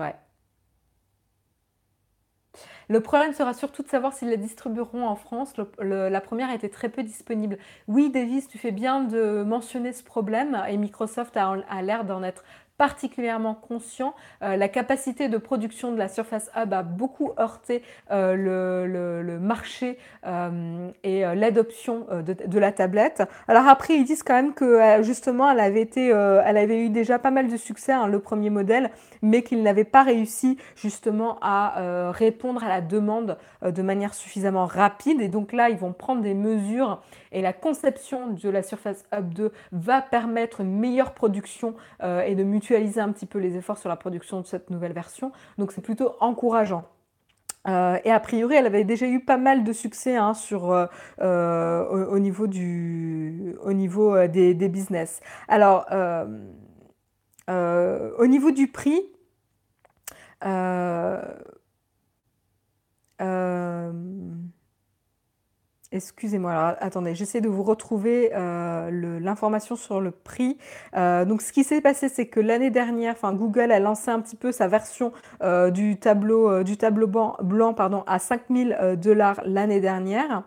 Le 2.89 3.01
problème 3.01 3.33
sera 3.33 3.55
surtout 3.55 3.83
de 3.83 3.89
savoir 3.89 4.13
s'ils 4.13 4.29
la 4.29 4.37
distribueront 4.37 5.07
en 5.07 5.17
France. 5.17 5.55
la 5.79 6.21
première 6.21 6.51
été 6.51 6.69
très 6.69 6.89
peu 6.89 7.03
disponible. 7.03 7.59
Oui, 7.89 8.11
Davis, 8.11 8.49
tu 8.49 8.59
fais 8.59 8.73
bien 8.73 9.03
de 9.03 9.43
mentionner 9.43 9.93
ce 9.93 10.03
problème 10.03 10.63
et 10.69 10.77
Microsoft 10.77 11.37
a 11.37 11.83
l'air 11.83 12.05
d'en 12.05 12.23
être 12.23 12.45
particulièrement 12.79 13.55
conscient. 13.55 14.15
Euh, 14.43 14.57
la 14.57 14.69
capacité 14.69 15.29
de 15.29 15.39
production 15.39 15.93
de 15.93 15.99
la 15.99 16.09
Surface 16.09 16.51
Hub 16.57 16.73
a 16.73 16.83
beaucoup 16.83 17.31
heurté 17.39 17.83
euh, 18.11 19.23
le, 19.23 19.39
marché 19.39 19.99
euh, 20.27 20.91
et 21.05 21.21
l'adoption 21.21 22.07
de, 22.11 22.59
la 22.59 22.73
tablette. 22.73 23.23
Alors 23.49 23.67
après, 23.69 23.95
ils 23.95 24.05
disent 24.05 24.23
quand 24.23 24.35
même 24.35 24.55
que 24.55 25.01
justement, 25.03 25.51
elle 25.51 25.61
avait, 25.61 25.81
été, 25.81 26.09
elle 26.09 26.57
avait 26.57 26.85
eu 26.85 26.91
déjà 26.91 27.19
pas 27.19 27.31
mal 27.31 27.49
de 27.49 27.57
succès, 27.57 27.93
hein, 27.93 28.07
le 28.07 28.21
premier 28.21 28.51
modèle, 28.51 28.91
mais 29.23 29.43
qu'il 29.43 29.63
n'avait 29.63 29.85
pas 29.85 30.03
réussi 30.03 30.59
justement 30.77 31.39
à 31.41 32.11
répondre 32.13 32.63
à 32.63 32.69
la 32.69 32.81
demande 32.81 33.39
de 33.63 33.83
manière 33.83 34.15
suffisamment 34.15 34.67
rapide. 34.67 35.21
Et 35.21 35.29
donc 35.29 35.53
là, 35.53 35.71
ils 35.71 35.79
vont 35.79 35.93
prendre 35.93 36.23
des 36.23 36.35
mesures 36.35 37.01
et 37.33 37.43
la 37.43 37.53
conception 37.53 38.29
de 38.29 38.49
la 38.49 38.63
Surface 38.63 39.05
Hub 39.17 39.33
2 39.33 39.53
va 39.73 40.03
permettre 40.03 40.61
une 40.61 40.79
meilleure 40.79 41.15
production 41.15 41.75
et 42.03 42.35
de 42.35 42.45
mutualiser 42.63 43.01
un 43.01 43.11
petit 43.11 43.27
peu 43.27 43.39
les 43.39 43.57
efforts 43.57 43.79
sur 43.79 43.89
la 43.89 43.97
production 43.97 44.41
de 44.41 44.47
cette 44.47 44.71
nouvelle 44.71 44.93
version. 44.93 45.33
Donc 45.59 45.73
c'est 45.73 45.81
plutôt 45.81 46.15
encourageant. 46.21 46.85
Euh, 47.69 47.99
et 48.05 48.11
a 48.11 48.21
priori, 48.21 48.57
elle 48.57 48.67
avait 48.67 48.85
déjà 48.85 49.07
eu 49.07 49.21
pas 49.25 49.37
mal 49.37 49.65
de 49.65 49.73
succès 49.73 50.17
hein, 50.17 50.35
sur, 50.35 50.71
euh, 50.71 50.87
euh, 51.21 52.07
au, 52.07 52.19
niveau, 52.19 52.47
du, 52.47 53.57
au 53.63 53.73
niveau 53.73 54.27
des, 54.29 54.55
des 54.55 54.69
business. 54.69 55.21
Alors, 55.49 55.87
au 57.49 58.27
niveau 58.27 58.51
du 58.53 58.69
prix, 58.69 59.01
Excusez-moi, 65.95 66.75
attendez, 66.81 67.15
j'essaie 67.15 67.43
de 67.43 67.51
vous 67.51 67.63
retrouver 67.63 68.31
euh, 68.35 69.21
l'information 69.21 69.77
sur 69.77 70.01
le 70.01 70.11
prix. 70.11 70.57
Euh, 70.97 71.27
donc 71.27 71.43
ce 71.43 71.53
qui 71.53 71.65
s'est 71.65 71.83
passé, 71.83 72.09
c'est 72.09 72.25
que 72.25 72.41
l'année 72.41 72.71
dernière, 72.71 73.15
Google 73.35 73.71
a 73.71 73.79
lancé 73.79 74.11
un 74.11 74.21
petit 74.21 74.37
peu 74.37 74.53
sa 74.53 74.69
version 74.69 75.13
euh, 75.43 75.71
du 75.71 75.99
tableau, 75.99 76.63
du 76.63 76.79
tableau 76.79 77.07
blanc, 77.07 77.37
blanc 77.43 77.75
pardon, 77.75 78.05
à 78.07 78.19
5000 78.19 78.97
dollars 79.03 79.43
l'année 79.45 79.81
dernière. 79.81 80.45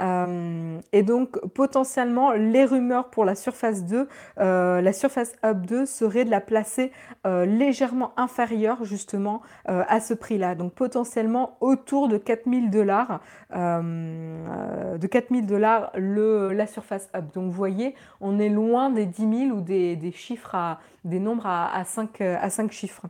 Euh, 0.00 0.80
et 0.92 1.02
donc 1.02 1.38
potentiellement 1.48 2.32
les 2.32 2.64
rumeurs 2.64 3.10
pour 3.10 3.24
la 3.24 3.34
Surface 3.34 3.84
2, 3.84 4.08
euh, 4.38 4.80
la 4.80 4.92
Surface 4.92 5.34
Hub 5.44 5.66
2 5.66 5.86
serait 5.86 6.24
de 6.24 6.30
la 6.30 6.40
placer 6.40 6.92
euh, 7.26 7.44
légèrement 7.44 8.12
inférieure 8.16 8.84
justement 8.84 9.42
à 9.66 10.00
ce 10.00 10.14
prix-là. 10.14 10.54
Donc 10.54 10.72
potentiellement 10.72 11.56
autour 11.60 12.08
de 12.08 12.16
4000 12.16 12.70
dollars, 12.70 13.20
de 13.52 15.06
4000 15.06 15.46
dollars 15.46 15.92
la 15.94 16.66
Surface 16.66 17.08
Hub. 17.14 17.30
Donc 17.32 17.46
vous 17.46 17.52
voyez, 17.52 17.94
on 18.20 18.38
est 18.38 18.48
loin 18.48 18.90
des 18.90 19.06
10 19.06 19.46
000 19.48 19.56
ou 19.56 19.60
des, 19.60 20.12
chiffres 20.12 20.54
à, 20.54 20.80
des 21.04 21.20
nombres 21.20 21.46
à, 21.46 21.74
à, 21.74 21.84
5, 21.84 22.20
à 22.20 22.50
5 22.50 22.72
chiffres. 22.72 23.06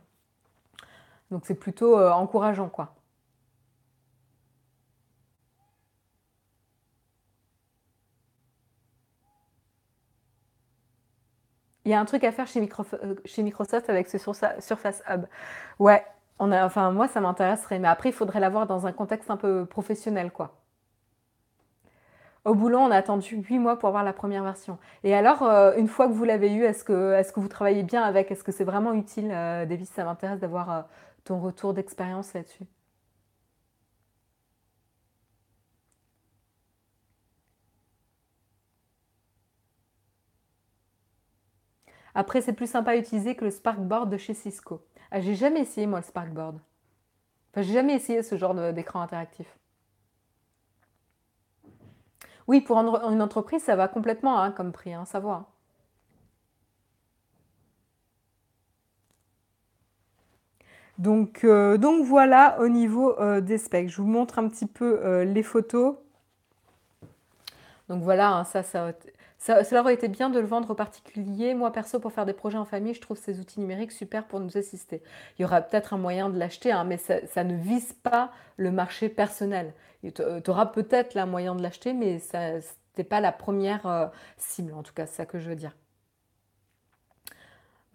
Donc 1.31 1.43
c'est 1.45 1.55
plutôt 1.55 1.97
encourageant 1.97 2.69
quoi. 2.69 2.93
Il 11.85 11.91
y 11.91 11.93
a 11.93 11.99
un 11.99 12.05
truc 12.05 12.23
à 12.23 12.31
faire 12.31 12.47
chez, 12.47 12.59
euh, 12.59 13.43
Microsoft 13.43 13.89
avec 13.89 14.07
ce 14.07 14.17
Surface 14.17 15.03
Hub. 15.09 15.25
Ouais, 15.79 16.05
enfin, 16.39 16.91
moi, 16.91 17.07
ça 17.07 17.21
m'intéresserait. 17.21 17.79
Mais 17.79 17.87
après, 17.87 18.09
il 18.09 18.13
faudrait 18.13 18.39
l'avoir 18.39 18.67
dans 18.67 18.87
un 18.87 18.91
contexte 18.91 19.31
un 19.31 19.37
peu 19.37 19.65
professionnel, 19.65 20.31
quoi. 20.31 20.55
Au 22.43 22.55
boulot, 22.55 22.79
on 22.79 22.89
a 22.91 22.97
attendu 22.97 23.35
8 23.37 23.59
mois 23.59 23.77
pour 23.77 23.87
avoir 23.89 24.03
la 24.03 24.13
première 24.13 24.43
version. 24.43 24.79
Et 25.03 25.13
alors, 25.13 25.43
euh, 25.43 25.73
une 25.77 25.87
fois 25.87 26.07
que 26.07 26.13
vous 26.13 26.23
l'avez 26.23 26.51
eu, 26.51 26.63
est-ce 26.63 26.83
que, 26.83 27.13
est 27.13 27.31
que 27.31 27.39
vous 27.39 27.47
travaillez 27.47 27.83
bien 27.83 28.03
avec? 28.03 28.31
Est-ce 28.31 28.43
que 28.43 28.51
c'est 28.51 28.63
vraiment 28.63 28.93
utile, 28.93 29.31
euh, 29.31 29.65
Davis 29.65 29.89
Ça 29.89 30.03
m'intéresse 30.03 30.39
d'avoir 30.39 30.87
ton 31.23 31.39
retour 31.39 31.73
d'expérience 31.73 32.33
là-dessus. 32.33 32.65
Après, 42.15 42.41
c'est 42.41 42.53
plus 42.53 42.69
sympa 42.69 42.91
à 42.91 42.95
utiliser 42.97 43.35
que 43.35 43.45
le 43.45 43.51
Sparkboard 43.51 44.09
de 44.09 44.17
chez 44.17 44.33
Cisco. 44.33 44.85
Ah, 45.11 45.21
j'ai 45.21 45.35
jamais 45.35 45.61
essayé, 45.61 45.87
moi, 45.87 45.99
le 45.99 46.05
Sparkboard. 46.05 46.59
Enfin, 47.51 47.61
j'ai 47.61 47.73
jamais 47.73 47.95
essayé 47.95 48.23
ce 48.23 48.37
genre 48.37 48.55
d'écran 48.73 49.01
interactif. 49.01 49.47
Oui, 52.47 52.61
pour 52.61 52.77
une 52.77 53.21
entreprise, 53.21 53.63
ça 53.63 53.75
va 53.75 53.87
complètement 53.87 54.39
hein, 54.41 54.51
comme 54.51 54.71
prix, 54.71 54.93
hein, 54.93 55.05
ça 55.05 55.19
va. 55.19 55.45
Donc, 60.97 61.43
euh, 61.43 61.77
donc 61.77 62.05
voilà 62.05 62.59
au 62.59 62.67
niveau 62.67 63.19
euh, 63.19 63.41
des 63.41 63.57
specs. 63.57 63.89
Je 63.89 64.01
vous 64.01 64.07
montre 64.07 64.37
un 64.39 64.47
petit 64.47 64.67
peu 64.67 64.99
euh, 65.03 65.23
les 65.23 65.43
photos. 65.43 65.95
Donc 67.89 68.03
voilà, 68.03 68.31
hein, 68.33 68.43
ça, 68.43 68.63
ça, 68.63 68.93
cela 69.41 69.81
aurait 69.81 69.95
été 69.95 70.07
bien 70.07 70.29
de 70.29 70.39
le 70.39 70.45
vendre 70.45 70.69
aux 70.69 70.75
particuliers. 70.75 71.55
Moi, 71.55 71.71
perso, 71.71 71.99
pour 71.99 72.13
faire 72.13 72.27
des 72.27 72.33
projets 72.33 72.59
en 72.59 72.65
famille, 72.65 72.93
je 72.93 73.01
trouve 73.01 73.17
ces 73.17 73.39
outils 73.39 73.59
numériques 73.59 73.91
super 73.91 74.27
pour 74.27 74.39
nous 74.39 74.55
assister. 74.55 75.01
Il 75.37 75.41
y 75.41 75.45
aura 75.45 75.61
peut-être 75.61 75.93
un 75.93 75.97
moyen 75.97 76.29
de 76.29 76.37
l'acheter, 76.37 76.71
hein, 76.71 76.83
mais 76.83 76.97
ça, 76.97 77.43
ne 77.43 77.55
vise 77.55 77.93
pas 77.93 78.31
le 78.57 78.71
marché 78.71 79.09
personnel. 79.09 79.73
Tu 80.03 80.21
auras 80.47 80.67
peut-être 80.67 81.17
un 81.17 81.25
moyen 81.25 81.55
de 81.55 81.63
l'acheter, 81.63 81.93
mais 81.93 82.19
ce 82.19 82.61
n'est 82.97 83.03
pas 83.03 83.19
la 83.19 83.31
première 83.31 84.11
cible, 84.37 84.73
en 84.73 84.83
tout 84.83 84.93
cas, 84.93 85.07
c'est 85.07 85.17
ça 85.17 85.25
que 85.25 85.39
je 85.39 85.49
veux 85.49 85.55
dire. 85.55 85.75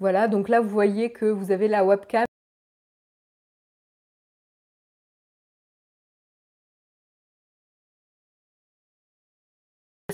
Voilà, 0.01 0.27
donc 0.27 0.49
là, 0.49 0.61
vous 0.61 0.69
voyez 0.69 1.13
que 1.13 1.27
vous 1.27 1.53
avez 1.53 1.69
la 1.69 1.85
webcam. 1.85 2.26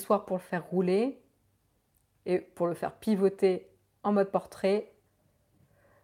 Pour 0.07 0.37
le 0.37 0.43
faire 0.43 0.67
rouler 0.67 1.23
et 2.27 2.39
pour 2.39 2.67
le 2.67 2.75
faire 2.75 2.93
pivoter 2.93 3.69
en 4.03 4.13
mode 4.13 4.31
portrait. 4.31 4.93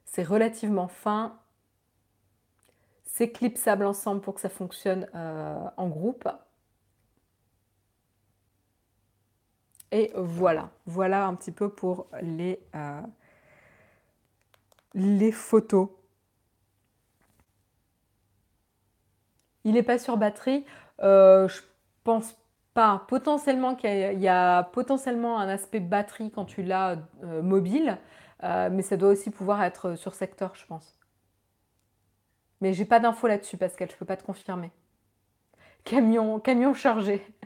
C'est 0.04 0.22
relativement 0.22 0.88
fin. 0.88 1.38
C'est 3.04 3.30
clipsable 3.30 3.84
ensemble 3.84 4.20
pour 4.20 4.34
que 4.34 4.40
ça 4.40 4.48
fonctionne 4.48 5.08
euh, 5.14 5.70
en 5.76 5.88
groupe. 5.88 6.28
Et 9.90 10.12
voilà, 10.14 10.70
voilà 10.86 11.26
un 11.26 11.34
petit 11.34 11.52
peu 11.52 11.70
pour 11.70 12.08
les, 12.20 12.60
euh, 12.74 13.00
les 14.94 15.32
photos. 15.32 15.88
Il 19.64 19.74
n'est 19.74 19.82
pas 19.82 19.98
sur 19.98 20.16
batterie. 20.16 20.64
Euh, 21.00 21.48
je 21.48 21.62
pense 22.04 22.36
potentiellement 23.08 23.74
qu'il 23.74 24.20
y, 24.20 24.28
a 24.28 24.62
potentiellement 24.62 25.38
un 25.40 25.48
aspect 25.48 25.80
batterie 25.80 26.30
quand 26.30 26.44
tu 26.44 26.62
l'as 26.62 26.98
euh, 27.24 27.42
mobile, 27.42 27.98
euh, 28.44 28.68
mais 28.70 28.82
ça 28.82 28.96
doit 28.96 29.10
aussi 29.10 29.30
pouvoir 29.30 29.62
être 29.64 29.96
sur 29.96 30.14
secteur, 30.14 30.54
je 30.54 30.64
pense. 30.66 30.98
Mais 32.60 32.72
j'ai 32.72 32.84
pas 32.84 33.00
d'infos 33.00 33.26
là-dessus, 33.26 33.56
Pascal, 33.56 33.90
je 33.90 33.96
peux 33.96 34.04
pas 34.04 34.16
te 34.16 34.24
confirmer. 34.24 34.70
Camion, 35.84 36.40
camion 36.40 36.74
chargé. 36.74 37.24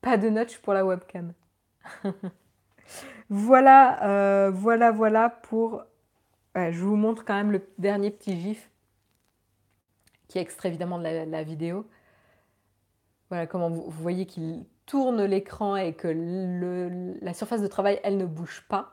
Pas 0.00 0.16
de 0.16 0.30
notch 0.30 0.58
pour 0.58 0.72
la 0.72 0.84
webcam. 0.86 1.34
voilà, 3.28 4.02
euh, 4.04 4.50
voilà, 4.50 4.90
voilà 4.92 5.28
pour. 5.28 5.84
je 6.54 6.80
vous 6.80 6.96
montre 6.96 7.24
quand 7.24 7.34
même 7.34 7.52
le 7.52 7.68
dernier 7.78 8.10
petit 8.10 8.40
gif 8.40 8.69
qui 10.30 10.38
est 10.38 10.42
extrait 10.42 10.68
évidemment 10.68 10.98
de 10.98 11.04
la, 11.04 11.42
vidéo. 11.42 11.84
Voilà 13.30 13.48
comment 13.48 13.68
vous, 13.68 13.90
voyez 13.90 14.26
qu'il 14.26 14.64
tourne 14.86 15.24
l'écran 15.24 15.74
et 15.74 15.92
que 15.92 16.08
la 17.20 17.34
surface 17.34 17.60
de 17.60 17.66
travail, 17.66 18.00
elle 18.04 18.16
ne 18.16 18.26
bouge 18.26 18.64
pas. 18.68 18.92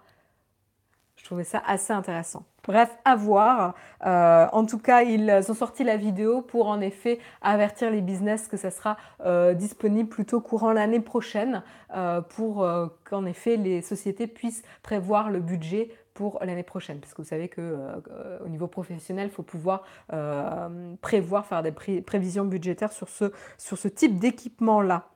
Je 1.16 1.26
trouvais 1.26 1.44
ça 1.44 1.62
assez 1.66 1.94
intéressant. 1.94 2.44
Bref, 2.64 2.96
à 3.06 3.16
voir. 3.16 3.76
Euh, 4.06 4.48
en 4.52 4.66
tout 4.66 4.80
cas, 4.80 5.04
ils 5.04 5.32
ont 5.50 5.54
sorti 5.54 5.84
la 5.84 5.96
vidéo 5.96 6.42
pour 6.42 6.68
en 6.70 6.82
effet 6.82 7.20
avertir 7.42 7.92
les 7.92 8.02
business 8.02 8.48
que 8.48 8.58
ça 8.58 8.72
sera 8.72 8.98
euh, 9.24 9.54
disponible 9.54 10.10
plutôt 10.10 10.42
courant 10.42 10.74
l'année 10.74 11.00
prochaine 11.00 11.62
euh, 11.96 12.22
pour 12.22 12.68
qu'en 13.04 13.26
effet 13.26 13.58
les 13.58 13.82
sociétés 13.82 14.26
puissent 14.26 14.64
prévoir 14.82 15.30
le 15.30 15.40
budget 15.40 15.90
pour 16.18 16.40
l'année 16.44 16.64
prochaine, 16.64 17.00
parce 17.00 17.14
que 17.14 17.22
vous 17.22 17.28
savez 17.28 17.48
que 17.48 17.62
euh, 17.62 18.40
au 18.44 18.50
niveau 18.50 18.66
professionnel, 18.66 19.28
il 19.28 19.32
faut 19.32 19.44
pouvoir 19.44 19.84
euh, 20.14 20.96
prévoir, 21.00 21.46
faire 21.46 21.62
des 21.62 21.72
prévisions 21.72 22.44
budgétaires 22.44 22.92
sur 22.92 23.08
ce, 23.08 23.32
sur 23.60 23.78
ce 23.78 23.88
type 23.88 24.18
d'équipement-là. 24.18 25.10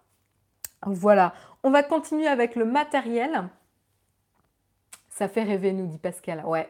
Voilà, 0.85 1.33
on 1.63 1.71
va 1.71 1.81
continuer 1.81 2.27
avec 2.27 2.55
le 2.55 2.65
matériel. 2.65 3.49
Ça 5.09 5.27
fait 5.27 5.41
rêver, 5.41 5.73
nous 5.73 5.87
dit 5.87 5.97
Pascal. 5.97 6.45
Ouais. 6.45 6.69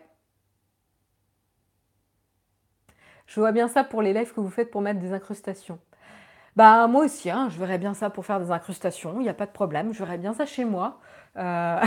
Je 3.25 3.37
vois 3.37 3.51
bien 3.51 3.67
ça 3.67 3.83
pour 3.83 4.01
les 4.01 4.13
lives 4.13 4.33
que 4.33 4.39
vous 4.39 4.49
faites 4.49 4.71
pour 4.71 4.79
mettre 4.79 5.01
des 5.01 5.11
incrustations. 5.11 5.77
Bah 6.55 6.87
moi 6.87 7.05
aussi, 7.05 7.29
hein, 7.29 7.47
je 7.49 7.57
verrais 7.57 7.77
bien 7.77 7.93
ça 7.93 8.09
pour 8.09 8.25
faire 8.25 8.39
des 8.39 8.51
incrustations, 8.51 9.19
il 9.19 9.23
n'y 9.23 9.29
a 9.29 9.33
pas 9.33 9.45
de 9.45 9.51
problème, 9.51 9.93
je 9.93 9.99
verrais 9.99 10.17
bien 10.17 10.33
ça 10.33 10.45
chez 10.45 10.65
moi. 10.65 10.99
Euh, 11.37 11.79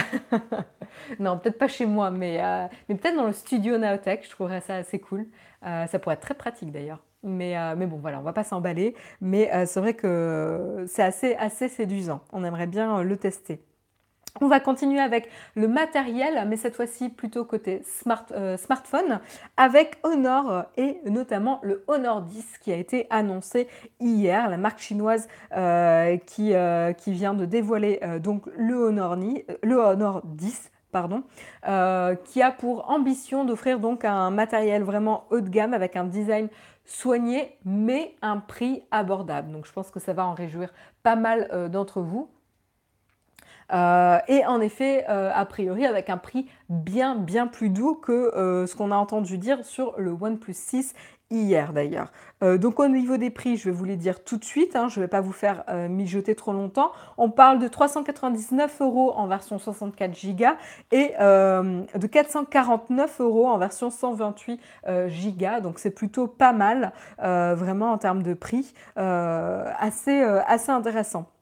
non, 1.21 1.39
peut-être 1.39 1.59
pas 1.59 1.69
chez 1.69 1.85
moi, 1.87 2.11
mais, 2.11 2.43
euh, 2.43 2.67
mais 2.89 2.95
peut-être 2.97 3.17
dans 3.17 3.27
le 3.27 3.33
studio 3.35 3.77
Naotech, 3.79 4.25
je 4.25 4.31
trouverais 4.31 4.61
ça 4.63 4.77
assez 4.77 4.99
cool. 5.01 5.27
Euh, 5.67 5.87
ça 5.87 5.99
pourrait 5.99 6.15
être 6.15 6.23
très 6.23 6.35
pratique 6.35 6.73
d'ailleurs. 6.73 7.03
Mais, 7.23 7.57
mais 7.77 7.87
bon, 7.87 7.97
voilà, 7.97 8.21
on 8.21 8.23
va 8.23 8.35
pas 8.35 8.45
s'emballer. 8.45 8.95
Mais 9.23 9.51
c'est 9.67 9.81
vrai 9.81 9.95
que 9.95 10.85
c'est 10.87 11.03
assez, 11.03 11.35
assez 11.37 11.69
séduisant. 11.69 12.21
On 12.33 12.45
aimerait 12.45 12.67
bien 12.67 13.03
le 13.03 13.17
tester. 13.17 13.65
On 14.41 14.49
va 14.49 14.59
continuer 14.59 14.99
avec 14.99 15.29
le 15.55 15.69
matériel, 15.69 16.45
mais 16.49 16.57
cette 16.57 16.75
fois-ci 16.75 17.09
plutôt 17.09 17.45
côté 17.45 17.83
euh, 18.33 18.57
smartphone, 18.57 19.21
avec 19.57 19.97
Honor 20.03 20.65
et 20.77 20.99
notamment 21.05 21.61
le 21.63 21.85
Honor 21.87 22.23
10 22.23 22.59
qui 22.59 22.73
a 22.73 22.77
été 22.77 23.07
annoncé 23.11 23.69
hier, 24.01 24.51
la 24.51 24.57
marque 24.57 24.81
chinoise 24.81 25.29
euh, 25.57 26.17
qui, 26.17 26.53
euh, 26.53 26.93
qui, 26.93 27.13
vient 27.13 27.35
de 27.35 27.45
dévoiler 27.45 28.01
donc 28.21 28.47
le 28.57 28.75
Honor, 28.75 29.17
le 29.63 29.77
Honor 29.77 30.23
10 30.25 30.73
pardon, 30.91 31.23
qui 32.25 32.43
a 32.43 32.51
pour 32.51 32.91
ambition 32.91 33.45
d'offrir 33.45 33.79
donc 33.79 34.05
un 34.05 34.31
matériel 34.31 34.83
vraiment 34.83 35.27
haut 35.31 35.43
de 35.43 35.49
gamme 35.49 35.75
avec 35.75 35.95
un 35.95 36.05
design 36.05 36.49
soigné 36.85 37.57
mais 37.65 38.17
un 38.21 38.39
prix 38.39 38.83
abordable. 38.91 39.53
Donc 39.53 39.65
je 39.67 39.73
pense 39.73 39.93
que 39.93 40.01
ça 40.01 40.13
va 40.13 40.27
en 40.27 40.35
réjouir 40.35 40.75
pas 41.05 41.15
mal 41.15 41.69
d'entre 41.71 42.01
vous. 42.01 42.29
Euh, 43.73 44.19
et 44.29 44.45
en 44.47 44.61
effet, 44.61 45.05
euh, 45.09 45.31
a 45.35 45.45
priori, 45.47 45.87
avec 45.87 46.11
un 46.11 46.19
prix 46.19 46.47
bien, 46.69 47.17
bien 47.17 47.47
plus 47.47 47.71
doux 47.71 47.95
que 47.95 48.13
euh, 48.13 48.67
ce 48.67 48.77
qu'on 48.77 48.91
a 48.91 48.97
entendu 48.97 49.39
dire 49.39 49.65
sur 49.65 49.95
le 49.99 50.13
OnePlus 50.13 50.55
6 50.55 50.95
hier 51.31 51.73
d'ailleurs. 51.73 52.13
donc 52.43 52.79
au 52.79 52.87
niveau 52.87 53.17
des 53.17 53.31
prix, 53.31 53.57
je 53.57 53.65
vais 53.65 53.75
vous 53.75 53.87
les 53.87 53.97
dire 53.97 54.23
tout 54.23 54.37
de 54.37 54.45
suite, 54.45 54.77
hein, 54.77 54.89
je 54.89 55.01
ne 55.01 55.05
vais 55.05 55.09
pas 55.09 55.23
vous 55.23 55.33
faire 55.33 55.65
mijoter 55.89 56.37
trop 56.37 56.53
longtemps. 56.53 56.93
On 57.17 57.29
parle 57.29 57.59
de 57.59 57.67
399 57.67 58.83
euros 58.83 59.13
en 59.17 59.27
version 59.27 59.59
64 59.59 60.13
Go 60.37 60.45
et 60.93 61.15
de 61.19 62.07
449 62.07 63.21
euros 63.21 63.49
en 63.49 63.59
version 63.59 63.91
128 63.91 64.61
Go. 64.87 65.61
Donc 65.61 65.81
c'est 65.81 65.91
plutôt 65.91 66.29
pas 66.29 66.53
mal, 66.53 66.93
vraiment 67.19 67.91
en 67.91 67.99
termes 67.99 68.23
de 68.23 68.35
prix, 68.35 68.73
assez, 68.95 70.23
assez 70.23 70.71
intéressant. 70.71 71.34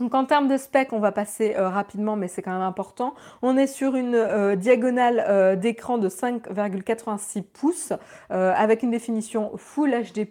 Donc 0.00 0.14
en 0.14 0.24
termes 0.24 0.48
de 0.48 0.56
spec, 0.56 0.92
on 0.92 0.98
va 0.98 1.12
passer 1.12 1.54
euh, 1.56 1.68
rapidement, 1.68 2.16
mais 2.16 2.26
c'est 2.26 2.42
quand 2.42 2.52
même 2.52 2.62
important. 2.62 3.14
On 3.42 3.56
est 3.56 3.68
sur 3.68 3.94
une 3.94 4.14
euh, 4.14 4.56
diagonale 4.56 5.24
euh, 5.28 5.54
d'écran 5.54 5.98
de 5.98 6.08
5,86 6.08 7.42
pouces 7.42 7.92
avec 8.30 8.82
une 8.82 8.90
définition 8.90 9.52
Full 9.56 9.90
HD+, 9.90 10.26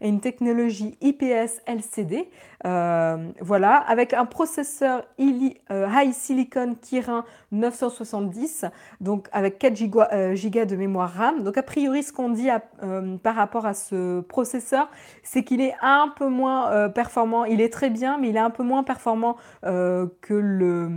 et 0.00 0.08
une 0.08 0.20
technologie 0.20 0.96
IPS 1.00 1.60
LCD. 1.66 2.30
voilà, 2.64 3.76
avec 3.76 4.14
un 4.14 4.24
processeur 4.24 5.04
High 5.18 6.12
Silicon 6.12 6.76
Kirin 6.80 7.24
970, 7.52 8.64
donc 9.00 9.28
avec 9.32 9.58
4 9.58 9.82
Go, 9.88 10.02
de 10.10 10.76
mémoire 10.76 11.12
RAM. 11.12 11.42
Donc 11.42 11.58
a 11.58 11.62
priori, 11.62 12.02
ce 12.02 12.12
qu'on 12.12 12.30
dit 12.30 12.48
par 13.22 13.34
rapport 13.34 13.66
à 13.66 13.74
ce 13.74 14.20
processeur, 14.20 14.88
c'est 15.22 15.44
qu'il 15.44 15.60
est 15.60 15.74
un 15.82 16.12
peu 16.16 16.28
moins 16.28 16.88
performant. 16.88 17.44
Il 17.44 17.60
est 17.60 17.72
très 17.72 17.90
bien, 17.90 18.16
mais 18.18 18.30
il 18.30 18.36
est 18.36 18.40
un 18.40 18.50
peu 18.50 18.62
moins 18.62 18.77
performant 18.84 19.36
euh, 19.64 20.06
que 20.20 20.34
le... 20.34 20.90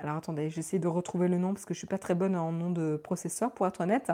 Alors 0.00 0.16
attendez, 0.16 0.48
j'essaie 0.50 0.78
de 0.78 0.88
retrouver 0.88 1.28
le 1.28 1.38
nom 1.38 1.52
parce 1.52 1.64
que 1.64 1.74
je 1.74 1.78
suis 1.78 1.86
pas 1.86 1.98
très 1.98 2.14
bonne 2.14 2.36
en 2.36 2.52
nom 2.52 2.70
de 2.70 2.96
processeur 2.96 3.52
pour 3.52 3.66
être 3.66 3.80
honnête. 3.80 4.12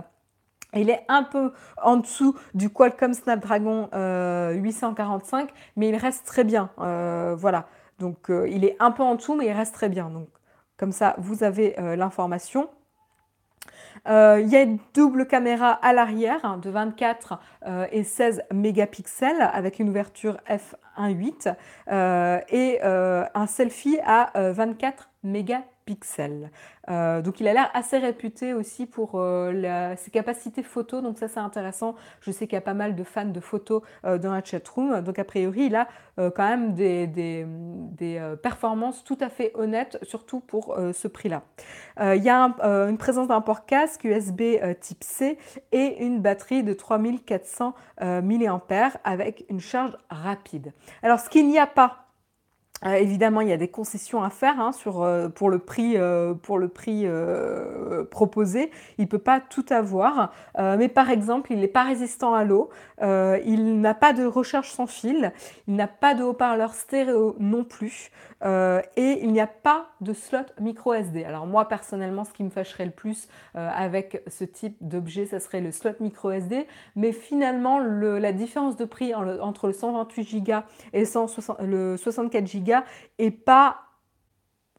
Il 0.72 0.90
est 0.90 1.04
un 1.08 1.22
peu 1.22 1.52
en 1.80 1.98
dessous 1.98 2.34
du 2.54 2.70
Qualcomm 2.70 3.14
Snapdragon 3.14 3.88
845, 3.92 3.94
euh, 3.94 5.52
mais 5.76 5.90
il 5.90 5.96
reste 5.96 6.26
très 6.26 6.42
bien. 6.42 6.70
Euh, 6.78 7.36
voilà. 7.36 7.68
Donc 8.00 8.30
il 8.48 8.64
est 8.64 8.76
un 8.80 8.90
peu 8.90 9.02
en 9.02 9.14
dessous, 9.14 9.36
mais 9.36 9.46
il 9.46 9.52
reste 9.52 9.74
très 9.74 9.88
bien. 9.88 10.10
Donc 10.10 10.28
comme 10.76 10.90
ça, 10.90 11.14
vous 11.18 11.44
avez 11.44 11.76
l'information. 11.96 12.68
Euh, 14.08 14.40
il 14.42 14.48
y 14.48 14.56
a 14.56 14.62
une 14.62 14.78
double 14.94 15.26
caméra 15.26 15.70
à 15.70 15.92
l'arrière 15.92 16.40
hein, 16.44 16.58
de 16.58 16.70
24 16.70 17.38
euh, 17.66 17.86
et 17.92 18.04
16 18.04 18.42
mégapixels 18.52 19.50
avec 19.52 19.78
une 19.78 19.88
ouverture 19.88 20.38
f1.8 20.48 21.54
euh, 21.90 22.40
et 22.50 22.80
un 22.82 23.46
selfie 23.46 23.98
à 24.04 24.32
24 24.34 25.10
mégapixels 25.22 25.73
pixels. 25.84 26.50
Euh, 26.90 27.22
donc 27.22 27.40
il 27.40 27.48
a 27.48 27.52
l'air 27.52 27.70
assez 27.74 27.98
réputé 27.98 28.52
aussi 28.54 28.86
pour 28.86 29.12
euh, 29.14 29.94
ses 29.96 30.10
capacités 30.10 30.62
photo, 30.62 31.00
donc 31.00 31.18
ça 31.18 31.28
c'est 31.28 31.40
intéressant. 31.40 31.94
Je 32.20 32.30
sais 32.30 32.46
qu'il 32.46 32.54
y 32.54 32.58
a 32.58 32.62
pas 32.62 32.74
mal 32.74 32.94
de 32.94 33.04
fans 33.04 33.24
de 33.24 33.40
photos 33.40 33.82
euh, 34.04 34.18
dans 34.18 34.32
la 34.32 34.42
chatroom, 34.42 35.00
donc 35.00 35.18
a 35.18 35.24
priori 35.24 35.66
il 35.66 35.76
a 35.76 35.88
quand 36.16 36.48
même 36.48 36.74
des, 36.74 37.08
des, 37.08 38.36
performances 38.40 39.02
tout 39.02 39.18
à 39.20 39.28
fait 39.28 39.50
honnêtes, 39.56 39.98
surtout 40.02 40.38
pour 40.38 40.78
ce 40.92 41.08
prix-là. 41.08 41.42
il 42.00 42.22
y 42.22 42.30
a 42.30 42.54
une 42.88 42.98
présence 42.98 43.26
d'un 43.26 43.40
port 43.40 43.66
casque 43.66 44.04
USB 44.04 44.42
type 44.80 45.02
C 45.02 45.38
et 45.72 46.04
une 46.04 46.20
batterie 46.20 46.62
de 46.62 46.72
3400 46.72 47.74
mAh 48.00 48.60
avec 49.02 49.44
une 49.48 49.58
charge 49.58 49.96
rapide. 50.08 50.72
Alors 51.02 51.18
ce 51.18 51.28
qu'il 51.28 51.48
n'y 51.48 51.58
a 51.58 51.66
pas 51.66 52.03
euh, 52.84 52.94
évidemment, 52.94 53.40
il 53.40 53.48
y 53.48 53.52
a 53.52 53.56
des 53.56 53.68
concessions 53.68 54.22
à 54.22 54.30
faire 54.30 54.60
hein, 54.60 54.72
sur, 54.72 55.02
euh, 55.02 55.28
pour 55.28 55.48
le 55.48 55.58
prix, 55.58 55.94
euh, 55.96 56.34
pour 56.34 56.58
le 56.58 56.68
prix 56.68 57.06
proposé. 58.10 58.70
Il 58.98 59.04
ne 59.04 59.08
peut 59.08 59.18
pas 59.18 59.40
tout 59.40 59.64
avoir. 59.70 60.32
mais 60.58 60.88
par 60.88 61.10
exemple, 61.10 61.52
il 61.52 61.60
n'est 61.60 61.68
pas 61.68 61.84
résistant 61.84 62.34
à 62.34 62.44
l'eau. 62.44 62.70
il 63.00 63.80
n'a 63.80 63.94
pas 63.94 64.12
de 64.12 64.24
recharge 64.24 64.70
sans 64.70 64.86
fil. 64.86 65.32
Il 65.66 65.76
n'a 65.76 65.88
pas 65.88 66.14
de 66.14 66.22
haut-parleur 66.22 66.74
stéréo 66.74 67.36
non 67.38 67.64
plus. 67.64 68.10
Et 68.42 69.18
il 69.22 69.32
n'y 69.32 69.40
a 69.40 69.46
pas 69.46 69.86
de 70.00 70.12
slot 70.12 70.38
micro 70.60 70.92
SD. 70.92 71.24
Alors 71.24 71.46
moi, 71.46 71.66
personnellement, 71.66 72.24
ce 72.24 72.32
qui 72.32 72.44
me 72.44 72.50
fâcherait 72.50 72.84
le 72.84 72.90
plus 72.90 73.28
avec 73.54 74.22
ce 74.26 74.44
type 74.44 74.76
d'objet, 74.80 75.26
ça 75.26 75.40
serait 75.40 75.60
le 75.60 75.70
slot 75.70 75.94
micro 76.00 76.30
SD. 76.30 76.66
Mais 76.96 77.12
finalement, 77.12 77.78
la 77.78 78.32
différence 78.32 78.76
de 78.76 78.84
prix 78.84 79.14
entre 79.14 79.66
le 79.66 79.72
128 79.72 80.42
Go 80.42 80.52
et 80.92 81.04
le 81.60 81.96
64 81.96 82.64
Go 82.64 82.72
et 83.18 83.30
pas 83.30 83.84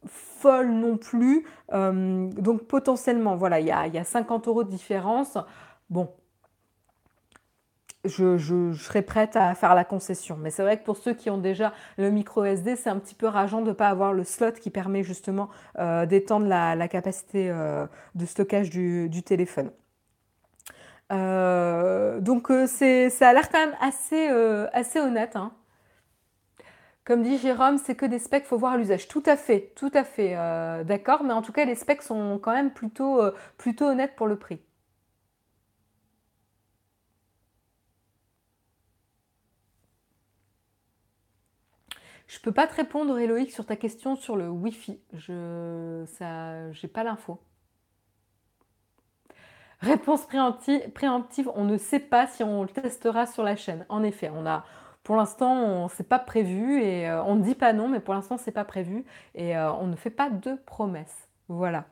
folle 0.08 0.72
non 0.72 0.97
plus. 0.97 1.45
Euh, 1.74 2.30
donc 2.32 2.64
potentiellement, 2.64 3.36
voilà, 3.36 3.60
il 3.60 3.68
y 3.68 3.72
a, 3.72 4.03
50 4.03 4.47
euros 4.47 4.64
de 4.64 4.70
différence. 4.70 5.38
Bon, 5.89 6.10
je, 8.06 8.74
serais 8.74 9.01
prête 9.01 9.36
à 9.36 9.53
faire 9.56 9.76
la 9.76 9.84
concession. 9.84 10.38
Mais 10.39 10.49
c'est 10.49 10.64
vrai 10.64 10.78
que 10.78 10.84
pour 10.84 10.97
ceux 10.97 11.14
qui 11.14 11.30
ont 11.30 11.38
déjà 11.38 11.74
le 11.97 12.10
micro 12.10 12.43
SD, 12.43 12.76
c'est 12.76 12.89
un 12.89 12.99
petit 12.99 13.16
peu 13.16 13.28
rageant 13.28 13.62
de 13.62 13.70
ne 13.70 13.74
pas 13.74 13.89
avoir 13.89 14.14
le 14.14 14.24
slot 14.24 14.53
qui 14.53 14.70
permet 14.70 15.03
justement 15.03 15.49
euh, 15.80 16.06
d'étendre 16.06 16.47
la, 16.47 16.88
capacité 16.88 17.49
euh, 17.49 17.86
de 18.16 18.26
stockage 18.26 18.70
du, 18.70 19.24
téléphone. 19.24 19.72
donc 21.10 22.47
ça 22.68 23.30
a 23.30 23.34
l'air 23.34 23.49
quand 23.49 23.60
même 23.60 23.76
assez, 23.82 24.99
honnête. 24.99 25.36
Hein. 25.36 25.51
Comme 27.06 27.22
dit 27.22 27.38
Jérôme, 27.38 27.78
c'est 27.78 27.93
que 27.93 28.08
des 28.08 28.18
specs, 28.18 28.45
faut 28.45 28.58
voir 28.58 28.78
l'usage. 28.78 29.08
Tout 29.08 29.22
à 29.28 29.38
fait, 29.38 29.72
tout 29.76 29.91
à 29.93 30.03
fait, 30.03 30.34
euh, 30.36 30.84
d'accord. 30.84 31.24
Mais 31.24 31.34
en 31.34 31.43
tout 31.43 31.51
cas, 31.51 31.64
les 31.64 31.76
specs 31.76 32.01
sont 32.01 32.39
quand 32.41 32.51
même 32.51 32.72
euh, 32.99 33.32
plutôt 33.58 33.86
honnêtes 33.86 34.16
pour 34.16 34.26
le 34.26 34.38
prix. 34.38 34.60
Je 42.28 42.39
peux 42.39 42.51
pas 42.51 42.67
te 42.67 42.76
répondre, 42.76 43.17
Eloïc, 43.19 43.51
sur 43.51 43.65
ta 43.65 43.76
question 43.76 44.15
sur 44.15 44.36
le 44.36 44.49
Wi-Fi. 44.49 44.99
Je 45.13 46.03
n'ai 46.82 46.89
pas 46.89 47.03
l'info. 47.03 47.39
Réponse 49.82 50.26
préemptive, 50.26 51.51
on 51.53 51.65
ne 51.65 51.78
sait 51.78 51.99
pas 51.99 52.28
si 52.28 52.43
on 52.43 52.63
le 52.63 52.69
testera 52.69 53.28
sur 53.28 53.43
la 53.43 53.55
chaîne. 53.55 53.86
En 53.89 54.03
effet, 54.03 54.32
on 54.34 54.45
a, 54.45 54.65
pour 55.03 55.15
l'instant, 55.15 55.88
c'est 55.89 56.07
pas 56.07 56.17
prévu 56.19 56.82
et 56.82 57.07
euh, 57.09 57.23
on 57.23 57.36
ne 57.36 57.43
dit 57.43 57.55
pas 57.55 57.73
non, 57.73 57.88
mais 57.89 57.99
pour 57.99 58.13
l'instant, 58.13 58.38
c'est 58.38 58.51
pas 58.51 58.65
prévu 58.65 59.05
et 59.36 59.55
euh, 59.55 59.71
on 59.73 59.88
ne 59.88 59.95
fait 59.95 60.09
pas 60.09 60.30
de 60.30 60.55
promesses. 60.65 61.30
Voilà. 61.49 61.86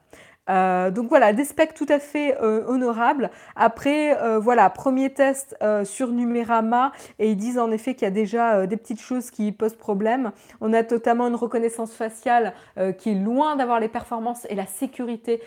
Euh, 0.49 0.91
donc 0.91 1.07
voilà, 1.07 1.31
des 1.31 1.45
specs 1.45 1.73
tout 1.73 1.85
à 1.89 1.99
fait 1.99 2.37
euh, 2.41 2.65
honorables. 2.67 3.29
Après, 3.55 4.21
euh, 4.21 4.39
voilà, 4.39 4.69
premier 4.69 5.13
test 5.13 5.55
sur 5.83 6.09
Numérama 6.09 6.91
et 7.19 7.31
ils 7.31 7.37
disent 7.37 7.59
en 7.59 7.71
effet 7.71 7.93
qu'il 7.93 8.03
y 8.03 8.07
a 8.07 8.11
déjà 8.11 8.67
des 8.67 8.77
petites 8.77 9.01
choses 9.01 9.31
qui 9.31 9.51
posent 9.51 9.75
problème. 9.75 10.31
On 10.61 10.73
a 10.73 10.83
notamment 10.83 11.27
une 11.27 11.35
reconnaissance 11.35 11.93
faciale 11.93 12.53
qui 12.97 13.11
est 13.11 13.15
loin 13.15 13.55
d'avoir 13.55 13.79
les 13.79 13.87
performances 13.87 14.45
et 14.49 14.55
la 14.55 14.65
sécurité 14.65 15.41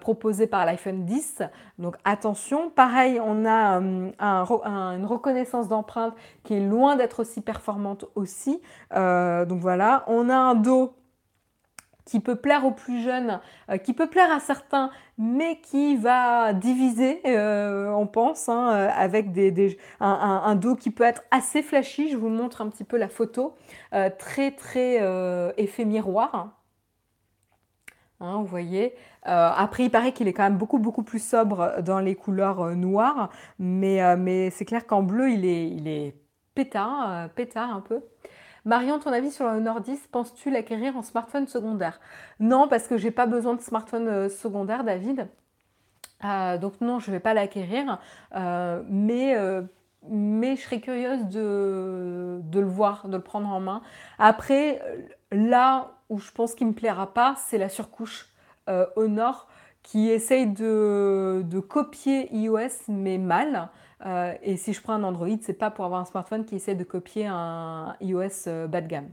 proposées 0.00 0.46
par 0.46 0.64
l'iPhone 0.64 1.04
10. 1.04 1.42
Donc 1.78 1.96
attention. 2.04 2.70
Pareil, 2.70 3.20
on 3.22 3.46
a 3.46 3.80
une 3.80 5.06
reconnaissance 5.06 5.68
d'empreinte 5.68 6.14
qui 6.42 6.54
est 6.54 6.60
loin 6.60 6.96
d'être 6.96 7.20
aussi 7.20 7.40
performante 7.40 8.06
aussi. 8.14 8.60
donc 8.92 9.60
voilà, 9.60 10.04
on 10.06 10.28
a 10.28 10.36
un 10.36 10.54
dos 10.54 10.94
qui 12.10 12.18
peut 12.18 12.34
plaire 12.34 12.66
aux 12.66 12.72
plus 12.72 13.00
jeunes, 13.02 13.40
euh, 13.70 13.76
qui 13.76 13.94
peut 13.94 14.08
plaire 14.08 14.32
à 14.32 14.40
certains, 14.40 14.90
mais 15.16 15.60
qui 15.60 15.96
va 15.96 16.52
diviser, 16.52 17.20
euh, 17.24 17.88
on 17.90 18.08
pense, 18.08 18.48
hein, 18.48 18.72
euh, 18.72 18.88
avec 18.92 19.30
des, 19.30 19.78
un, 20.00 20.56
dos 20.56 20.74
qui 20.74 20.90
peut 20.90 21.04
être 21.04 21.22
assez 21.30 21.62
flashy. 21.62 22.10
Je 22.10 22.16
vous 22.16 22.28
montre 22.28 22.62
un 22.62 22.68
petit 22.68 22.82
peu 22.82 22.96
la 22.96 23.08
photo, 23.08 23.54
très 24.18 24.50
très 24.50 24.96
effet 25.56 25.84
miroir. 25.84 26.60
Hein, 28.18 28.38
vous 28.38 28.46
voyez. 28.46 28.94
après, 29.22 29.84
il 29.84 29.90
paraît 29.90 30.12
qu'il 30.12 30.26
est 30.26 30.32
quand 30.32 30.42
même 30.42 30.58
beaucoup 30.58 30.78
beaucoup 30.78 31.04
plus 31.04 31.22
sobre 31.22 31.80
dans 31.80 32.00
les 32.00 32.16
couleurs 32.16 32.74
noires, 32.74 33.30
mais, 33.60 34.16
mais 34.16 34.50
c'est 34.50 34.64
clair 34.64 34.84
qu'en 34.86 35.02
bleu, 35.02 35.30
il 35.30 35.44
est, 35.44 35.68
il 35.68 35.86
est 35.86 36.16
pétard, 36.54 37.28
pétard 37.30 37.72
un 37.72 37.80
peu. 37.80 38.00
Marion, 38.64 38.98
ton 38.98 39.12
avis 39.12 39.30
sur 39.30 39.46
le 39.46 39.56
Honor 39.56 39.80
10, 39.80 40.08
penses-tu 40.12 40.50
l'acquérir 40.50 40.96
en 40.96 41.02
smartphone 41.02 41.46
secondaire? 41.46 41.98
Non, 42.40 42.68
parce 42.68 42.86
que 42.86 42.98
j'ai 42.98 43.10
pas 43.10 43.26
besoin 43.26 43.54
de 43.54 43.60
smartphone 43.60 44.08
euh, 44.08 44.28
secondaire, 44.28 44.84
David. 44.84 45.28
Euh, 46.24 46.58
donc 46.58 46.80
non, 46.82 46.98
je 46.98 47.10
ne 47.10 47.16
vais 47.16 47.20
pas 47.20 47.32
l'acquérir, 47.32 47.98
euh, 48.36 48.82
mais, 48.86 49.34
mais 50.06 50.56
je 50.56 50.60
serais 50.60 50.80
curieuse 50.80 51.24
de, 51.28 52.42
le 52.52 52.66
voir, 52.66 53.08
de 53.08 53.16
le 53.16 53.22
prendre 53.22 53.48
en 53.48 53.60
main. 53.60 53.80
Après, 54.18 54.82
là 55.32 55.92
où 56.10 56.18
je 56.18 56.30
pense 56.30 56.54
qu'il 56.54 56.66
ne 56.66 56.72
me 56.72 56.76
plaira 56.76 57.14
pas, 57.14 57.36
c'est 57.38 57.56
la 57.56 57.70
surcouche 57.70 58.28
Honor 58.96 59.48
qui 59.82 60.10
essaye 60.10 60.46
de 60.46 61.60
copier 61.60 62.28
iOS, 62.36 62.88
mais 62.88 63.16
mal. 63.16 63.70
Euh, 64.06 64.34
et 64.42 64.56
si 64.56 64.72
je 64.72 64.80
prends 64.80 64.94
un 64.94 65.02
Android, 65.02 65.28
c'est 65.42 65.52
pas 65.52 65.70
pour 65.70 65.84
avoir 65.84 66.00
un 66.00 66.04
smartphone 66.04 66.44
qui 66.44 66.56
essaie 66.56 66.74
de 66.74 66.84
copier 66.84 67.26
un 67.26 67.96
iOS 68.00 68.46
euh, 68.46 68.66
bas 68.66 68.80
de 68.80 68.86
gamme. 68.86 69.08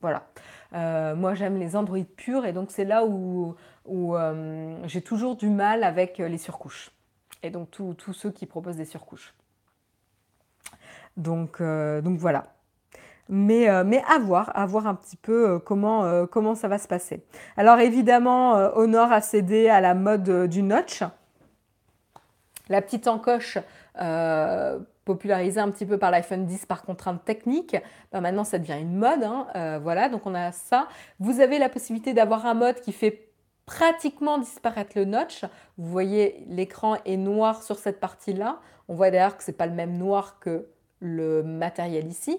Voilà. 0.00 0.26
Euh, 0.74 1.16
moi, 1.16 1.34
j'aime 1.34 1.58
les 1.58 1.76
Android 1.76 2.04
purs 2.16 2.44
et 2.44 2.52
donc 2.52 2.70
c'est 2.70 2.84
là 2.84 3.04
où, 3.04 3.56
j'ai 4.84 5.00
toujours 5.00 5.36
du 5.36 5.48
mal 5.48 5.82
avec 5.82 6.18
les 6.18 6.38
surcouches. 6.38 6.90
Et 7.42 7.50
donc 7.50 7.70
tous 7.70 8.12
ceux 8.12 8.30
qui 8.30 8.46
proposent 8.46 8.76
des 8.76 8.84
surcouches. 8.84 9.34
Donc, 11.16 11.60
voilà. 11.60 12.44
Mais, 13.30 13.84
mais, 13.84 14.02
à 14.08 14.18
voir, 14.18 14.52
à 14.54 14.66
voir 14.66 14.86
un 14.86 14.94
petit 14.94 15.16
peu 15.16 15.58
comment, 15.58 16.26
comment 16.26 16.54
ça 16.54 16.68
va 16.68 16.78
se 16.78 16.86
passer. 16.86 17.24
Alors 17.56 17.80
évidemment, 17.80 18.52
Honor 18.76 19.10
a 19.10 19.20
cédé 19.20 19.68
à 19.68 19.80
la 19.80 19.94
mode 19.94 20.48
du 20.48 20.62
notch. 20.62 21.02
La 22.68 22.82
petite 22.82 23.08
encoche 23.08 23.58
euh, 24.00 24.78
popularisé 25.04 25.58
un 25.58 25.70
petit 25.70 25.86
peu 25.86 25.98
par 25.98 26.10
l'iPhone 26.10 26.44
10 26.44 26.66
par 26.66 26.82
contrainte 26.82 27.24
technique. 27.24 27.76
Ben, 28.12 28.20
maintenant, 28.20 28.44
ça 28.44 28.58
devient 28.58 28.78
une 28.80 28.96
mode. 28.96 29.22
Hein. 29.22 29.46
Euh, 29.56 29.78
voilà, 29.82 30.08
donc 30.08 30.26
on 30.26 30.34
a 30.34 30.52
ça. 30.52 30.86
Vous 31.18 31.40
avez 31.40 31.58
la 31.58 31.68
possibilité 31.68 32.12
d'avoir 32.12 32.46
un 32.46 32.54
mode 32.54 32.80
qui 32.80 32.92
fait 32.92 33.30
pratiquement 33.64 34.38
disparaître 34.38 34.92
le 34.96 35.04
notch. 35.04 35.44
Vous 35.78 35.90
voyez, 35.90 36.44
l'écran 36.48 36.96
est 37.04 37.16
noir 37.16 37.62
sur 37.62 37.78
cette 37.78 38.00
partie-là. 38.00 38.60
On 38.88 38.94
voit 38.94 39.10
d'ailleurs 39.10 39.36
que 39.36 39.44
ce 39.44 39.50
n'est 39.50 39.56
pas 39.56 39.66
le 39.66 39.74
même 39.74 39.96
noir 39.96 40.38
que 40.40 40.68
le 41.00 41.42
matériel 41.42 42.06
ici. 42.06 42.38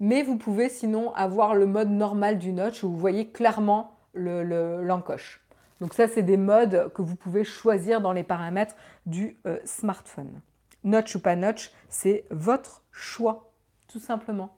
Mais 0.00 0.22
vous 0.22 0.36
pouvez 0.36 0.68
sinon 0.68 1.12
avoir 1.14 1.54
le 1.54 1.66
mode 1.66 1.90
normal 1.90 2.38
du 2.38 2.52
notch 2.52 2.82
où 2.82 2.90
vous 2.90 2.98
voyez 2.98 3.28
clairement 3.28 3.98
l'encoche. 4.14 5.40
Le, 5.48 5.84
Donc 5.84 5.94
ça, 5.94 6.08
c'est 6.08 6.22
des 6.22 6.36
modes 6.36 6.92
que 6.92 7.02
vous 7.02 7.16
pouvez 7.16 7.44
choisir 7.44 8.00
dans 8.00 8.12
les 8.12 8.24
paramètres 8.24 8.74
du 9.06 9.36
euh, 9.46 9.58
smartphone. 9.64 10.40
Notch 10.84 11.14
ou 11.14 11.20
pas 11.20 11.36
notch, 11.36 11.70
c'est 11.88 12.24
votre 12.30 12.82
choix, 12.90 13.52
tout 13.88 14.00
simplement. 14.00 14.56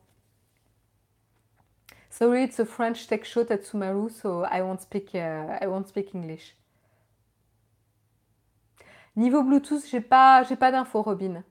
Sorry, 2.11 2.45
it's 2.45 2.61
a 2.61 2.65
French 2.65 3.07
tech 3.09 3.25
show 3.25 3.41
at 3.51 3.65
Sumaru, 3.65 4.09
so 4.09 4.45
I 4.45 4.63
won't 4.63 4.81
speak, 4.81 5.15
uh, 5.15 5.59
I 5.61 5.67
won't 5.67 5.89
speak 5.89 6.15
English. 6.15 6.57
Niveau 9.17 9.43
Bluetooth, 9.43 9.85
j'ai 9.91 10.01
pas, 10.01 10.45
j'ai 10.45 10.57
pas 10.57 10.71
d'infos, 10.71 11.03
Robin. 11.03 11.43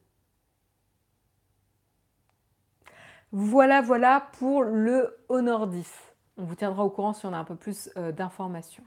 Voilà, 3.31 3.81
voilà 3.81 4.29
pour 4.39 4.63
le 4.63 5.17
Honor 5.27 5.67
10. 5.67 5.91
On 6.37 6.43
vous 6.43 6.55
tiendra 6.55 6.83
au 6.83 6.89
courant 6.89 7.13
si 7.13 7.25
on 7.25 7.33
a 7.33 7.37
un 7.37 7.43
peu 7.43 7.55
plus 7.55 7.89
euh, 7.97 8.11
d'informations. 8.11 8.83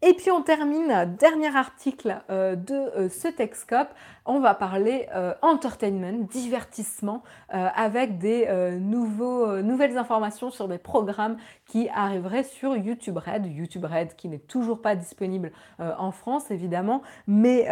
Et 0.00 0.14
puis 0.14 0.30
on 0.30 0.42
termine, 0.42 1.16
dernier 1.18 1.56
article 1.56 2.22
euh, 2.30 2.54
de 2.54 2.74
euh, 2.74 3.08
ce 3.08 3.26
Techscope, 3.26 3.88
on 4.26 4.38
va 4.38 4.54
parler 4.54 5.08
euh, 5.12 5.34
entertainment, 5.42 6.24
divertissement, 6.30 7.22
avec 7.50 8.18
des 8.18 8.46
nouveaux, 8.78 9.62
nouvelles 9.62 9.96
informations 9.96 10.50
sur 10.50 10.68
des 10.68 10.76
programmes 10.76 11.38
qui 11.66 11.88
arriveraient 11.88 12.42
sur 12.42 12.76
YouTube 12.76 13.16
Red. 13.16 13.46
YouTube 13.46 13.86
Red 13.86 14.16
qui 14.16 14.28
n'est 14.28 14.38
toujours 14.38 14.82
pas 14.82 14.94
disponible 14.94 15.50
en 15.78 16.10
France 16.10 16.50
évidemment, 16.50 17.00
mais 17.26 17.64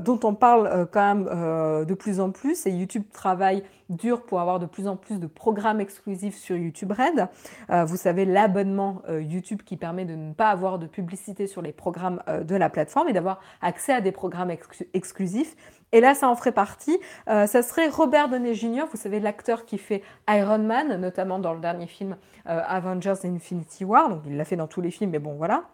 dont 0.00 0.18
on 0.24 0.34
parle 0.34 0.88
quand 0.90 1.14
même 1.14 1.84
de 1.86 1.94
plus 1.94 2.18
en 2.18 2.30
plus 2.30 2.66
et 2.66 2.70
YouTube 2.70 3.04
travaille 3.12 3.62
dur 3.94 4.22
pour 4.22 4.40
avoir 4.40 4.58
de 4.58 4.66
plus 4.66 4.88
en 4.88 4.96
plus 4.96 5.18
de 5.18 5.26
programmes 5.26 5.80
exclusifs 5.80 6.36
sur 6.36 6.56
YouTube 6.56 6.92
Red. 6.92 7.28
vous 7.86 7.96
savez, 7.96 8.24
l'abonnement 8.24 9.02
YouTube 9.08 9.62
qui 9.64 9.76
permet 9.76 10.04
de 10.04 10.14
ne 10.14 10.32
pas 10.32 10.50
avoir 10.50 10.78
de 10.78 10.86
publicité 10.86 11.46
sur 11.46 11.62
les 11.62 11.72
programmes 11.72 12.22
euh, 12.28 12.44
de 12.44 12.56
la 12.56 12.70
plateforme 12.70 13.08
et 13.08 13.12
d'avoir 13.12 13.40
accès 13.60 13.92
à 13.92 14.00
des 14.00 14.12
programmes 14.12 14.52
exclusifs. 14.92 15.56
Et 15.92 16.00
là, 16.00 16.14
ça 16.14 16.28
en 16.28 16.34
ferait 16.34 16.52
partie. 16.52 16.98
Euh, 17.28 17.46
ça 17.46 17.62
serait 17.62 17.88
Robert 17.88 18.28
Downey 18.28 18.54
Jr., 18.54 18.84
vous 18.90 18.96
savez, 18.96 19.20
l'acteur 19.20 19.64
qui 19.64 19.78
fait 19.78 20.02
Iron 20.28 20.58
Man, 20.58 21.00
notamment 21.00 21.38
dans 21.38 21.52
le 21.52 21.60
dernier 21.60 21.86
film 21.86 22.16
euh, 22.48 22.60
Avengers 22.66 23.24
Infinity 23.24 23.84
War. 23.84 24.08
Donc, 24.08 24.22
il 24.26 24.36
l'a 24.36 24.44
fait 24.44 24.56
dans 24.56 24.66
tous 24.66 24.80
les 24.80 24.90
films, 24.90 25.10
mais 25.10 25.18
bon, 25.18 25.34
voilà. 25.34 25.64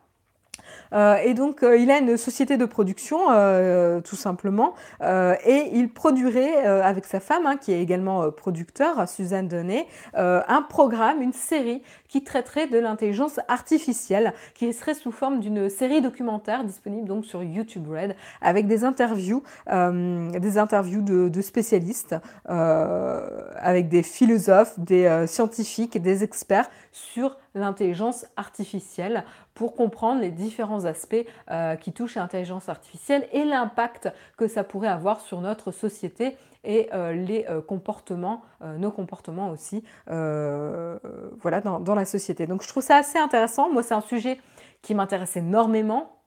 Euh, 0.92 1.16
et 1.16 1.34
donc, 1.34 1.62
euh, 1.62 1.76
il 1.76 1.90
a 1.90 1.98
une 1.98 2.16
société 2.16 2.56
de 2.56 2.64
production, 2.64 3.30
euh, 3.30 4.00
tout 4.00 4.16
simplement, 4.16 4.74
et 5.00 5.70
il 5.72 5.92
produirait 5.92 6.64
avec 6.64 7.04
sa 7.04 7.20
femme, 7.20 7.46
hein, 7.46 7.56
qui 7.56 7.72
est 7.72 7.80
également 7.80 8.30
producteur, 8.30 9.08
Suzanne 9.08 9.48
Donnet, 9.48 9.86
un 10.14 10.62
programme, 10.62 11.22
une 11.22 11.32
série 11.32 11.82
qui 12.10 12.22
traiterait 12.22 12.66
de 12.66 12.78
l'intelligence 12.78 13.40
artificielle, 13.48 14.34
qui 14.54 14.70
serait 14.74 14.94
sous 14.94 15.12
forme 15.12 15.40
d'une 15.40 15.70
série 15.70 16.02
documentaire 16.02 16.64
disponible 16.64 17.08
donc 17.08 17.24
sur 17.24 17.42
YouTube 17.42 17.88
Red, 17.88 18.14
avec 18.42 18.66
des 18.66 18.84
interviews, 18.84 19.42
des 19.66 20.58
interviews 20.58 21.02
de, 21.02 21.40
spécialistes, 21.40 22.16
avec 22.46 23.88
des 23.88 24.02
philosophes, 24.02 24.78
des 24.78 25.24
scientifiques, 25.26 26.00
des 26.02 26.24
experts 26.24 26.68
sur 26.92 27.36
l'intelligence 27.54 28.26
artificielle 28.36 29.24
pour 29.54 29.74
comprendre 29.74 30.20
les 30.20 30.30
différents 30.30 30.84
aspects 30.84 31.26
euh, 31.50 31.76
qui 31.76 31.92
touchent 31.92 32.16
à 32.16 32.20
l'intelligence 32.20 32.68
artificielle 32.68 33.28
et 33.32 33.44
l'impact 33.44 34.08
que 34.36 34.48
ça 34.48 34.64
pourrait 34.64 34.88
avoir 34.88 35.20
sur 35.20 35.40
notre 35.40 35.72
société 35.72 36.36
et 36.64 36.88
euh, 36.92 37.12
les 37.12 37.46
euh, 37.48 37.60
comportements, 37.60 38.42
nos 38.78 38.90
comportements 38.90 39.50
aussi, 39.50 39.82
voilà, 40.06 41.60
dans, 41.62 41.80
dans 41.80 41.94
la 41.94 42.04
société. 42.04 42.46
Donc 42.46 42.62
je 42.62 42.68
trouve 42.68 42.82
ça 42.82 42.96
assez 42.96 43.18
intéressant. 43.18 43.70
Moi, 43.70 43.82
c'est 43.82 43.94
un 43.94 44.00
sujet 44.00 44.38
qui 44.82 44.94
m'intéresse 44.94 45.36
énormément 45.36 46.19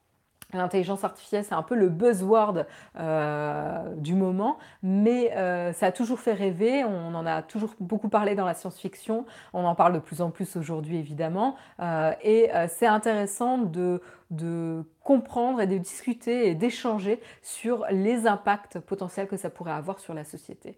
L'intelligence 0.54 1.04
artificielle, 1.04 1.44
c'est 1.44 1.56
un 1.56 1.64
peu 1.64 1.76
le 1.76 1.90
buzzword 1.90 2.66
euh, 3.00 3.96
du 3.96 4.14
moment, 4.14 4.58
mais 4.82 5.36
euh, 5.36 5.74
ça 5.74 5.88
a 5.88 5.92
toujours 5.92 6.20
fait 6.20 6.34
rêver. 6.34 6.84
On 6.84 7.16
en 7.16 7.26
a 7.26 7.42
toujours 7.42 7.74
beaucoup 7.80 8.10
parlé 8.10 8.36
dans 8.36 8.46
la 8.46 8.54
science-fiction. 8.54 9.26
On 9.54 9.66
en 9.66 9.76
parle 9.76 9.94
de 9.94 10.00
plus 10.00 10.22
en 10.22 10.30
plus 10.30 10.56
aujourd'hui, 10.56 10.98
évidemment. 10.98 11.56
Euh, 11.80 12.14
et 12.24 12.50
c'est 12.68 12.88
intéressant 12.88 13.58
de, 13.58 14.02
comprendre 15.04 15.62
et 15.62 15.68
de 15.68 15.78
discuter 15.78 16.50
et 16.50 16.56
d'échanger 16.56 17.22
sur 17.42 17.86
les 17.92 18.26
impacts 18.26 18.80
potentiels 18.80 19.28
que 19.28 19.38
ça 19.38 19.50
pourrait 19.50 19.74
avoir 19.74 20.00
sur 20.00 20.14
la 20.14 20.24
société 20.24 20.78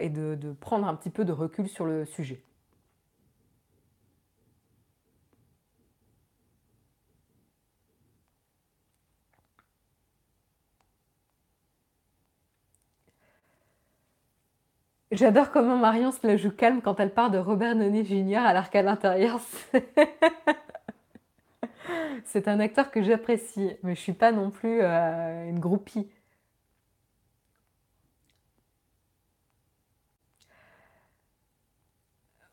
et 0.00 0.08
de 0.08 0.52
prendre 0.60 0.86
un 0.86 0.94
petit 0.94 1.10
peu 1.10 1.24
de 1.24 1.32
recul 1.32 1.68
sur 1.68 1.84
le 1.84 2.06
sujet. 2.06 2.42
J'adore 15.12 15.50
comment 15.50 15.76
Marion 15.76 16.12
se 16.12 16.24
la 16.26 16.36
joue 16.36 16.52
calme 16.52 16.80
quand 16.82 17.00
elle 17.00 17.12
parle 17.12 17.32
de 17.32 17.38
Robert 17.38 17.74
Downey 17.74 18.04
Jr. 18.04 18.36
alors 18.38 18.70
qu'à 18.70 18.82
l'intérieur, 18.82 19.40
c'est 22.24 22.48
un 22.48 22.60
acteur 22.60 22.90
que 22.90 23.02
j'apprécie, 23.02 23.72
mais 23.82 23.94
je 23.94 24.00
suis 24.00 24.12
pas 24.12 24.32
non 24.32 24.50
plus 24.50 24.80
euh, 24.82 25.48
une 25.48 25.58
groupie. 25.58 26.08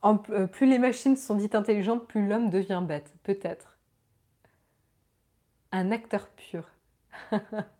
Euh, 0.03 0.47
plus 0.47 0.66
les 0.68 0.80
machines 0.80 1.16
sont 1.18 1.36
dites 1.36 1.53
intelligentes, 1.55 2.08
plus 2.08 2.28
l'homme 2.28 2.49
devient 2.49 2.82
bête, 2.84 3.14
peut-être. 3.24 3.78
Un 5.72 5.91
acteur 5.91 6.28
pur. 6.32 6.66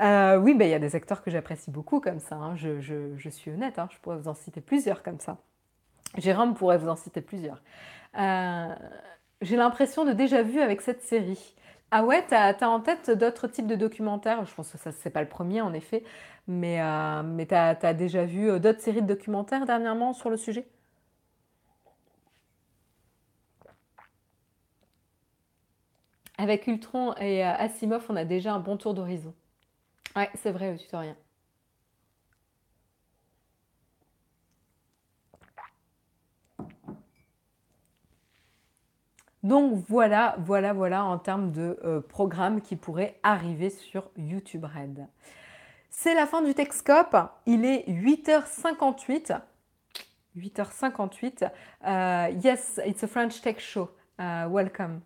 Euh, 0.00 0.36
oui, 0.38 0.54
ben, 0.54 0.66
il 0.66 0.70
y 0.70 0.74
a 0.74 0.78
des 0.78 0.94
acteurs 0.94 1.22
que 1.22 1.30
j'apprécie 1.30 1.70
beaucoup 1.70 2.00
comme 2.00 2.20
ça, 2.20 2.36
hein. 2.36 2.54
je, 2.56 3.28
suis 3.30 3.50
honnête, 3.50 3.78
hein. 3.78 3.88
je 3.90 3.98
pourrais 3.98 4.16
vous 4.16 4.28
en 4.28 4.34
citer 4.34 4.60
plusieurs 4.60 5.02
comme 5.02 5.18
ça. 5.18 5.38
Jérôme 6.16 6.54
pourrait 6.54 6.78
vous 6.78 6.88
en 6.88 6.96
citer 6.96 7.20
plusieurs. 7.20 7.60
Euh, 8.18 8.74
j'ai 9.42 9.56
l'impression 9.56 10.04
de 10.04 10.12
déjà 10.12 10.42
vu 10.42 10.60
avec 10.60 10.82
cette 10.82 11.02
série. 11.02 11.56
Ah 11.90 12.04
ouais, 12.04 12.24
tu 12.28 12.34
as, 12.34 12.56
en 12.68 12.80
tête 12.80 13.10
d'autres 13.10 13.48
types 13.48 13.66
de 13.66 13.74
documentaires? 13.74 14.44
Je 14.44 14.54
pense 14.54 14.70
que 14.72 14.78
ça 14.78 14.92
c'est 14.92 15.10
pas 15.10 15.22
le 15.22 15.28
premier 15.28 15.62
en 15.62 15.72
effet, 15.74 16.04
mais, 16.46 16.80
euh, 16.82 17.22
mais 17.22 17.46
tu 17.46 17.54
as, 17.54 17.94
déjà 17.94 18.24
vu 18.24 18.60
d'autres 18.60 18.80
séries 18.80 19.02
de 19.02 19.06
documentaires 19.06 19.66
dernièrement 19.66 20.12
sur 20.12 20.30
le 20.30 20.36
sujet? 20.36 20.66
Avec 26.38 26.66
Ultron 26.66 27.14
et 27.16 27.42
Asimov, 27.42 28.06
on 28.08 28.16
a 28.16 28.24
déjà 28.24 28.54
un 28.54 28.60
bon 28.60 28.76
tour 28.76 28.94
d'horizon. 28.94 29.34
Ouais, 30.18 30.28
c'est 30.34 30.50
vrai, 30.50 30.72
le 30.72 30.78
tutoriel. 30.78 31.14
Donc 39.44 39.84
voilà, 39.88 40.34
voilà, 40.40 40.72
voilà 40.72 41.04
en 41.04 41.18
termes 41.18 41.52
de 41.52 41.78
euh, 41.84 42.00
programmes 42.00 42.60
qui 42.60 42.74
pourraient 42.74 43.20
arriver 43.22 43.70
sur 43.70 44.10
YouTube 44.16 44.64
Red. 44.64 45.06
C'est 45.88 46.14
la 46.14 46.26
fin 46.26 46.42
du 46.42 46.52
Techscope. 46.52 47.16
Il 47.46 47.64
est 47.64 47.88
8h58. 47.88 49.40
8h58. 50.36 51.48
Euh, 51.86 52.28
yes, 52.42 52.80
it's 52.84 53.04
a 53.04 53.06
French 53.06 53.40
Tech 53.40 53.60
Show. 53.60 53.88
Uh, 54.18 54.48
welcome. 54.50 55.00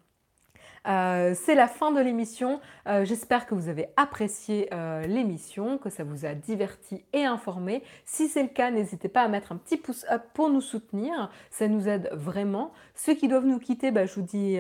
Euh, 0.89 1.35
c'est 1.35 1.55
la 1.55 1.69
fin 1.69 1.93
de 1.93 2.01
l'émission. 2.01 2.61
Euh, 2.89 3.05
j'espère 3.05 3.47
que 3.47 3.55
vous 3.55 3.69
avez 3.69 3.89
apprécié 3.97 4.69
euh, 4.73 5.07
l'émission, 5.07 5.79
que 5.79 5.91
ça 5.91 6.03
vous 6.03 6.25
a 6.25 6.35
diverti 6.35 7.05
et 7.13 7.25
informé. 7.25 7.83
Si 8.05 8.29
c'est 8.29 8.43
le 8.43 8.49
cas, 8.49 8.71
n'hésitez 8.71 9.09
pas 9.09 9.23
à 9.23 9.29
mettre 9.29 9.53
un 9.53 9.57
petit 9.57 9.77
pouce 9.77 10.05
up 10.11 10.23
pour 10.35 10.51
nous 10.51 10.61
soutenir. 10.61 11.31
Ça 11.51 11.69
nous 11.69 11.89
aide 11.89 12.11
vraiment. 12.13 12.73
Ceux 12.95 13.15
qui 13.15 13.29
doivent 13.29 13.47
nous 13.47 13.59
quitter, 13.59 13.91
bah, 13.91 14.07
je 14.07 14.15
vous 14.15 14.23
dis 14.23 14.59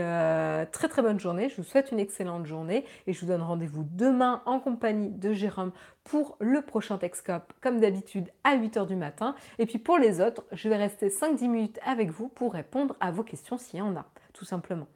très 0.72 0.88
très 0.88 1.02
bonne 1.02 1.18
journée. 1.18 1.48
Je 1.48 1.56
vous 1.56 1.64
souhaite 1.64 1.90
une 1.92 2.00
excellente 2.00 2.46
journée 2.46 2.84
et 3.06 3.12
je 3.12 3.20
vous 3.20 3.26
donne 3.26 3.42
rendez-vous 3.42 3.84
demain 3.90 4.42
en 4.46 4.60
compagnie 4.60 5.10
de 5.10 5.32
Jérôme 5.32 5.72
pour 6.04 6.36
le 6.40 6.62
prochain 6.62 6.98
Texcope, 6.98 7.52
comme 7.60 7.80
d'habitude 7.80 8.28
à 8.44 8.56
8h 8.56 8.86
du 8.86 8.96
matin. 8.96 9.34
Et 9.58 9.66
puis 9.66 9.78
pour 9.78 9.98
les 9.98 10.20
autres, 10.20 10.44
je 10.52 10.68
vais 10.68 10.76
rester 10.76 11.08
5-10 11.08 11.48
minutes 11.48 11.78
avec 11.84 12.10
vous 12.10 12.28
pour 12.28 12.52
répondre 12.52 12.96
à 13.00 13.10
vos 13.10 13.22
questions 13.22 13.58
s'il 13.58 13.78
y 13.78 13.82
en 13.82 13.96
a, 13.96 14.04
tout 14.32 14.44
simplement. 14.44 14.86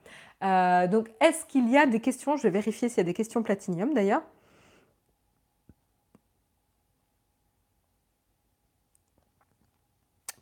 Euh, 0.43 0.87
donc, 0.87 1.11
est-ce 1.21 1.47
qu'il 1.47 1.69
y 1.71 1.77
a 1.77 1.87
des 1.87 2.01
questions? 2.01 2.37
Je 2.37 2.43
vais 2.43 2.51
vérifier 2.51 2.89
s'il 2.89 2.99
y 2.99 3.01
a 3.01 3.05
des 3.05 3.15
questions 3.15 3.43
platinium 3.43 3.95
d'ailleurs. 3.95 4.23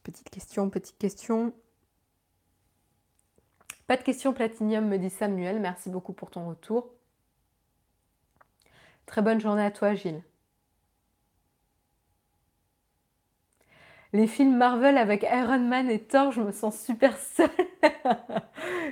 Petite 0.02 0.30
question, 0.30 0.68
petite 0.68 0.98
question. 0.98 1.52
Pas 3.86 3.96
de 3.96 4.02
questions 4.02 4.32
platinium, 4.32 4.86
me 4.86 4.98
dit 4.98 5.10
Samuel. 5.10 5.60
Merci 5.60 5.90
beaucoup 5.90 6.12
pour 6.12 6.30
ton 6.30 6.48
retour. 6.48 6.90
Très 9.06 9.22
bonne 9.22 9.40
journée 9.40 9.64
à 9.64 9.70
toi, 9.70 9.94
Gilles. 9.94 10.22
Les 14.14 14.28
films 14.28 14.56
Marvel 14.56 14.96
avec 14.96 15.24
Iron 15.24 15.58
Man 15.58 15.90
et 15.90 15.98
Thor, 15.98 16.30
je 16.30 16.40
me 16.40 16.52
sens 16.52 16.80
super 16.80 17.18
seule. 17.18 17.50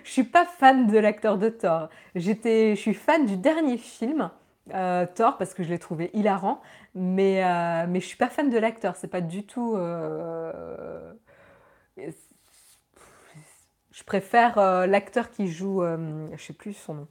je 0.04 0.10
suis 0.10 0.24
pas 0.24 0.44
fan 0.44 0.88
de 0.88 0.98
l'acteur 0.98 1.38
de 1.38 1.48
Thor. 1.48 1.88
J'étais, 2.16 2.74
je 2.74 2.80
suis 2.80 2.92
fan 2.92 3.24
du 3.24 3.36
dernier 3.36 3.78
film. 3.78 4.30
Euh, 4.74 5.06
Thor 5.14 5.38
parce 5.38 5.54
que 5.54 5.62
je 5.62 5.68
l'ai 5.68 5.78
trouvé 5.78 6.10
hilarant, 6.12 6.60
mais, 6.96 7.44
euh, 7.44 7.86
mais 7.88 8.00
je 8.00 8.06
suis 8.06 8.16
pas 8.16 8.28
fan 8.28 8.50
de 8.50 8.58
l'acteur, 8.58 8.96
c'est 8.96 9.08
pas 9.08 9.20
du 9.20 9.44
tout. 9.44 9.76
Euh, 9.76 11.12
je 11.96 12.10
préfère 14.04 14.56
l'acteur 14.88 15.30
qui 15.30 15.46
joue, 15.46 15.82
je 15.82 16.42
sais 16.42 16.52
plus 16.52 16.72
son 16.72 16.94
nom. 16.94 17.08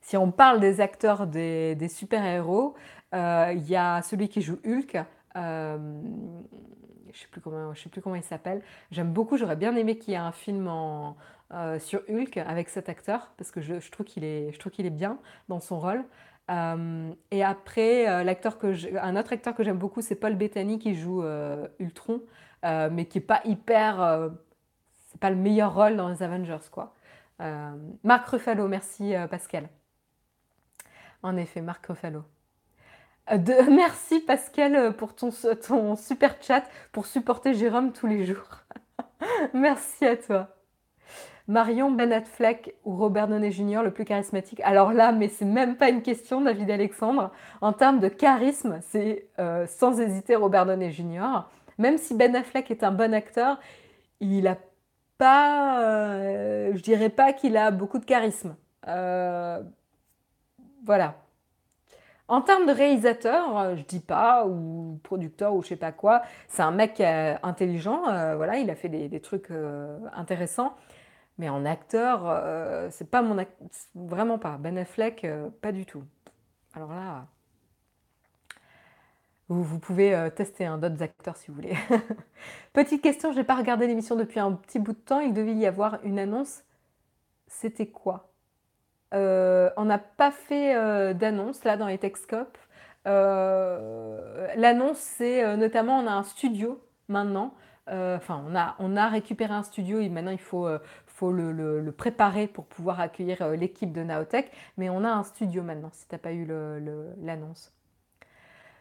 Si 0.00 0.16
on 0.16 0.30
parle 0.30 0.60
des 0.60 0.80
acteurs 0.80 1.26
des, 1.26 1.74
des 1.74 1.88
super-héros, 1.88 2.74
il 3.12 3.64
y 3.66 3.74
a 3.74 4.00
celui 4.02 4.28
qui 4.28 4.42
joue 4.42 4.60
Hulk 4.64 4.96
je 7.12 7.20
sais 7.20 7.28
plus 7.30 7.40
comment, 7.40 7.74
je 7.74 7.82
sais 7.82 7.88
plus 7.88 8.00
comment 8.00 8.16
il 8.16 8.22
s'appelle. 8.22 8.62
J'aime 8.90 9.12
beaucoup, 9.12 9.36
j'aurais 9.36 9.56
bien 9.56 9.74
aimé 9.76 9.98
qu'il 9.98 10.12
y 10.12 10.16
ait 10.16 10.18
un 10.18 10.32
film 10.32 10.68
en, 10.68 11.16
sur 11.78 12.02
Hulk 12.08 12.36
avec 12.36 12.68
cet 12.68 12.88
acteur, 12.88 13.32
parce 13.36 13.50
que 13.50 13.60
je, 13.60 13.90
trouve 13.90 14.06
qu'il 14.06 14.24
est, 14.24 14.52
je 14.52 14.84
est 14.84 14.90
bien 14.90 15.18
dans 15.48 15.60
son 15.60 15.80
rôle. 15.80 16.04
et 17.30 17.44
après, 17.44 18.24
l'acteur 18.24 18.58
que 18.58 18.96
un 18.98 19.16
autre 19.16 19.32
acteur 19.32 19.54
que 19.54 19.64
j'aime 19.64 19.78
beaucoup, 19.78 20.00
c'est 20.00 20.14
Paul 20.14 20.36
Bettany 20.36 20.78
qui 20.78 20.94
joue 20.94 21.24
Ultron, 21.78 22.22
mais 22.64 23.06
qui 23.06 23.18
n'est 23.18 23.24
pas 23.24 23.40
hyper... 23.44 24.30
c'est 25.08 25.20
pas 25.20 25.30
le 25.30 25.36
meilleur 25.36 25.74
rôle 25.74 25.96
dans 25.96 26.08
les 26.08 26.22
Avengers, 26.22 26.68
quoi. 26.70 26.94
Marc 28.04 28.28
Ruffalo, 28.28 28.68
merci 28.68 29.14
Pascal. 29.30 29.68
En 31.22 31.36
effet, 31.36 31.60
Marc 31.60 31.86
Ruffalo. 31.86 32.24
Merci 33.70 34.20
Pascal 34.20 34.92
pour 34.96 35.14
ton, 35.14 35.30
super 35.30 36.34
chat 36.40 36.64
pour 36.90 37.06
supporter 37.06 37.54
Jérôme 37.54 37.92
tous 37.92 38.08
les 38.08 38.26
jours. 38.26 38.64
Merci 39.54 40.04
à 40.04 40.16
toi. 40.16 40.48
Marion 41.46 41.90
Ben 41.90 42.12
Affleck 42.12 42.74
ou 42.84 42.96
Robert 42.96 43.28
Downey 43.28 43.50
Jr. 43.50 43.82
le 43.82 43.92
plus 43.92 44.04
charismatique 44.04 44.60
Alors 44.64 44.92
là, 44.92 45.12
mais 45.12 45.28
c'est 45.28 45.44
même 45.44 45.76
pas 45.76 45.90
une 45.90 46.02
question, 46.02 46.40
David 46.40 46.70
Alexandre. 46.70 47.30
En 47.60 47.72
termes 47.72 48.00
de 48.00 48.08
charisme, 48.08 48.80
c'est 48.82 49.28
euh, 49.38 49.66
sans 49.66 50.00
hésiter 50.00 50.34
Robert 50.34 50.66
Downey 50.66 50.90
Jr. 50.90 51.44
Même 51.78 51.98
si 51.98 52.14
Ben 52.14 52.34
Affleck 52.34 52.70
est 52.70 52.82
un 52.82 52.92
bon 52.92 53.14
acteur, 53.14 53.60
il 54.20 54.46
a 54.48 54.58
pas, 55.18 55.80
euh, 55.82 56.72
je 56.74 56.82
dirais 56.82 57.10
pas 57.10 57.32
qu'il 57.32 57.56
a 57.56 57.70
beaucoup 57.70 57.98
de 57.98 58.04
charisme. 58.04 58.56
Euh, 58.88 59.60
voilà. 60.84 61.14
En 62.30 62.42
termes 62.42 62.64
de 62.64 62.70
réalisateur, 62.72 63.58
euh, 63.58 63.76
je 63.76 63.82
dis 63.82 63.98
pas, 63.98 64.46
ou 64.46 65.00
producteur, 65.02 65.52
ou 65.52 65.62
je 65.62 65.68
sais 65.68 65.76
pas 65.76 65.90
quoi, 65.90 66.22
c'est 66.46 66.62
un 66.62 66.70
mec 66.70 67.00
euh, 67.00 67.36
intelligent, 67.42 68.06
euh, 68.08 68.36
voilà, 68.36 68.58
il 68.58 68.70
a 68.70 68.76
fait 68.76 68.88
des, 68.88 69.20
trucs 69.20 69.50
intéressants. 70.12 70.76
Mais 71.38 71.48
en 71.48 71.64
acteur, 71.64 72.20
c'est 72.90 73.10
pas 73.10 73.22
mon 73.22 73.38
acteur, 73.38 73.66
vraiment 73.94 74.38
pas. 74.38 74.58
Ben 74.58 74.76
Affleck, 74.78 75.26
pas 75.62 75.72
du 75.72 75.86
tout. 75.86 76.04
Alors 76.74 76.92
là, 76.92 77.26
vous, 79.48 79.78
pouvez 79.78 80.28
tester 80.36 80.66
un 80.66 80.78
d'autres 80.78 81.02
acteurs 81.02 81.36
si 81.36 81.48
vous 81.48 81.54
voulez. 81.54 81.74
Petite 82.74 83.02
question, 83.02 83.32
je 83.32 83.38
n'ai 83.38 83.44
pas 83.44 83.56
regardé 83.56 83.86
l'émission 83.86 84.16
depuis 84.16 84.38
un 84.38 84.52
petit 84.52 84.78
bout 84.78 84.92
de 84.92 84.98
temps. 84.98 85.20
Il 85.20 85.32
devait 85.32 85.54
y 85.54 85.66
avoir 85.66 85.98
une 86.04 86.18
annonce. 86.18 86.62
C'était 87.46 87.88
quoi? 87.88 88.29
On 89.12 89.84
n'a 89.84 89.98
pas 89.98 90.30
fait 90.30 90.74
euh, 90.74 91.14
d'annonce 91.14 91.64
là 91.64 91.76
dans 91.76 91.86
les 91.86 91.98
Techscope. 91.98 92.56
Euh, 93.06 94.48
l'annonce, 94.56 94.98
c'est 94.98 95.56
notamment 95.56 95.98
on 95.98 96.06
a 96.06 96.12
un 96.12 96.22
studio 96.22 96.80
maintenant. 97.08 97.54
Enfin, 97.88 98.44
on 98.46 98.54
a, 98.54 98.76
on 98.78 98.96
a 98.96 99.08
récupéré 99.08 99.52
un 99.52 99.64
studio 99.64 99.98
et 99.98 100.08
maintenant 100.08 100.30
il 100.30 100.38
faut, 100.38 100.68
faut 101.06 101.32
le, 101.32 101.90
préparer 101.90 102.46
pour 102.46 102.66
pouvoir 102.66 103.00
accueillir 103.00 103.48
l'équipe 103.50 103.92
de 103.92 104.04
Naotech. 104.04 104.52
Mais 104.76 104.90
on 104.90 105.02
a 105.04 105.10
un 105.10 105.24
studio 105.24 105.62
maintenant, 105.62 105.90
si 105.92 106.06
tu 106.06 106.14
n'as 106.14 106.20
pas 106.20 106.32
eu 106.32 106.46
l'annonce. 107.20 107.72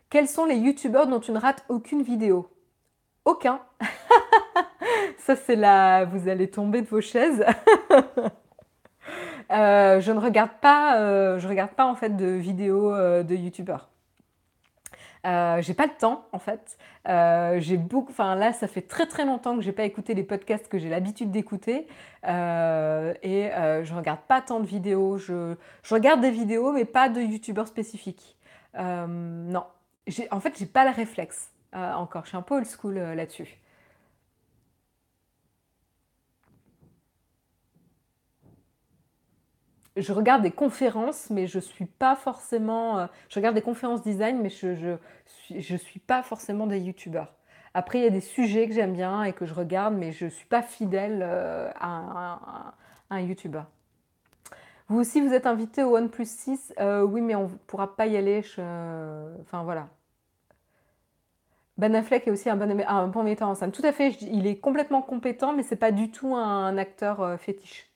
Quels 0.09 0.27
sont 0.27 0.45
les 0.45 0.57
youtubeurs 0.57 1.07
dont 1.07 1.19
tu 1.19 1.32
ne 1.32 1.39
rates 1.39 1.63
aucune 1.69 2.01
vidéo? 2.01 2.49
Aucun. 3.25 3.61
Ça, 5.19 5.36
c'est 5.36 5.55
là, 5.55 6.05
vous 6.05 6.27
allez 6.27 6.49
tomber 6.49 6.82
de 6.82 6.88
vos 6.88 7.01
chaises. 7.01 7.45
Euh, 9.51 9.99
je 9.99 10.11
ne 10.11 10.19
regarde 10.19 10.51
pas, 10.61 10.99
euh, 10.99 11.39
je 11.39 11.47
regarde 11.47 11.71
pas 11.71 11.85
en 11.85 11.95
fait 11.95 12.15
de 12.15 12.27
vidéos 12.27 12.93
euh, 12.93 13.23
de 13.23 13.35
youtubeurs. 13.35 13.89
j'ai 15.23 15.73
pas 15.73 15.87
le 15.87 15.97
temps 15.97 16.25
en 16.31 16.39
fait. 16.39 16.77
j'ai 17.59 17.77
beaucoup, 17.77 18.11
enfin 18.11 18.35
là, 18.35 18.53
ça 18.53 18.67
fait 18.67 18.81
très 18.81 19.07
très 19.07 19.25
longtemps 19.25 19.55
que 19.55 19.61
j'ai 19.61 19.71
pas 19.71 19.83
écouté 19.83 20.13
les 20.13 20.23
podcasts 20.23 20.67
que 20.67 20.77
j'ai 20.77 20.89
l'habitude 20.89 21.31
d'écouter 21.31 21.87
et 22.23 23.49
je 23.83 23.93
regarde 23.93 24.21
pas 24.27 24.41
tant 24.41 24.59
de 24.59 24.67
vidéos. 24.67 25.17
Je, 25.17 25.55
je, 25.83 25.93
regarde 25.93 26.21
des 26.21 26.31
vidéos, 26.31 26.71
mais 26.71 26.85
pas 26.85 27.09
de 27.09 27.21
youtubeurs 27.21 27.67
spécifiques. 27.67 28.37
non, 28.77 29.63
en 30.31 30.39
fait, 30.39 30.57
j'ai 30.57 30.65
pas 30.67 30.85
le 30.85 30.91
réflexe 30.91 31.51
encore. 31.73 32.23
Je 32.23 32.29
suis 32.29 32.37
un 32.37 32.43
peu 32.43 32.55
old 32.55 32.67
school 32.67 32.95
là-dessus. 32.99 33.59
Je 40.01 40.13
regarde 40.13 40.41
des 40.41 40.51
conférences, 40.51 41.29
mais 41.29 41.47
je 41.47 41.59
suis 41.59 41.85
pas 41.85 42.15
forcément. 42.15 42.99
Euh, 42.99 43.07
je 43.29 43.39
regarde 43.39 43.55
des 43.55 43.61
conférences 43.61 44.01
design, 44.01 44.39
mais 44.41 44.49
je, 44.49 44.97
je, 45.49 45.75
suis, 45.75 45.99
pas 45.99 46.23
forcément 46.23 46.67
des 46.67 46.79
youtubeurs. 46.79 47.33
Après, 47.73 47.99
il 47.99 48.03
y 48.03 48.07
a 48.07 48.11
des 48.11 48.21
sujets 48.21 48.67
que 48.67 48.73
j'aime 48.73 48.93
bien 48.93 49.23
et 49.23 49.33
que 49.33 49.45
je 49.45 49.53
regarde, 49.53 49.95
mais 49.95 50.11
je 50.11 50.25
ne 50.25 50.29
suis 50.29 50.45
pas 50.45 50.61
fidèle 50.61 51.21
euh, 51.23 51.69
à, 51.79 52.73
un 53.09 53.19
youtubeur. 53.21 53.65
Vous 54.87 54.99
aussi, 54.99 55.21
vous 55.21 55.33
êtes 55.33 55.45
invité 55.45 55.83
au 55.83 55.95
OnePlus 55.95 56.25
6 56.25 56.73
euh, 56.79 57.01
Oui, 57.01 57.21
mais 57.21 57.35
on 57.35 57.43
ne 57.43 57.55
pourra 57.67 57.95
pas 57.95 58.07
y 58.07 58.17
aller. 58.17 58.39
Enfin, 59.41 59.63
voilà. 59.63 59.87
Ben 61.77 61.95
Affleck 61.95 62.27
est 62.27 62.31
aussi 62.31 62.49
un 62.49 62.57
bon, 62.57 62.83
un 62.87 63.07
bon 63.07 63.23
metteur 63.23 63.47
en 63.47 63.55
scène. 63.55 63.71
Tout 63.71 63.85
à 63.85 63.93
fait, 63.93 64.09
il 64.21 64.47
est 64.47 64.57
complètement 64.57 65.01
compétent, 65.01 65.53
mais 65.53 65.63
ce 65.63 65.71
n'est 65.71 65.77
pas 65.77 65.91
du 65.91 66.11
tout 66.11 66.35
un 66.35 66.77
acteur 66.77 67.39
fétiche. 67.39 67.88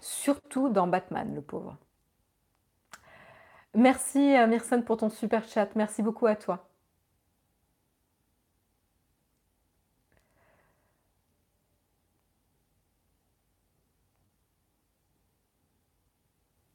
Surtout 0.00 0.68
dans 0.70 0.88
Batman, 0.88 1.36
le 1.36 1.40
pauvre. 1.40 1.76
Merci 3.74 4.18
euh, 4.36 4.46
Myrson 4.46 4.82
pour 4.82 4.98
ton 4.98 5.08
super 5.08 5.46
chat. 5.48 5.68
Merci 5.74 6.02
beaucoup 6.02 6.26
à 6.26 6.36
toi. 6.36 6.68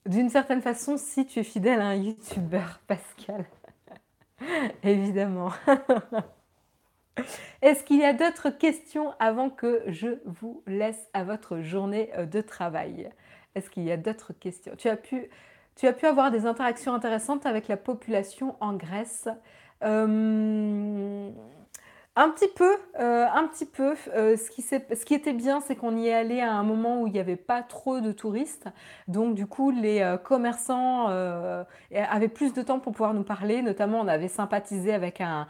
D'une 0.05 0.29
certaine 0.29 0.61
façon, 0.61 0.95
si 0.97 1.25
tu 1.25 1.39
es 1.39 1.43
fidèle 1.43 1.81
à 1.81 1.87
un 1.87 1.95
youtubeur, 1.95 2.79
Pascal. 2.87 3.45
Évidemment. 4.83 5.51
Est-ce 7.61 7.83
qu'il 7.83 7.99
y 7.99 8.05
a 8.05 8.13
d'autres 8.13 8.49
questions 8.49 9.13
avant 9.19 9.49
que 9.49 9.83
je 9.87 10.19
vous 10.25 10.63
laisse 10.67 11.09
à 11.13 11.23
votre 11.23 11.61
journée 11.61 12.09
euh, 12.17 12.25
de 12.25 12.41
travail? 12.41 13.09
Est-ce 13.55 13.69
qu'il 13.69 13.83
y 13.83 13.91
a 13.91 13.97
d'autres 13.97 14.33
questions? 14.33 14.73
Tu 14.77 14.89
as, 14.89 14.97
pu, 14.97 16.05
avoir 16.05 16.31
des 16.31 16.45
interactions 16.45 16.93
intéressantes 16.93 17.45
avec 17.45 17.67
la 17.67 17.77
population 17.77 18.55
en 18.59 18.73
Grèce. 18.73 19.27
Euh, 19.83 21.29
un 22.15 22.29
petit 22.29 22.47
peu, 22.47 22.75
euh, 22.99 23.25
un 23.33 23.47
petit 23.47 23.65
peu. 23.65 23.95
Euh, 24.13 24.37
ce, 24.37 25.05
qui 25.05 25.13
était 25.13 25.33
bien, 25.33 25.61
c'est 25.61 25.75
qu'on 25.75 25.97
y 25.97 26.07
est 26.07 26.13
allé 26.13 26.41
à 26.41 26.53
un 26.53 26.63
moment 26.63 27.01
où 27.01 27.07
il 27.07 27.13
n'y 27.13 27.19
avait 27.19 27.35
pas 27.35 27.63
trop 27.63 28.01
de 28.01 28.11
touristes. 28.11 28.67
Donc, 29.07 29.33
du 29.35 29.47
coup, 29.47 29.71
les 29.71 30.01
euh, 30.01 30.17
commerçants 30.17 31.07
avaient 31.07 32.27
plus 32.27 32.53
de 32.53 32.61
temps 32.61 32.79
pour 32.79 32.93
pouvoir 32.93 33.13
nous 33.13 33.23
parler. 33.23 33.61
Notamment, 33.61 33.99
on 33.99 34.07
avait 34.07 34.27
sympathisé 34.27 34.93
avec 34.93 35.21
un, 35.21 35.47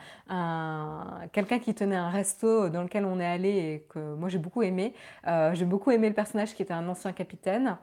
quelqu'un 1.34 1.60
qui 1.60 1.74
tenait 1.76 1.96
un 1.96 2.10
resto 2.10 2.70
dans 2.70 2.84
lequel 2.84 3.06
on 3.06 3.20
est 3.20 3.26
allé 3.26 3.50
et 3.50 3.88
que 3.90 4.16
moi 4.16 4.30
j'ai 4.30 4.38
beaucoup 4.38 4.64
aimé. 4.64 4.94
j'ai 5.54 5.66
beaucoup 5.66 5.92
aimé 5.92 6.10
le 6.10 6.16
personnage 6.16 6.54
qui 6.54 6.62
était 6.62 6.74
un 6.74 6.88
ancien 6.88 7.12
capitaine 7.14 7.78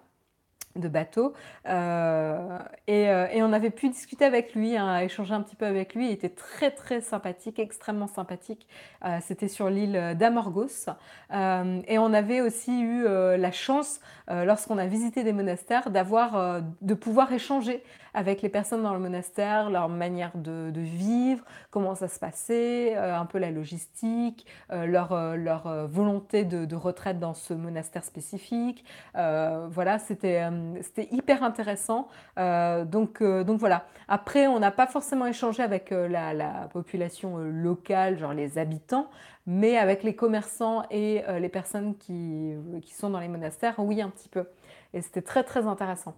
de 0.77 0.89
bateau. 0.89 1.35
Euh, 1.67 2.59
euh, 2.89 3.27
et, 3.33 3.43
on 3.43 3.53
avait 3.53 3.71
pu 3.71 3.89
discuter 3.89 4.25
avec 4.25 4.55
lui, 4.55 4.77
hein, 4.77 4.99
échanger 4.99 5.35
un 5.35 5.43
petit 5.43 5.57
peu 5.57 5.67
avec 5.67 5.95
lui. 5.95 6.07
Il 6.07 6.13
était 6.13 6.29
très 6.29 6.71
très 6.71 7.01
sympathique, 7.01 7.59
extrêmement 7.59 8.07
sympathique. 8.07 8.67
Euh, 9.05 9.19
c'était 9.21 9.49
sur 9.49 9.69
l'île 9.69 10.17
d'Amorgos. 10.19 10.87
et 11.33 11.99
on 11.99 12.13
avait 12.13 12.41
aussi 12.41 12.81
eu 12.83 13.05
la 13.05 13.53
chance, 13.53 14.01
lorsqu'on 14.29 14.79
a 14.79 14.87
visité 14.87 15.25
des 15.25 15.33
monastères, 15.33 15.91
d'avoir, 15.91 16.63
de 16.81 16.95
pouvoir 16.95 17.33
échanger 17.33 17.83
avec 18.15 18.43
les 18.43 18.49
personnes 18.49 18.83
dans 18.83 18.95
le 18.95 19.01
monastère, 19.01 19.71
leur 19.71 19.89
manière 19.89 20.33
de, 20.35 20.71
vivre, 20.75 21.45
comment 21.71 21.95
ça 21.95 22.09
se 22.09 22.19
passait, 22.19 22.97
un 22.97 23.27
peu 23.27 23.39
la 23.39 23.51
logistique, 23.51 24.47
leur, 24.71 25.37
leur 25.37 25.89
volonté 25.89 26.45
de, 26.45 26.75
retraite 26.75 27.19
dans 27.19 27.35
ce 27.35 27.55
monastère 27.55 28.05
spécifique. 28.05 28.85
voilà, 29.15 29.99
c'était 29.99 30.49
hyper 31.11 31.43
intéressant. 31.43 32.09
Euh, 32.39 32.85
donc, 32.85 33.21
euh, 33.21 33.45
voilà. 33.59 33.87
Après, 34.09 34.47
on 34.47 34.59
n'a 34.59 34.71
pas 34.71 34.87
forcément 34.87 35.27
échangé 35.27 35.63
avec 35.63 35.93
euh, 35.93 36.09
la, 36.09 36.69
population 36.73 37.39
locale, 37.39 38.19
genre 38.19 38.35
les 38.35 38.59
habitants, 38.59 39.11
mais 39.47 39.77
avec 39.77 40.03
les 40.03 40.15
commerçants 40.15 40.85
et 40.91 41.23
les 41.41 41.49
personnes 41.49 41.97
qui 41.97 42.55
sont 42.97 43.11
dans 43.11 43.21
les 43.21 43.29
monastères, 43.29 43.75
oui, 43.79 44.01
un 44.01 44.11
petit 44.11 44.29
peu. 44.29 44.45
Et 44.93 45.01
c'était 45.03 45.23
très 45.23 45.43
très 45.45 45.67
intéressant. 45.67 46.15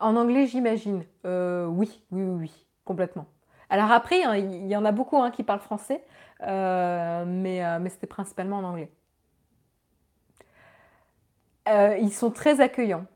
En 0.00 0.16
anglais, 0.16 0.46
j'imagine. 0.46 1.04
oui, 1.24 2.02
oui, 2.10 2.22
oui, 2.22 2.22
oui, 2.40 2.66
complètement. 2.84 3.26
Alors 3.70 3.90
après, 3.92 4.20
il 4.38 4.66
y 4.68 4.76
en 4.76 4.84
a 4.84 4.92
beaucoup 4.92 5.18
hein, 5.18 5.30
qui 5.30 5.42
parlent 5.42 5.60
français, 5.60 6.04
mais, 6.40 7.78
mais 7.80 7.88
c'était 7.90 8.06
principalement 8.06 8.58
en 8.58 8.64
anglais. 8.64 8.90
Euh, 11.68 11.96
ils 12.00 12.12
sont 12.12 12.30
très 12.30 12.60
accueillants. 12.60 13.06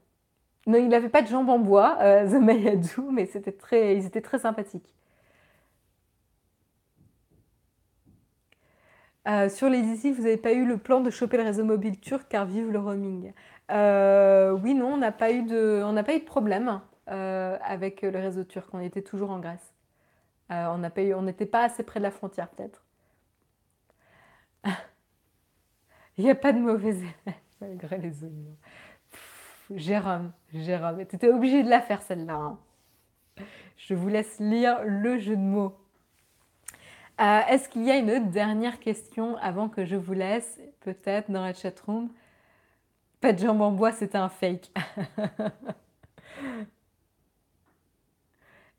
Non, 0.66 0.78
il 0.78 0.88
n'avait 0.88 1.08
pas 1.10 1.22
de 1.22 1.28
jambes 1.28 1.50
en 1.50 1.58
bois, 1.58 1.98
euh, 2.02 2.28
The 2.28 2.42
Mayadou, 2.42 3.10
mais 3.12 3.26
c'était 3.26 3.52
très, 3.52 3.96
ils 3.96 4.06
étaient 4.06 4.22
très 4.22 4.40
sympathiques. 4.40 4.86
Euh, 9.28 9.48
sur 9.48 9.68
les 9.68 9.78
ici, 9.80 10.10
vous 10.12 10.22
n'avez 10.22 10.36
pas 10.36 10.52
eu 10.52 10.64
le 10.66 10.78
plan 10.78 11.00
de 11.00 11.10
choper 11.10 11.36
le 11.36 11.44
réseau 11.44 11.64
mobile 11.64 11.98
turc 12.00 12.26
car 12.28 12.44
vive 12.44 12.70
le 12.70 12.78
roaming. 12.80 13.32
Euh, 13.70 14.50
oui, 14.52 14.74
non, 14.74 14.94
on 14.94 14.96
n'a 14.98 15.12
pas 15.12 15.32
eu 15.32 15.42
de, 15.42 15.82
pas 16.02 16.14
eu 16.14 16.20
de 16.20 16.24
problème 16.24 16.80
euh, 17.08 17.56
avec 17.62 18.02
le 18.02 18.18
réseau 18.18 18.44
turc. 18.44 18.68
On 18.72 18.80
était 18.80 19.02
toujours 19.02 19.30
en 19.30 19.38
Grèce. 19.38 19.74
on 20.50 20.78
n'a 20.78 20.90
pas 20.90 21.02
eu, 21.02 21.14
on 21.14 21.22
n'était 21.22 21.46
pas 21.46 21.64
assez 21.64 21.82
près 21.82 22.00
de 22.00 22.04
la 22.04 22.10
frontière 22.10 22.48
peut-être. 22.50 22.84
Il 26.18 26.24
n'y 26.24 26.30
a 26.30 26.34
pas 26.34 26.52
de 26.52 26.58
mauvais 26.58 26.90
élèves 26.90 27.14
malgré 27.60 27.98
les 27.98 28.24
oignons. 28.24 28.56
Jérôme, 29.74 30.32
Jérôme, 30.52 31.06
tu 31.06 31.16
étais 31.16 31.28
obligé 31.28 31.62
de 31.62 31.70
la 31.70 31.80
faire 31.80 32.02
celle-là. 32.02 32.34
Hein. 32.34 32.58
Je 33.76 33.94
vous 33.94 34.08
laisse 34.08 34.38
lire 34.38 34.80
le 34.84 35.18
jeu 35.18 35.36
de 35.36 35.40
mots. 35.40 35.76
Euh, 37.20 37.40
est-ce 37.48 37.68
qu'il 37.68 37.84
y 37.84 37.90
a 37.90 37.96
une 37.96 38.30
dernière 38.30 38.80
question 38.80 39.36
avant 39.38 39.68
que 39.68 39.84
je 39.84 39.96
vous 39.96 40.12
laisse 40.12 40.60
Peut-être 40.80 41.30
dans 41.30 41.42
la 41.42 41.54
chatroom? 41.54 42.08
Pas 43.22 43.32
de 43.32 43.38
jambes 43.38 43.62
en 43.62 43.70
bois, 43.72 43.92
c'est 43.92 44.14
un 44.16 44.28
fake. 44.28 44.70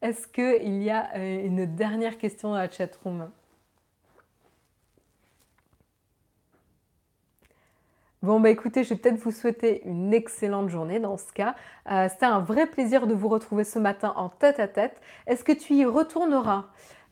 Est-ce 0.03 0.27
qu'il 0.27 0.83
y 0.83 0.91
a 0.91 1.09
euh, 1.15 1.45
une 1.45 1.65
dernière 1.65 2.17
question 2.19 2.49
dans 2.51 2.57
la 2.57 2.69
chatroom? 2.69 3.31
Bon, 8.21 8.39
bah 8.39 8.49
écoutez, 8.49 8.83
je 8.85 8.89
vais 8.91 8.95
peut-être 8.95 9.17
vous 9.19 9.31
souhaiter 9.31 9.81
une 9.85 10.13
excellente 10.13 10.69
journée 10.69 10.99
dans 10.99 11.17
ce 11.17 11.31
cas. 11.33 11.55
Euh, 11.91 12.07
C'était 12.09 12.25
un 12.25 12.39
vrai 12.39 12.67
plaisir 12.67 13.05
de 13.07 13.13
vous 13.13 13.27
retrouver 13.27 13.65
ce 13.65 13.79
matin 13.79 14.13
en 14.15 14.29
tête 14.29 14.59
à 14.59 14.67
tête. 14.67 14.95
Est-ce 15.27 15.43
que 15.43 15.51
tu 15.51 15.73
y 15.75 15.85
retourneras? 15.85 16.65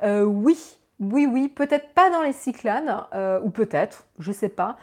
Euh, 0.04 0.24
Oui, 0.24 0.58
oui, 1.00 1.28
oui, 1.30 1.50
peut-être 1.50 1.94
pas 1.94 2.10
dans 2.12 2.22
les 2.22 2.32
Cyclades, 2.34 2.96
ou 3.44 3.50
peut-être, 3.50 4.06
je 4.20 4.30
ne 4.30 4.36
sais 4.36 4.50
pas. 4.50 4.78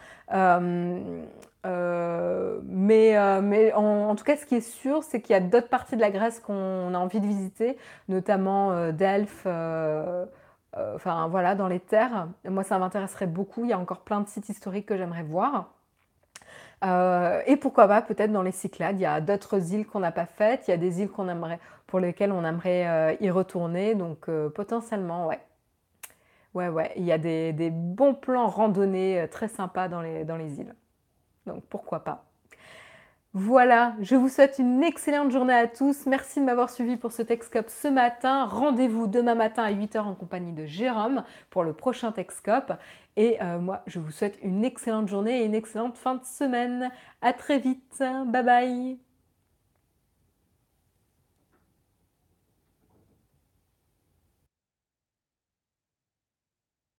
Mais, 1.65 3.41
mais 3.43 3.73
en, 3.75 4.15
tout 4.17 4.25
cas, 4.25 4.37
ce 4.37 4.47
qui 4.47 4.57
est 4.57 4.61
sûr, 4.61 5.03
c'est 5.03 5.21
qu'il 5.21 5.33
y 5.35 5.37
a 5.37 5.41
d'autres 5.41 5.69
parties 5.69 5.97
de 5.97 6.01
la 6.01 6.11
Grèce 6.11 6.41
qu'on 6.41 6.95
a 6.95 6.99
envie 6.99 7.21
de 7.21 7.27
visiter, 7.27 7.77
notamment 8.09 8.91
Delphes. 8.93 9.47
Enfin 10.95 11.29
voilà, 11.29 11.55
dans 11.55 11.69
les 11.69 11.81
terres. 11.81 12.29
Moi, 12.45 12.63
ça 12.65 12.79
m'intéresserait 12.79 13.27
beaucoup. 13.27 13.65
Il 13.65 13.71
y 13.71 13.73
a 13.73 13.79
encore 13.79 14.01
plein 14.01 14.21
de 14.21 14.29
sites 14.29 14.49
historiques 14.49 14.87
que 14.87 14.97
j'aimerais 14.97 15.23
voir. 15.23 15.71
Euh, 16.85 17.43
et 17.47 17.57
pourquoi 17.57 17.89
pas 17.89 18.03
peut-être 18.03 18.33
dans 18.33 18.43
les 18.43 18.53
Cyclades, 18.53 18.99
il 18.99 19.03
y 19.03 19.07
a 19.07 19.21
d'autres 19.21 19.73
îles 19.73 19.87
qu'on 19.87 20.01
n'a 20.01 20.13
pas 20.13 20.27
faites, 20.27 20.69
il 20.69 20.71
y 20.71 20.75
a 20.75 20.77
des 20.77 21.01
îles 21.03 21.11
qu'on 21.11 21.29
aimerait, 21.29 21.59
pour 21.87 21.99
lesquelles 22.01 22.33
on 22.33 22.45
aimerait 22.45 22.89
euh, 22.89 23.17
y 23.21 23.31
retourner, 23.31 23.95
donc 23.95 24.29
euh, 24.29 24.49
potentiellement, 24.51 25.27
ouais. 25.27 25.41
Ouais, 26.55 26.69
ouais, 26.69 26.93
il 26.97 27.05
y 27.05 27.13
a 27.13 27.19
des, 27.19 27.71
bons 27.71 28.15
plans 28.15 28.49
randonnés 28.49 29.27
très 29.31 29.49
sympas 29.49 29.89
dans 29.89 30.01
les 30.03 30.61
îles. 30.61 30.75
Donc 31.49 31.65
pourquoi 31.69 32.05
pas. 32.05 32.25
Voilà, 33.35 33.95
je 34.01 34.17
vous 34.17 34.29
souhaite 34.31 34.59
une 34.59 34.83
excellente 34.83 35.31
journée 35.31 35.55
à 35.55 35.67
tous. 35.67 36.07
Merci 36.07 36.41
de 36.41 36.47
m'avoir 36.47 36.71
suivi 36.71 36.97
pour 36.97 37.13
ce 37.13 37.21
Texcope 37.21 37.69
ce 37.69 37.87
matin. 37.87 38.47
Rendez-vous 38.47 39.07
demain 39.07 39.35
matin 39.35 39.65
à 39.65 39.73
8h 39.73 39.99
en 39.99 40.15
compagnie 40.15 40.53
de 40.53 40.65
Jérôme 40.65 41.23
pour 41.51 41.63
le 41.63 41.75
prochain 41.75 42.11
Texcope. 42.11 42.73
Et 43.17 43.41
euh, 43.43 43.59
moi, 43.59 43.83
je 43.87 43.99
vous 43.99 44.11
souhaite 44.11 44.39
une 44.43 44.65
excellente 44.65 45.09
journée 45.09 45.43
et 45.43 45.45
une 45.45 45.55
excellente 45.55 45.99
fin 45.99 46.15
de 46.15 46.25
semaine. 46.25 46.91
À 47.21 47.35
très 47.35 47.59
vite. 47.59 47.99
Bye 47.99 48.45
bye. 48.45 49.08